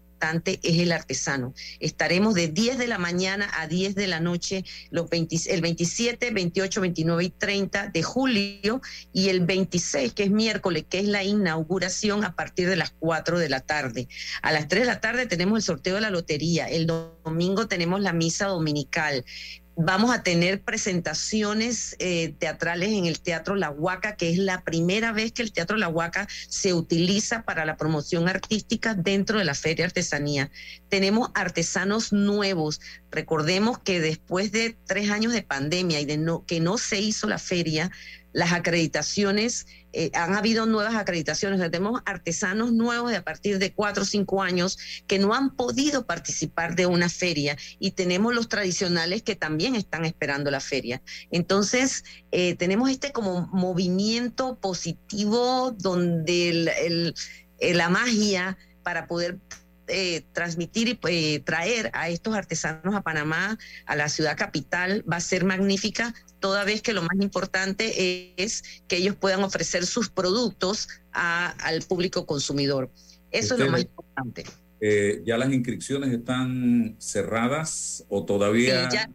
es 0.62 0.78
el 0.78 0.92
artesano. 0.92 1.52
Estaremos 1.80 2.34
de 2.34 2.48
10 2.48 2.78
de 2.78 2.86
la 2.86 2.98
mañana 2.98 3.50
a 3.58 3.66
10 3.66 3.94
de 3.94 4.06
la 4.06 4.20
noche 4.20 4.64
los 4.90 5.08
el 5.10 5.60
27, 5.60 6.30
28, 6.30 6.80
29 6.80 7.24
y 7.24 7.30
30 7.30 7.88
de 7.88 8.02
julio 8.02 8.80
y 9.12 9.28
el 9.28 9.40
26, 9.40 10.12
que 10.12 10.24
es 10.24 10.30
miércoles, 10.30 10.84
que 10.88 11.00
es 11.00 11.06
la 11.06 11.24
inauguración 11.24 12.24
a 12.24 12.36
partir 12.36 12.68
de 12.68 12.76
las 12.76 12.94
4 12.98 13.38
de 13.38 13.48
la 13.48 13.60
tarde. 13.60 14.08
A 14.42 14.52
las 14.52 14.68
3 14.68 14.82
de 14.82 14.86
la 14.86 15.00
tarde 15.00 15.26
tenemos 15.26 15.58
el 15.58 15.62
sorteo 15.62 15.96
de 15.96 16.00
la 16.00 16.10
lotería, 16.10 16.68
el 16.68 16.86
domingo 16.86 17.66
tenemos 17.66 18.00
la 18.00 18.12
misa 18.12 18.46
dominical. 18.46 19.24
Vamos 19.74 20.14
a 20.14 20.22
tener 20.22 20.60
presentaciones 20.60 21.96
eh, 21.98 22.34
teatrales 22.38 22.90
en 22.90 23.06
el 23.06 23.20
Teatro 23.20 23.54
La 23.54 23.70
Huaca, 23.70 24.16
que 24.16 24.30
es 24.30 24.36
la 24.36 24.64
primera 24.64 25.12
vez 25.12 25.32
que 25.32 25.40
el 25.40 25.52
Teatro 25.52 25.78
La 25.78 25.88
Huaca 25.88 26.28
se 26.48 26.74
utiliza 26.74 27.42
para 27.42 27.64
la 27.64 27.78
promoción 27.78 28.28
artística 28.28 28.94
dentro 28.94 29.38
de 29.38 29.44
la 29.44 29.54
Feria 29.54 29.86
Artesanía. 29.86 30.50
Tenemos 30.90 31.30
artesanos 31.34 32.12
nuevos. 32.12 32.82
Recordemos 33.10 33.78
que 33.78 34.00
después 34.00 34.52
de 34.52 34.76
tres 34.86 35.10
años 35.10 35.32
de 35.32 35.42
pandemia 35.42 36.00
y 36.00 36.04
de 36.04 36.18
no, 36.18 36.44
que 36.44 36.60
no 36.60 36.76
se 36.76 37.00
hizo 37.00 37.26
la 37.26 37.38
feria, 37.38 37.90
las 38.32 38.52
acreditaciones, 38.52 39.66
eh, 39.92 40.10
han 40.14 40.34
habido 40.34 40.66
nuevas 40.66 40.94
acreditaciones, 40.94 41.60
tenemos 41.60 42.00
artesanos 42.06 42.72
nuevos 42.72 43.10
de 43.10 43.18
a 43.18 43.24
partir 43.24 43.58
de 43.58 43.72
cuatro 43.72 44.04
o 44.04 44.06
cinco 44.06 44.42
años 44.42 44.78
que 45.06 45.18
no 45.18 45.34
han 45.34 45.54
podido 45.54 46.06
participar 46.06 46.74
de 46.76 46.86
una 46.86 47.08
feria 47.08 47.56
y 47.78 47.92
tenemos 47.92 48.34
los 48.34 48.48
tradicionales 48.48 49.22
que 49.22 49.36
también 49.36 49.74
están 49.74 50.04
esperando 50.04 50.50
la 50.50 50.60
feria. 50.60 51.02
Entonces, 51.30 52.04
eh, 52.30 52.54
tenemos 52.56 52.90
este 52.90 53.12
como 53.12 53.48
movimiento 53.48 54.58
positivo 54.60 55.72
donde 55.72 57.14
la 57.60 57.88
magia 57.88 58.56
para 58.82 59.06
poder 59.06 59.38
eh, 59.88 60.24
transmitir 60.32 60.88
y 60.88 60.98
eh, 61.08 61.40
traer 61.40 61.90
a 61.92 62.08
estos 62.08 62.34
artesanos 62.34 62.94
a 62.94 63.02
Panamá, 63.02 63.58
a 63.84 63.96
la 63.96 64.08
ciudad 64.08 64.36
capital, 64.36 65.04
va 65.10 65.16
a 65.16 65.20
ser 65.20 65.44
magnífica, 65.44 66.14
toda 66.42 66.64
vez 66.64 66.82
que 66.82 66.92
lo 66.92 67.00
más 67.00 67.16
importante 67.20 68.34
es 68.36 68.62
que 68.88 68.96
ellos 68.96 69.16
puedan 69.16 69.42
ofrecer 69.44 69.86
sus 69.86 70.10
productos 70.10 70.88
al 71.12 71.80
público 71.82 72.26
consumidor. 72.26 72.90
Eso 73.30 73.54
es 73.54 73.60
lo 73.60 73.70
más 73.70 73.82
importante. 73.82 74.44
Eh, 74.80 75.22
¿Ya 75.24 75.38
las 75.38 75.50
inscripciones 75.52 76.12
están 76.12 76.96
cerradas 76.98 78.04
o 78.08 78.26
todavía? 78.26 78.90
ya. 78.90 79.08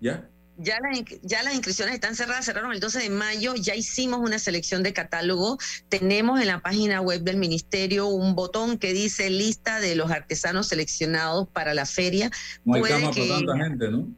¿Ya? 0.00 0.28
Ya 0.58 0.78
las, 0.80 1.04
ya 1.22 1.42
las 1.42 1.54
inscripciones 1.54 1.94
están 1.94 2.16
cerradas, 2.16 2.46
cerraron 2.46 2.72
el 2.72 2.80
12 2.80 2.98
de 2.98 3.10
mayo, 3.10 3.54
ya 3.56 3.74
hicimos 3.74 4.20
una 4.20 4.38
selección 4.38 4.82
de 4.82 4.94
catálogo, 4.94 5.58
tenemos 5.90 6.40
en 6.40 6.46
la 6.46 6.60
página 6.60 7.02
web 7.02 7.20
del 7.20 7.36
ministerio 7.36 8.06
un 8.06 8.34
botón 8.34 8.78
que 8.78 8.94
dice 8.94 9.28
lista 9.28 9.80
de 9.80 9.96
los 9.96 10.10
artesanos 10.10 10.68
seleccionados 10.68 11.46
para 11.48 11.74
la 11.74 11.84
feria. 11.84 12.30
No 12.64 12.76
hay 12.76 12.82
cama 12.84 13.10
para 13.10 13.28
tanta 13.28 13.56
gente, 13.58 13.90
¿no? 13.90 14.08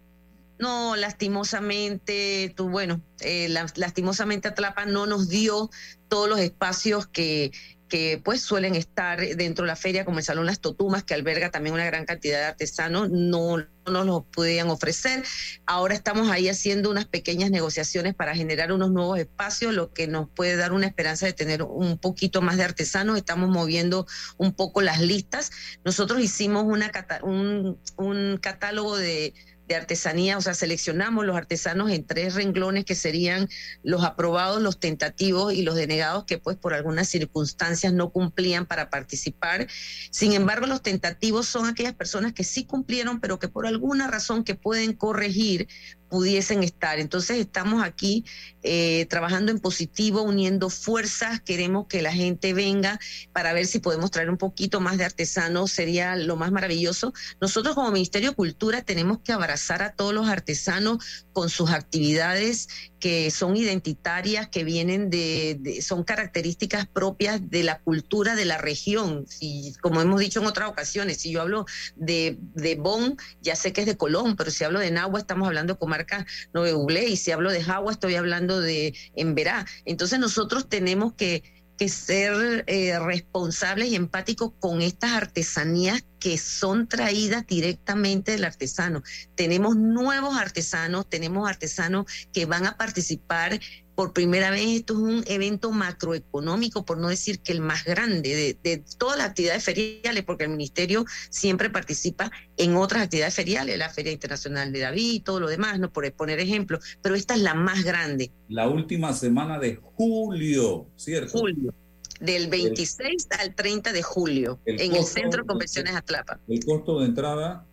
No, 0.59 0.97
lastimosamente, 0.97 2.53
tú, 2.57 2.69
bueno, 2.69 3.01
eh, 3.21 3.49
lastimosamente 3.77 4.49
Atlapa 4.49 4.87
no 4.87 5.07
nos 5.07 5.29
dio 5.29 5.71
todos 6.09 6.29
los 6.29 6.41
espacios 6.41 7.07
que, 7.07 7.53
que 7.89 8.21
pues 8.23 8.43
suelen 8.43 8.75
estar 8.75 9.21
dentro 9.21 9.65
de 9.65 9.69
la 9.69 9.77
feria, 9.77 10.05
como 10.05 10.19
el 10.19 10.25
Salón 10.25 10.47
Las 10.47 10.61
Totumas, 10.61 11.05
que 11.05 11.15
alberga 11.15 11.51
también 11.51 11.75
una 11.75 11.87
gran 11.87 12.05
cantidad 12.05 12.39
de 12.39 12.45
artesanos, 12.45 13.11
no, 13.11 13.59
no 13.59 13.67
nos 13.91 14.07
los 14.07 14.25
podían 14.27 14.69
ofrecer. 14.69 15.25
Ahora 15.67 15.95
estamos 15.95 16.31
ahí 16.31 16.49
haciendo 16.49 16.91
unas 16.91 17.07
pequeñas 17.07 17.51
negociaciones 17.51 18.15
para 18.15 18.35
generar 18.35 18.73
unos 18.73 18.91
nuevos 18.91 19.19
espacios, 19.19 19.73
lo 19.73 19.93
que 19.93 20.07
nos 20.07 20.29
puede 20.29 20.57
dar 20.57 20.73
una 20.73 20.87
esperanza 20.87 21.27
de 21.27 21.33
tener 21.33 21.63
un 21.63 21.99
poquito 21.99 22.43
más 22.43 22.57
de 22.57 22.65
artesanos. 22.65 23.17
Estamos 23.17 23.49
moviendo 23.49 24.07
un 24.37 24.53
poco 24.53 24.83
las 24.83 25.01
listas. 25.01 25.51
Nosotros 25.85 26.21
hicimos 26.21 26.65
una, 26.65 26.91
un, 27.23 27.81
un 27.97 28.39
catálogo 28.39 28.97
de 28.97 29.35
de 29.69 29.77
artesanía, 29.77 30.39
o 30.39 30.41
sea, 30.41 30.55
seleccionamos 30.55 31.27
los 31.27 31.37
artesanos 31.37 31.91
en 31.91 32.05
tres 32.05 32.35
renglones 32.35 32.87
que 32.87 32.95
serían 32.95 33.49
los 33.83 34.03
aprobados, 34.03 34.63
los 34.63 34.81
tentativos 34.81 35.53
y 35.53 35.63
los 35.63 35.75
denegados 35.75 36.25
que 36.25 36.39
pues 36.39 36.57
por 36.57 36.73
algunas 36.73 37.09
circunstancias 37.09 37.93
no 37.93 38.11
cumplían 38.11 38.67
para 38.67 38.89
participar. 38.89 39.69
Sin 40.11 40.33
embargo, 40.33 40.67
los 40.67 40.83
tentativos 40.83 41.47
son 41.47 41.67
aquellas 41.67 41.95
personas 41.95 42.33
que 42.33 42.45
sí 42.45 42.65
cumplieron, 42.65 43.21
pero 43.21 43.39
que 43.39 43.49
por 43.49 43.67
alguna 43.67 44.09
razón 44.09 44.43
que 44.43 44.55
pueden 44.55 44.95
corregir 44.95 45.69
pudiesen 46.09 46.63
estar. 46.63 46.99
Entonces 46.99 47.39
estamos 47.39 47.83
aquí 47.85 48.25
eh, 48.63 49.07
trabajando 49.09 49.53
en 49.53 49.61
positivo, 49.61 50.23
uniendo 50.23 50.71
fuerzas, 50.71 51.41
queremos 51.41 51.87
que 51.87 52.03
la 52.03 52.13
gente 52.13 52.53
venga 52.53 52.99
para 53.33 53.53
ver 53.53 53.67
si 53.67 53.79
podemos 53.79 54.11
traer 54.11 54.31
un 54.31 54.37
poquito 54.37 54.81
más 54.81 54.99
de 54.99 55.05
artesanos, 55.05 55.71
sería 55.71 56.17
lo 56.17 56.37
más 56.37 56.51
maravilloso. 56.51 57.13
Nosotros 57.41 57.75
como 57.75 57.91
Ministerio 57.91 58.31
de 58.31 58.37
Cultura 58.37 58.83
tenemos 58.83 59.21
que 59.21 59.33
abrazar 59.33 59.83
a 59.83 59.93
todos 59.93 60.13
los 60.13 60.29
artesanos 60.29 61.25
con 61.33 61.51
sus 61.51 61.71
actividades 61.71 62.69
que 62.99 63.31
son 63.31 63.57
identitarias, 63.57 64.49
que 64.49 64.65
vienen 64.65 65.09
de, 65.09 65.81
son 65.83 66.03
características 66.03 66.87
propias 66.87 67.49
de 67.49 67.63
la 67.63 67.79
cultura 67.79 68.35
de 68.35 68.45
la 68.45 68.59
región. 68.59 69.27
Y 69.41 69.75
como 69.75 70.01
hemos 70.01 70.21
dicho 70.21 70.41
en 70.41 70.47
otras 70.47 70.69
ocasiones, 70.69 71.19
si 71.19 71.31
yo 71.31 71.41
hablo 71.41 71.67
de, 71.97 72.39
de 72.55 72.75
Bon, 72.75 73.17
ya 73.41 73.55
sé 73.55 73.73
que 73.73 73.83
es 73.83 73.87
de 73.87 73.97
Colón, 73.97 74.37
pero 74.37 74.51
si 74.51 74.65
hablo 74.65 74.81
de 74.81 74.91
Nahua, 74.91 75.21
estamos 75.21 75.47
hablando 75.47 75.75
de 75.75 75.79
comarca 75.99 76.27
Nueve 76.53 77.05
y 77.09 77.17
si 77.17 77.31
hablo 77.31 77.51
de 77.51 77.63
Jagua, 77.63 77.93
estoy 77.93 78.15
hablando 78.15 78.61
de 78.61 78.95
Emberá. 79.17 79.67
Entonces 79.85 80.19
nosotros 80.19 80.69
tenemos 80.69 81.15
que 81.15 81.43
ser 81.89 82.65
eh, 82.67 82.99
responsables 82.99 83.89
y 83.89 83.95
empáticos 83.95 84.53
con 84.59 84.83
estas 84.83 85.13
artesanías 85.13 86.05
que 86.19 86.37
son 86.37 86.89
traídas 86.89 87.47
directamente 87.47 88.33
del 88.33 88.45
artesano. 88.45 89.03
Tenemos 89.37 89.77
nuevos 89.77 90.37
artesanos, 90.37 91.09
tenemos 91.09 91.49
artesanos 91.49 92.07
que 92.33 92.47
van 92.47 92.67
a 92.67 92.77
participar 92.77 93.61
por 93.99 94.13
primera 94.13 94.53
vez. 94.53 94.65
Esto 94.65 94.93
es 94.93 95.01
un 95.01 95.25
evento 95.27 95.73
macroeconómico, 95.73 96.85
por 96.85 96.99
no 96.99 97.09
decir 97.09 97.41
que 97.41 97.51
el 97.51 97.61
más 97.61 97.83
grande 97.85 98.57
de, 98.63 98.85
todas 98.97 99.19
las 99.19 99.31
actividades 99.31 99.65
feriales, 99.65 100.23
porque 100.23 100.45
el 100.45 100.51
ministerio 100.51 101.05
siempre 101.31 101.69
participa 101.69 102.31
en 102.57 102.77
otras 102.77 103.03
actividades 103.03 103.35
feriales, 103.35 103.77
la 103.77 103.91
Feria 103.91 104.13
Internacional 104.13 104.73
de 104.73 104.79
David 104.79 105.15
y 105.15 105.19
todo 105.19 105.41
lo 105.41 105.49
demás, 105.49 105.81
no 105.81 105.93
por 105.93 106.13
poner 106.13 106.39
ejemplo, 106.39 106.79
pero 107.03 107.17
esta 107.17 107.35
es 107.35 107.41
la 107.41 107.55
más 107.55 107.83
grande. 107.83 108.31
La 108.49 108.69
última 108.69 109.13
semana 109.15 109.59
de 109.59 109.81
julio, 109.83 110.87
¿cierto? 110.95 111.37
Julio 111.37 111.75
del 112.21 112.47
26 112.47 113.27
al 113.41 113.57
30 113.57 113.93
de 113.93 114.03
julio 114.05 114.61
en 114.65 114.95
el 114.95 115.03
Centro 115.03 115.43
de 115.43 115.47
Convenciones 115.49 115.97
Atlapa. 115.97 116.39
¿El 116.47 116.65
costo 116.65 117.01
de 117.01 117.07
entrada? 117.07 117.67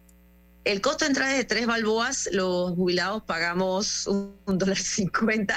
El 0.65 0.81
costo 0.81 1.05
de 1.05 1.09
entrada 1.09 1.31
es 1.33 1.37
de 1.37 1.45
tres 1.45 1.67
balboas, 1.67 2.27
los 2.31 2.71
jubilados 2.71 3.21
pagamos 3.21 4.07
un, 4.07 4.35
dólar 4.47 4.77
cincuenta 4.77 5.55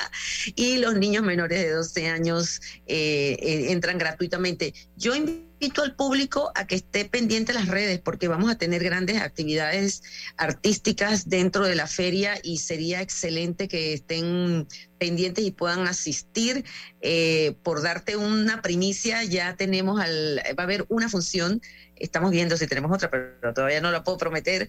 y 0.54 0.76
los 0.76 0.96
niños 0.96 1.24
menores 1.24 1.62
de 1.62 1.70
12 1.70 2.08
años 2.08 2.60
eh, 2.86 3.38
eh, 3.40 3.72
entran 3.72 3.96
gratuitamente. 3.96 4.74
Yo 4.96 5.16
invito 5.16 5.82
al 5.82 5.96
público 5.96 6.52
a 6.54 6.66
que 6.66 6.74
esté 6.74 7.06
pendiente 7.06 7.54
de 7.54 7.58
las 7.58 7.68
redes 7.68 8.00
porque 8.00 8.28
vamos 8.28 8.50
a 8.50 8.58
tener 8.58 8.84
grandes 8.84 9.18
actividades 9.22 10.02
artísticas 10.36 11.30
dentro 11.30 11.64
de 11.64 11.74
la 11.74 11.86
feria 11.86 12.38
y 12.42 12.58
sería 12.58 13.00
excelente 13.00 13.66
que 13.66 13.94
estén 13.94 14.68
pendientes 14.98 15.42
y 15.42 15.52
puedan 15.52 15.88
asistir. 15.88 16.66
Eh, 17.00 17.56
por 17.62 17.80
darte 17.80 18.16
una 18.16 18.60
primicia, 18.60 19.24
ya 19.24 19.56
tenemos 19.56 20.00
al, 20.00 20.42
va 20.58 20.64
a 20.64 20.66
haber 20.66 20.84
una 20.90 21.08
función 21.08 21.62
estamos 22.00 22.30
viendo 22.30 22.56
si 22.56 22.66
tenemos 22.66 22.92
otra, 22.92 23.10
pero 23.10 23.52
todavía 23.54 23.80
no 23.80 23.90
la 23.90 24.04
puedo 24.04 24.18
prometer, 24.18 24.68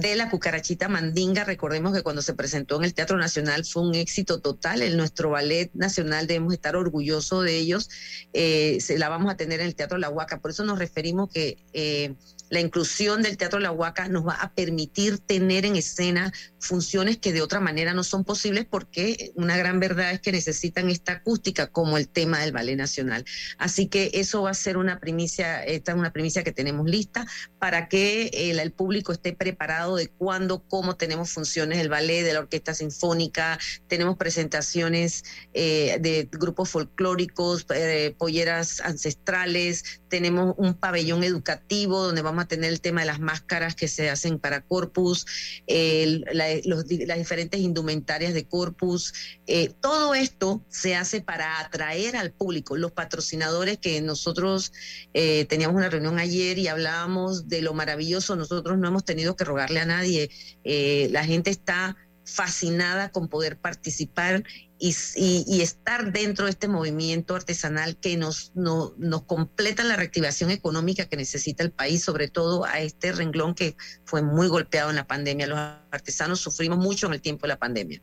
de 0.00 0.16
la 0.16 0.28
cucarachita 0.28 0.88
mandinga. 0.88 1.44
Recordemos 1.44 1.94
que 1.94 2.02
cuando 2.02 2.20
se 2.20 2.34
presentó 2.34 2.76
en 2.76 2.84
el 2.84 2.94
Teatro 2.94 3.16
Nacional 3.16 3.64
fue 3.64 3.82
un 3.82 3.94
éxito 3.94 4.40
total. 4.40 4.82
En 4.82 4.96
nuestro 4.96 5.30
ballet 5.30 5.70
nacional 5.72 6.26
debemos 6.26 6.52
estar 6.52 6.74
orgullosos 6.74 7.44
de 7.44 7.56
ellos. 7.56 7.88
Eh, 8.32 8.78
se 8.80 8.98
la 8.98 9.08
vamos 9.08 9.32
a 9.32 9.36
tener 9.36 9.60
en 9.60 9.66
el 9.66 9.76
Teatro 9.76 9.98
La 9.98 10.10
Huaca. 10.10 10.40
Por 10.40 10.50
eso 10.50 10.64
nos 10.64 10.80
referimos 10.80 11.30
que 11.30 11.58
eh, 11.72 12.14
la 12.54 12.60
inclusión 12.60 13.20
del 13.20 13.36
Teatro 13.36 13.58
La 13.58 13.72
Huaca 13.72 14.08
nos 14.08 14.24
va 14.24 14.34
a 14.34 14.54
permitir 14.54 15.18
tener 15.18 15.66
en 15.66 15.74
escena 15.74 16.32
funciones 16.60 17.18
que 17.18 17.32
de 17.32 17.42
otra 17.42 17.58
manera 17.58 17.94
no 17.94 18.04
son 18.04 18.22
posibles 18.22 18.64
porque 18.64 19.32
una 19.34 19.56
gran 19.56 19.80
verdad 19.80 20.12
es 20.12 20.20
que 20.20 20.30
necesitan 20.30 20.88
esta 20.88 21.14
acústica 21.14 21.66
como 21.66 21.98
el 21.98 22.08
tema 22.08 22.38
del 22.40 22.52
Ballet 22.52 22.76
Nacional. 22.76 23.24
Así 23.58 23.88
que 23.88 24.12
eso 24.14 24.42
va 24.42 24.50
a 24.50 24.54
ser 24.54 24.76
una 24.76 25.00
primicia, 25.00 25.64
esta 25.64 25.92
es 25.92 25.98
una 25.98 26.12
primicia 26.12 26.44
que 26.44 26.52
tenemos 26.52 26.88
lista 26.88 27.26
para 27.58 27.88
que 27.88 28.30
el 28.32 28.72
público 28.72 29.10
esté 29.10 29.32
preparado 29.32 29.96
de 29.96 30.06
cuándo, 30.06 30.62
cómo 30.62 30.96
tenemos 30.96 31.32
funciones 31.32 31.78
del 31.78 31.88
ballet, 31.88 32.22
de 32.22 32.34
la 32.34 32.38
orquesta 32.38 32.72
sinfónica, 32.72 33.58
tenemos 33.88 34.16
presentaciones 34.16 35.24
eh, 35.54 35.98
de 36.00 36.28
grupos 36.30 36.70
folclóricos, 36.70 37.66
eh, 37.74 38.14
polleras 38.16 38.80
ancestrales, 38.80 40.02
tenemos 40.08 40.54
un 40.56 40.74
pabellón 40.74 41.24
educativo 41.24 42.00
donde 42.00 42.22
vamos 42.22 42.43
a 42.43 42.43
tener 42.46 42.70
el 42.70 42.80
tema 42.80 43.00
de 43.00 43.06
las 43.06 43.20
máscaras 43.20 43.74
que 43.74 43.88
se 43.88 44.10
hacen 44.10 44.38
para 44.38 44.62
corpus, 44.62 45.26
las 45.66 47.18
diferentes 47.18 47.60
indumentarias 47.60 48.34
de 48.34 48.46
corpus. 48.46 49.12
Eh, 49.46 49.72
todo 49.80 50.14
esto 50.14 50.64
se 50.68 50.96
hace 50.96 51.20
para 51.20 51.60
atraer 51.60 52.16
al 52.16 52.32
público, 52.32 52.76
los 52.76 52.92
patrocinadores 52.92 53.78
que 53.78 54.00
nosotros 54.00 54.72
eh, 55.12 55.44
teníamos 55.46 55.76
una 55.76 55.90
reunión 55.90 56.18
ayer 56.18 56.58
y 56.58 56.68
hablábamos 56.68 57.48
de 57.48 57.62
lo 57.62 57.74
maravilloso, 57.74 58.36
nosotros 58.36 58.78
no 58.78 58.88
hemos 58.88 59.04
tenido 59.04 59.36
que 59.36 59.44
rogarle 59.44 59.80
a 59.80 59.86
nadie, 59.86 60.30
eh, 60.64 61.08
la 61.10 61.24
gente 61.24 61.50
está 61.50 61.96
fascinada 62.34 63.10
con 63.10 63.28
poder 63.28 63.56
participar 63.56 64.42
y, 64.78 65.60
estar 65.62 66.12
dentro 66.12 66.44
de 66.44 66.50
este 66.50 66.68
movimiento 66.68 67.34
artesanal 67.36 67.96
que 67.96 68.16
nos, 68.16 68.52
nos 68.54 69.22
completa 69.22 69.84
la 69.84 69.96
reactivación 69.96 70.50
económica 70.50 71.06
que 71.06 71.16
necesita 71.16 71.62
el 71.62 71.70
país, 71.70 72.02
sobre 72.02 72.28
todo 72.28 72.64
a 72.64 72.80
este 72.80 73.12
renglón 73.12 73.54
que 73.54 73.76
fue 74.04 74.20
muy 74.20 74.48
golpeado 74.48 74.90
en 74.90 74.96
la 74.96 75.06
pandemia. 75.06 75.46
Los 75.46 75.58
artesanos 75.90 76.40
sufrimos 76.40 76.78
mucho 76.78 77.06
en 77.06 77.14
el 77.14 77.20
tiempo 77.20 77.42
de 77.42 77.48
la 77.48 77.58
pandemia. 77.58 78.02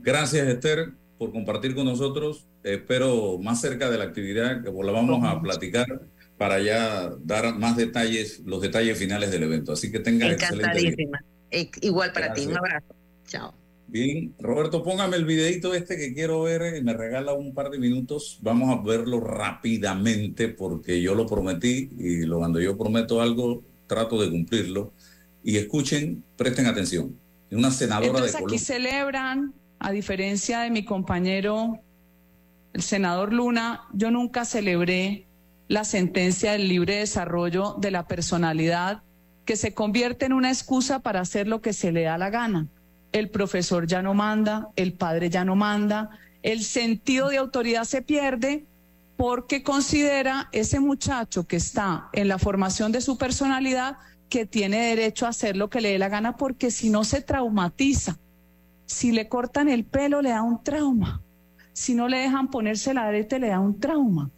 Gracias, 0.00 0.48
Esther, 0.48 0.92
por 1.18 1.30
compartir 1.30 1.74
con 1.74 1.84
nosotros. 1.84 2.48
Espero 2.64 3.38
más 3.38 3.60
cerca 3.60 3.90
de 3.90 3.98
la 3.98 4.04
actividad 4.04 4.62
que 4.62 4.70
la 4.72 4.92
vamos 4.92 5.22
a 5.24 5.40
platicar 5.40 5.86
para 6.38 6.58
ya 6.58 7.10
dar 7.20 7.54
más 7.58 7.76
detalles, 7.76 8.40
los 8.46 8.62
detalles 8.62 8.98
finales 8.98 9.30
del 9.30 9.42
evento. 9.42 9.72
Así 9.72 9.92
que 9.92 10.00
tenga 10.00 10.26
excelente 10.26 10.78
día. 10.78 11.70
Igual 11.82 12.12
para 12.12 12.32
ti, 12.32 12.46
un 12.46 12.56
abrazo. 12.56 12.99
Chao. 13.30 13.54
Bien, 13.86 14.34
Roberto, 14.38 14.82
póngame 14.82 15.16
el 15.16 15.24
videito 15.24 15.72
este 15.72 15.96
que 15.96 16.12
quiero 16.12 16.42
ver 16.42 16.76
y 16.76 16.82
me 16.82 16.92
regala 16.92 17.32
un 17.32 17.54
par 17.54 17.70
de 17.70 17.78
minutos. 17.78 18.38
Vamos 18.42 18.76
a 18.76 18.82
verlo 18.82 19.20
rápidamente 19.20 20.48
porque 20.48 21.00
yo 21.00 21.14
lo 21.14 21.26
prometí 21.26 21.90
y 21.96 22.22
lo, 22.22 22.38
cuando 22.38 22.60
yo 22.60 22.76
prometo 22.76 23.20
algo 23.20 23.62
trato 23.86 24.20
de 24.20 24.30
cumplirlo. 24.30 24.92
Y 25.42 25.56
escuchen, 25.56 26.24
presten 26.36 26.66
atención. 26.66 27.16
Una 27.52 27.70
senadora 27.70 28.06
Entonces, 28.06 28.32
de 28.32 28.44
aquí 28.44 28.58
celebran, 28.58 29.54
a 29.78 29.92
diferencia 29.92 30.60
de 30.60 30.70
mi 30.70 30.84
compañero, 30.84 31.80
el 32.72 32.82
senador 32.82 33.32
Luna, 33.32 33.82
yo 33.92 34.10
nunca 34.10 34.44
celebré 34.44 35.26
la 35.68 35.84
sentencia 35.84 36.52
del 36.52 36.68
libre 36.68 36.96
desarrollo 36.96 37.76
de 37.80 37.92
la 37.92 38.06
personalidad 38.06 39.02
que 39.44 39.56
se 39.56 39.72
convierte 39.72 40.26
en 40.26 40.32
una 40.32 40.50
excusa 40.50 41.00
para 41.00 41.20
hacer 41.20 41.48
lo 41.48 41.60
que 41.60 41.72
se 41.72 41.90
le 41.90 42.02
da 42.02 42.18
la 42.18 42.30
gana 42.30 42.68
el 43.12 43.30
profesor 43.30 43.86
ya 43.86 44.02
no 44.02 44.14
manda, 44.14 44.68
el 44.76 44.92
padre 44.92 45.30
ya 45.30 45.44
no 45.44 45.56
manda, 45.56 46.10
el 46.42 46.62
sentido 46.62 47.28
de 47.28 47.38
autoridad 47.38 47.84
se 47.84 48.02
pierde 48.02 48.66
porque 49.16 49.62
considera 49.62 50.48
ese 50.52 50.80
muchacho 50.80 51.46
que 51.46 51.56
está 51.56 52.08
en 52.12 52.28
la 52.28 52.38
formación 52.38 52.92
de 52.92 53.02
su 53.02 53.18
personalidad 53.18 53.98
que 54.30 54.46
tiene 54.46 54.78
derecho 54.78 55.26
a 55.26 55.30
hacer 55.30 55.56
lo 55.56 55.68
que 55.68 55.80
le 55.80 55.90
dé 55.90 55.98
la 55.98 56.08
gana 56.08 56.36
porque 56.36 56.70
si 56.70 56.88
no 56.88 57.04
se 57.04 57.20
traumatiza. 57.20 58.18
Si 58.86 59.12
le 59.12 59.28
cortan 59.28 59.68
el 59.68 59.84
pelo 59.84 60.22
le 60.22 60.30
da 60.30 60.42
un 60.42 60.62
trauma. 60.64 61.20
Si 61.72 61.94
no 61.94 62.08
le 62.08 62.18
dejan 62.18 62.48
ponerse 62.48 62.94
la 62.94 63.08
arete 63.08 63.38
le 63.38 63.48
da 63.48 63.60
un 63.60 63.78
trauma. 63.78 64.30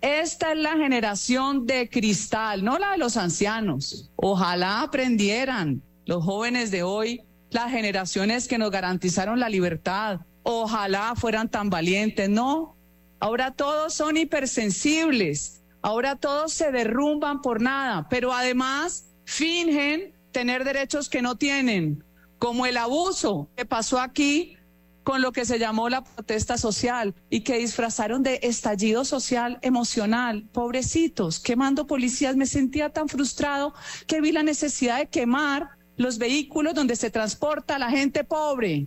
Esta 0.00 0.52
es 0.52 0.58
la 0.58 0.76
generación 0.78 1.66
de 1.66 1.90
cristal, 1.90 2.64
no 2.64 2.78
la 2.78 2.92
de 2.92 2.98
los 2.98 3.18
ancianos. 3.18 4.10
Ojalá 4.16 4.80
aprendieran 4.80 5.82
los 6.06 6.24
jóvenes 6.24 6.70
de 6.70 6.82
hoy 6.82 7.22
las 7.50 7.70
generaciones 7.70 8.48
que 8.48 8.58
nos 8.58 8.70
garantizaron 8.70 9.40
la 9.40 9.48
libertad. 9.48 10.20
Ojalá 10.42 11.14
fueran 11.16 11.48
tan 11.48 11.70
valientes, 11.70 12.28
no. 12.28 12.76
Ahora 13.18 13.50
todos 13.50 13.92
son 13.92 14.16
hipersensibles, 14.16 15.62
ahora 15.82 16.16
todos 16.16 16.52
se 16.52 16.72
derrumban 16.72 17.42
por 17.42 17.60
nada, 17.60 18.08
pero 18.08 18.32
además 18.32 19.10
fingen 19.24 20.14
tener 20.32 20.64
derechos 20.64 21.10
que 21.10 21.20
no 21.20 21.36
tienen, 21.36 22.02
como 22.38 22.64
el 22.64 22.78
abuso 22.78 23.50
que 23.56 23.66
pasó 23.66 24.00
aquí 24.00 24.56
con 25.02 25.22
lo 25.22 25.32
que 25.32 25.44
se 25.44 25.58
llamó 25.58 25.88
la 25.88 26.04
protesta 26.04 26.56
social 26.56 27.14
y 27.30 27.40
que 27.40 27.58
disfrazaron 27.58 28.22
de 28.22 28.40
estallido 28.42 29.04
social 29.04 29.58
emocional. 29.62 30.48
Pobrecitos, 30.52 31.40
quemando 31.40 31.86
policías, 31.86 32.36
me 32.36 32.46
sentía 32.46 32.90
tan 32.90 33.08
frustrado 33.08 33.74
que 34.06 34.20
vi 34.20 34.32
la 34.32 34.42
necesidad 34.42 34.98
de 34.98 35.08
quemar 35.08 35.79
los 36.00 36.16
vehículos 36.16 36.72
donde 36.72 36.96
se 36.96 37.10
transporta 37.10 37.78
la 37.78 37.90
gente 37.90 38.24
pobre. 38.24 38.86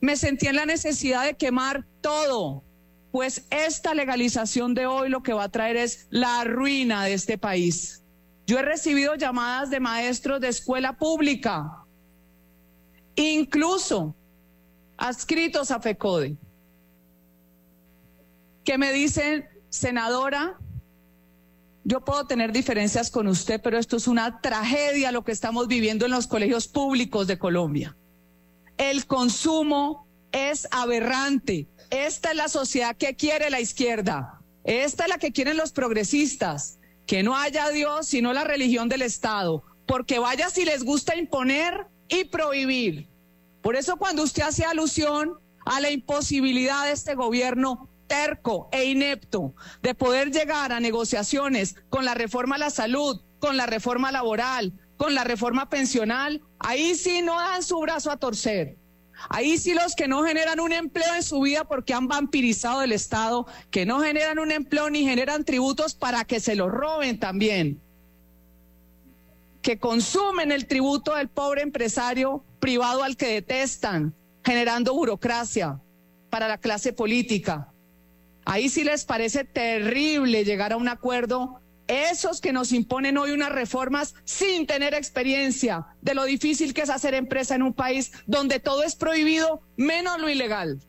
Me 0.00 0.14
sentí 0.14 0.46
en 0.46 0.54
la 0.54 0.64
necesidad 0.64 1.24
de 1.24 1.34
quemar 1.34 1.84
todo, 2.00 2.62
pues 3.10 3.44
esta 3.50 3.92
legalización 3.92 4.72
de 4.72 4.86
hoy 4.86 5.08
lo 5.08 5.24
que 5.24 5.32
va 5.32 5.42
a 5.42 5.48
traer 5.48 5.76
es 5.76 6.06
la 6.10 6.44
ruina 6.44 7.04
de 7.06 7.14
este 7.14 7.38
país. 7.38 8.04
Yo 8.46 8.60
he 8.60 8.62
recibido 8.62 9.16
llamadas 9.16 9.68
de 9.68 9.80
maestros 9.80 10.40
de 10.40 10.46
escuela 10.46 10.96
pública, 10.96 11.84
incluso 13.16 14.14
adscritos 14.96 15.72
a 15.72 15.80
FECODE, 15.80 16.36
que 18.62 18.78
me 18.78 18.92
dicen, 18.92 19.44
senadora, 19.70 20.56
yo 21.84 22.04
puedo 22.04 22.26
tener 22.26 22.52
diferencias 22.52 23.10
con 23.10 23.26
usted, 23.26 23.60
pero 23.62 23.78
esto 23.78 23.96
es 23.96 24.06
una 24.06 24.40
tragedia 24.40 25.12
lo 25.12 25.24
que 25.24 25.32
estamos 25.32 25.66
viviendo 25.66 26.04
en 26.04 26.12
los 26.12 26.26
colegios 26.26 26.68
públicos 26.68 27.26
de 27.26 27.38
Colombia. 27.38 27.96
El 28.76 29.06
consumo 29.06 30.06
es 30.32 30.68
aberrante. 30.70 31.68
Esta 31.90 32.30
es 32.30 32.36
la 32.36 32.48
sociedad 32.48 32.96
que 32.96 33.16
quiere 33.16 33.50
la 33.50 33.60
izquierda. 33.60 34.40
Esta 34.64 35.04
es 35.04 35.08
la 35.08 35.18
que 35.18 35.32
quieren 35.32 35.56
los 35.56 35.72
progresistas. 35.72 36.78
Que 37.06 37.22
no 37.22 37.36
haya 37.36 37.68
Dios, 37.70 38.06
sino 38.06 38.32
la 38.32 38.44
religión 38.44 38.88
del 38.88 39.02
Estado. 39.02 39.64
Porque 39.86 40.18
vaya 40.18 40.48
si 40.50 40.64
les 40.64 40.84
gusta 40.84 41.16
imponer 41.16 41.86
y 42.08 42.24
prohibir. 42.24 43.08
Por 43.62 43.76
eso 43.76 43.96
cuando 43.96 44.22
usted 44.22 44.42
hace 44.44 44.64
alusión 44.64 45.34
a 45.66 45.80
la 45.80 45.90
imposibilidad 45.90 46.86
de 46.86 46.92
este 46.92 47.14
gobierno, 47.14 47.89
terco 48.10 48.68
e 48.72 48.86
inepto 48.86 49.54
de 49.82 49.94
poder 49.94 50.32
llegar 50.32 50.72
a 50.72 50.80
negociaciones 50.80 51.76
con 51.88 52.04
la 52.04 52.14
reforma 52.14 52.56
a 52.56 52.58
la 52.58 52.70
salud, 52.70 53.22
con 53.38 53.56
la 53.56 53.66
reforma 53.66 54.10
laboral, 54.10 54.72
con 54.96 55.14
la 55.14 55.22
reforma 55.22 55.70
pensional, 55.70 56.42
ahí 56.58 56.96
sí 56.96 57.22
no 57.22 57.36
dan 57.36 57.62
su 57.62 57.78
brazo 57.78 58.10
a 58.10 58.16
torcer. 58.16 58.76
Ahí 59.28 59.58
sí 59.58 59.74
los 59.74 59.94
que 59.94 60.08
no 60.08 60.24
generan 60.24 60.58
un 60.58 60.72
empleo 60.72 61.14
en 61.14 61.22
su 61.22 61.40
vida 61.40 61.64
porque 61.64 61.94
han 61.94 62.08
vampirizado 62.08 62.82
el 62.82 62.90
Estado, 62.90 63.46
que 63.70 63.86
no 63.86 64.00
generan 64.00 64.40
un 64.40 64.50
empleo 64.50 64.90
ni 64.90 65.04
generan 65.04 65.44
tributos 65.44 65.94
para 65.94 66.24
que 66.24 66.40
se 66.40 66.56
lo 66.56 66.68
roben 66.68 67.20
también, 67.20 67.80
que 69.62 69.78
consumen 69.78 70.50
el 70.50 70.66
tributo 70.66 71.14
del 71.14 71.28
pobre 71.28 71.62
empresario 71.62 72.44
privado 72.58 73.04
al 73.04 73.16
que 73.16 73.28
detestan, 73.28 74.14
generando 74.42 74.94
burocracia 74.94 75.80
para 76.28 76.48
la 76.48 76.58
clase 76.58 76.92
política. 76.92 77.69
Ahí 78.44 78.68
sí 78.68 78.84
les 78.84 79.04
parece 79.04 79.44
terrible 79.44 80.44
llegar 80.44 80.72
a 80.72 80.76
un 80.76 80.88
acuerdo. 80.88 81.60
Esos 81.86 82.40
que 82.40 82.52
nos 82.52 82.72
imponen 82.72 83.18
hoy 83.18 83.32
unas 83.32 83.50
reformas 83.50 84.14
sin 84.24 84.66
tener 84.66 84.94
experiencia 84.94 85.86
de 86.02 86.14
lo 86.14 86.24
difícil 86.24 86.72
que 86.72 86.82
es 86.82 86.90
hacer 86.90 87.14
empresa 87.14 87.56
en 87.56 87.62
un 87.62 87.74
país 87.74 88.12
donde 88.26 88.60
todo 88.60 88.84
es 88.84 88.94
prohibido, 88.94 89.62
menos 89.76 90.20
lo 90.20 90.28
ilegal. 90.28 90.80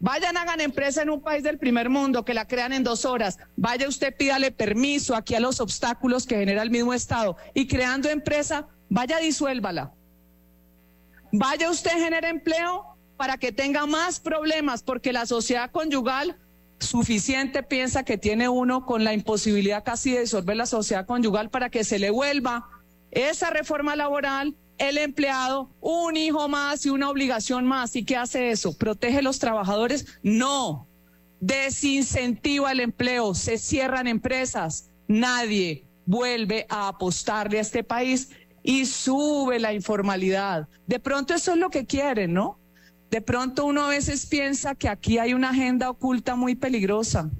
Vayan, 0.00 0.36
hagan 0.36 0.60
empresa 0.60 1.02
en 1.02 1.10
un 1.10 1.22
país 1.22 1.42
del 1.42 1.58
primer 1.58 1.88
mundo, 1.88 2.24
que 2.24 2.34
la 2.34 2.46
crean 2.46 2.74
en 2.74 2.84
dos 2.84 3.06
horas. 3.06 3.38
Vaya 3.56 3.88
usted, 3.88 4.14
pídale 4.14 4.50
permiso 4.50 5.14
aquí 5.14 5.34
a 5.34 5.40
los 5.40 5.60
obstáculos 5.60 6.26
que 6.26 6.36
genera 6.36 6.62
el 6.62 6.70
mismo 6.70 6.92
Estado. 6.92 7.36
Y 7.54 7.66
creando 7.66 8.10
empresa, 8.10 8.68
vaya, 8.90 9.18
disuélvala. 9.18 9.94
Vaya 11.32 11.70
usted, 11.70 11.92
genera 11.92 12.28
empleo 12.28 12.93
para 13.16 13.38
que 13.38 13.52
tenga 13.52 13.86
más 13.86 14.20
problemas, 14.20 14.82
porque 14.82 15.12
la 15.12 15.26
sociedad 15.26 15.70
conyugal 15.70 16.36
suficiente 16.80 17.62
piensa 17.62 18.04
que 18.04 18.18
tiene 18.18 18.48
uno 18.48 18.84
con 18.84 19.04
la 19.04 19.14
imposibilidad 19.14 19.84
casi 19.84 20.12
de 20.12 20.20
disolver 20.20 20.56
la 20.56 20.66
sociedad 20.66 21.06
conyugal 21.06 21.50
para 21.50 21.70
que 21.70 21.84
se 21.84 21.98
le 21.98 22.10
vuelva 22.10 22.68
esa 23.10 23.50
reforma 23.50 23.96
laboral, 23.96 24.56
el 24.78 24.98
empleado, 24.98 25.70
un 25.80 26.16
hijo 26.16 26.48
más 26.48 26.84
y 26.84 26.90
una 26.90 27.08
obligación 27.08 27.64
más. 27.64 27.94
¿Y 27.96 28.04
qué 28.04 28.16
hace 28.16 28.50
eso? 28.50 28.76
¿Protege 28.76 29.18
a 29.18 29.22
los 29.22 29.38
trabajadores? 29.38 30.18
No. 30.22 30.88
Desincentiva 31.40 32.72
el 32.72 32.80
empleo, 32.80 33.34
se 33.34 33.58
cierran 33.58 34.08
empresas, 34.08 34.90
nadie 35.06 35.86
vuelve 36.06 36.66
a 36.68 36.88
apostarle 36.88 37.58
a 37.58 37.60
este 37.60 37.84
país 37.84 38.30
y 38.62 38.86
sube 38.86 39.58
la 39.58 39.72
informalidad. 39.72 40.68
De 40.86 40.98
pronto 40.98 41.34
eso 41.34 41.52
es 41.52 41.58
lo 41.58 41.70
que 41.70 41.86
quieren, 41.86 42.32
¿no? 42.32 42.58
De 43.14 43.22
pronto 43.22 43.64
uno 43.64 43.84
a 43.84 43.88
veces 43.90 44.26
piensa 44.26 44.74
que 44.74 44.88
aquí 44.88 45.18
hay 45.18 45.34
una 45.34 45.50
agenda 45.50 45.88
oculta 45.88 46.34
muy 46.34 46.56
peligrosa. 46.56 47.30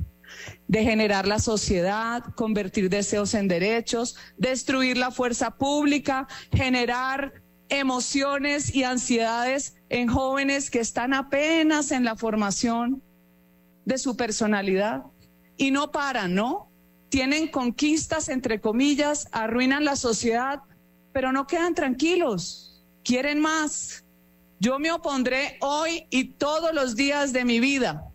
degenerar 0.68 1.26
la 1.26 1.40
sociedad, 1.40 2.22
convertir 2.36 2.88
deseos 2.88 3.34
en 3.34 3.48
derechos, 3.48 4.14
destruir 4.36 4.96
la 4.96 5.10
fuerza 5.10 5.50
pública, 5.56 6.28
generar 6.52 7.42
emociones 7.68 8.72
y 8.72 8.84
ansiedades 8.84 9.74
en 9.88 10.06
jóvenes 10.06 10.70
que 10.70 10.78
están 10.78 11.12
apenas 11.12 11.90
en 11.90 12.04
la 12.04 12.14
formación 12.14 13.02
de 13.84 13.98
su 13.98 14.16
personalidad 14.16 15.02
y 15.56 15.72
no 15.72 15.90
paran, 15.90 16.36
¿no? 16.36 16.70
Tienen 17.08 17.48
conquistas, 17.48 18.28
entre 18.28 18.60
comillas, 18.60 19.26
arruinan 19.32 19.84
la 19.84 19.96
sociedad, 19.96 20.60
pero 21.12 21.32
no 21.32 21.48
quedan 21.48 21.74
tranquilos, 21.74 22.84
quieren 23.02 23.40
más. 23.40 24.03
Yo 24.64 24.78
me 24.78 24.90
opondré 24.90 25.58
hoy 25.60 26.06
y 26.08 26.24
todos 26.24 26.72
los 26.72 26.96
días 26.96 27.34
de 27.34 27.44
mi 27.44 27.60
vida 27.60 28.10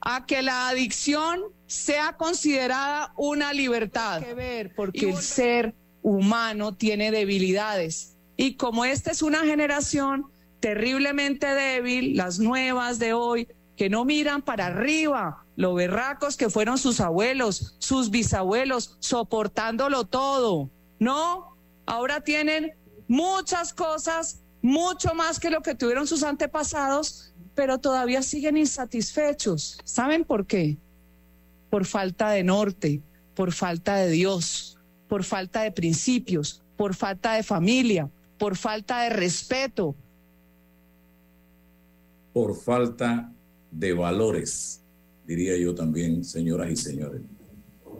a 0.00 0.26
que 0.26 0.42
la 0.42 0.68
adicción 0.68 1.42
sea 1.68 2.16
considerada 2.16 3.12
una 3.16 3.52
libertad. 3.52 4.20
Que 4.20 4.34
ver, 4.34 4.74
porque 4.74 5.10
el 5.10 5.16
ser 5.18 5.72
humano 6.02 6.74
tiene 6.74 7.12
debilidades. 7.12 8.16
Y 8.36 8.56
como 8.56 8.84
esta 8.84 9.12
es 9.12 9.22
una 9.22 9.44
generación 9.44 10.26
terriblemente 10.58 11.46
débil, 11.46 12.16
las 12.16 12.40
nuevas 12.40 12.98
de 12.98 13.12
hoy, 13.12 13.46
que 13.76 13.88
no 13.88 14.04
miran 14.04 14.42
para 14.42 14.66
arriba, 14.66 15.44
lo 15.54 15.74
berracos 15.74 16.36
que 16.36 16.50
fueron 16.50 16.78
sus 16.78 17.00
abuelos, 17.00 17.76
sus 17.78 18.10
bisabuelos, 18.10 18.96
soportándolo 18.98 20.04
todo. 20.04 20.68
No, 20.98 21.56
ahora 21.86 22.22
tienen 22.22 22.72
muchas 23.06 23.72
cosas, 23.72 24.40
mucho 24.64 25.14
más 25.14 25.38
que 25.38 25.50
lo 25.50 25.60
que 25.60 25.74
tuvieron 25.74 26.06
sus 26.06 26.22
antepasados, 26.22 27.34
pero 27.54 27.78
todavía 27.80 28.22
siguen 28.22 28.56
insatisfechos. 28.56 29.76
¿Saben 29.84 30.24
por 30.24 30.46
qué? 30.46 30.78
Por 31.68 31.84
falta 31.84 32.30
de 32.30 32.44
norte, 32.44 33.02
por 33.34 33.52
falta 33.52 33.96
de 33.96 34.08
Dios, 34.08 34.78
por 35.06 35.22
falta 35.22 35.60
de 35.60 35.70
principios, 35.70 36.62
por 36.78 36.94
falta 36.94 37.34
de 37.34 37.42
familia, 37.42 38.10
por 38.38 38.56
falta 38.56 39.02
de 39.02 39.10
respeto. 39.10 39.94
Por 42.32 42.56
falta 42.56 43.30
de 43.70 43.92
valores, 43.92 44.82
diría 45.26 45.58
yo 45.58 45.74
también, 45.74 46.24
señoras 46.24 46.70
y 46.70 46.76
señores. 46.76 47.20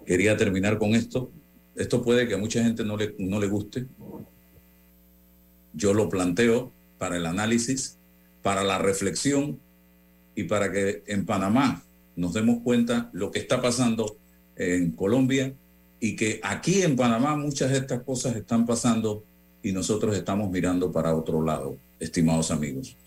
Quería 0.07 0.35
terminar 0.35 0.79
con 0.79 0.95
esto. 0.95 1.31
Esto 1.77 2.03
puede 2.03 2.27
que 2.27 2.35
a 2.35 2.39
mucha 2.39 2.65
gente 2.65 2.85
no 2.85 2.97
le, 2.97 3.15
no 3.19 3.39
le 3.39 3.49
guste. 3.49 3.87
Yo 5.75 5.95
lo 5.95 6.09
planteo 6.09 6.73
para 6.99 7.17
el 7.17 7.27
análisis 7.27 7.99
para 8.45 8.63
la 8.63 8.79
reflexión 8.79 9.59
y 10.37 10.45
para 10.45 10.71
que 10.71 11.03
en 11.07 11.25
Panamá 11.25 11.83
nos 12.15 12.35
demos 12.35 12.59
cuenta 12.63 13.09
lo 13.15 13.31
que 13.31 13.39
está 13.39 13.63
pasando 13.63 14.19
en 14.57 14.91
Colombia 14.93 15.55
y 15.99 16.15
que 16.15 16.41
aquí 16.43 16.83
en 16.83 16.95
Panamá 16.95 17.37
muchas 17.37 17.71
de 17.71 17.79
estas 17.79 18.03
cosas 18.03 18.37
están 18.37 18.67
pasando 18.67 19.25
y 19.63 19.73
nosotros 19.73 20.15
estamos 20.15 20.51
mirando 20.51 20.93
para 20.93 21.17
otro 21.17 21.43
lado, 21.43 21.79
estimados 21.99 22.51
amigos. 22.51 22.99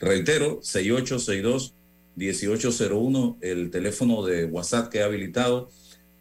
Reitero, 0.00 0.62
6862-1801, 0.62 3.36
el 3.42 3.70
teléfono 3.70 4.24
de 4.24 4.46
WhatsApp 4.46 4.88
que 4.88 5.00
he 5.00 5.02
habilitado 5.02 5.68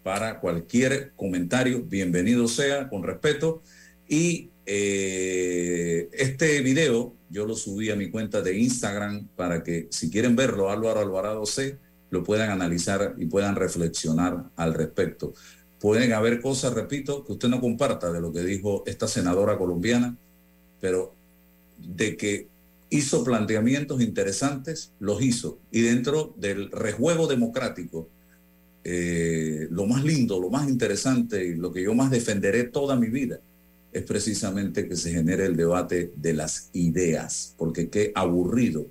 para 0.03 0.41
cualquier 0.41 1.13
comentario, 1.15 1.83
bienvenido 1.83 2.49
sea, 2.49 2.89
con 2.89 3.03
respeto. 3.03 3.61
Y 4.09 4.49
eh, 4.69 6.09
este 6.11 6.61
video 6.61 7.15
yo 7.29 7.45
lo 7.45 7.55
subí 7.55 7.89
a 7.89 7.95
mi 7.95 8.09
cuenta 8.09 8.41
de 8.41 8.57
Instagram 8.57 9.29
para 9.37 9.63
que 9.63 9.87
si 9.91 10.11
quieren 10.11 10.35
verlo, 10.35 10.69
Álvaro 10.69 10.99
Alvarado 10.99 11.45
C, 11.45 11.77
lo 12.09 12.23
puedan 12.23 12.49
analizar 12.49 13.15
y 13.17 13.27
puedan 13.27 13.55
reflexionar 13.55 14.49
al 14.57 14.73
respecto. 14.73 15.33
Pueden 15.79 16.11
haber 16.11 16.41
cosas, 16.41 16.73
repito, 16.73 17.23
que 17.23 17.33
usted 17.33 17.47
no 17.47 17.61
comparta 17.61 18.11
de 18.11 18.19
lo 18.19 18.33
que 18.33 18.41
dijo 18.41 18.83
esta 18.85 19.07
senadora 19.07 19.57
colombiana, 19.57 20.17
pero 20.81 21.15
de 21.77 22.17
que 22.17 22.47
hizo 22.89 23.23
planteamientos 23.23 24.01
interesantes, 24.01 24.91
los 24.99 25.21
hizo. 25.21 25.59
Y 25.71 25.81
dentro 25.81 26.33
del 26.37 26.71
rejuego 26.71 27.27
democrático, 27.27 28.09
eh, 28.83 29.67
lo 29.71 29.85
más 29.85 30.03
lindo, 30.03 30.41
lo 30.41 30.49
más 30.49 30.67
interesante 30.67 31.45
y 31.45 31.55
lo 31.55 31.71
que 31.71 31.83
yo 31.83 31.93
más 31.93 32.11
defenderé 32.11 32.65
toda 32.65 32.97
mi 32.97 33.07
vida 33.07 33.39
es 33.91 34.03
precisamente 34.03 34.87
que 34.87 34.95
se 34.95 35.11
genere 35.11 35.45
el 35.45 35.55
debate 35.55 36.13
de 36.15 36.33
las 36.33 36.69
ideas, 36.73 37.55
porque 37.57 37.89
qué 37.89 38.11
aburrido 38.15 38.87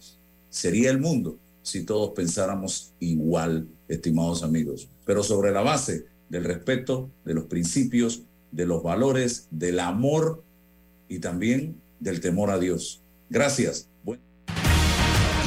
sería 0.49 0.91
el 0.91 1.01
mundo 1.01 1.39
si 1.63 1.85
todos 1.85 2.11
pensáramos 2.11 2.93
igual, 3.01 3.69
estimados 3.89 4.43
amigos, 4.43 4.89
pero 5.05 5.23
sobre 5.23 5.53
la 5.53 5.63
base 5.63 6.07
del 6.29 6.45
respeto, 6.45 7.11
de 7.25 7.35
los 7.35 7.45
principios, 7.45 8.23
de 8.53 8.67
los 8.67 8.83
valores, 8.83 9.49
del 9.51 9.81
amor 9.81 10.43
y 11.09 11.19
también 11.19 11.81
del 12.01 12.21
temor 12.21 12.51
a 12.51 12.59
Dios. 12.59 13.03
Gracias. 13.29 13.89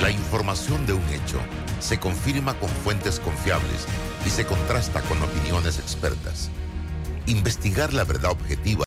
La 0.01 0.11
información 0.11 0.85
de 0.85 0.93
un 0.93 1.03
hecho 1.09 1.39
se 1.81 1.99
confirma 1.99 2.57
con 2.57 2.69
fuentes 2.69 3.19
confiables 3.19 3.85
y 4.25 4.29
se 4.29 4.45
contrasta 4.45 5.01
con 5.01 5.21
opiniones 5.21 5.77
expertas. 5.77 6.49
Investigar 7.25 7.93
la 7.93 8.05
verdad 8.05 8.31
objetiva 8.31 8.77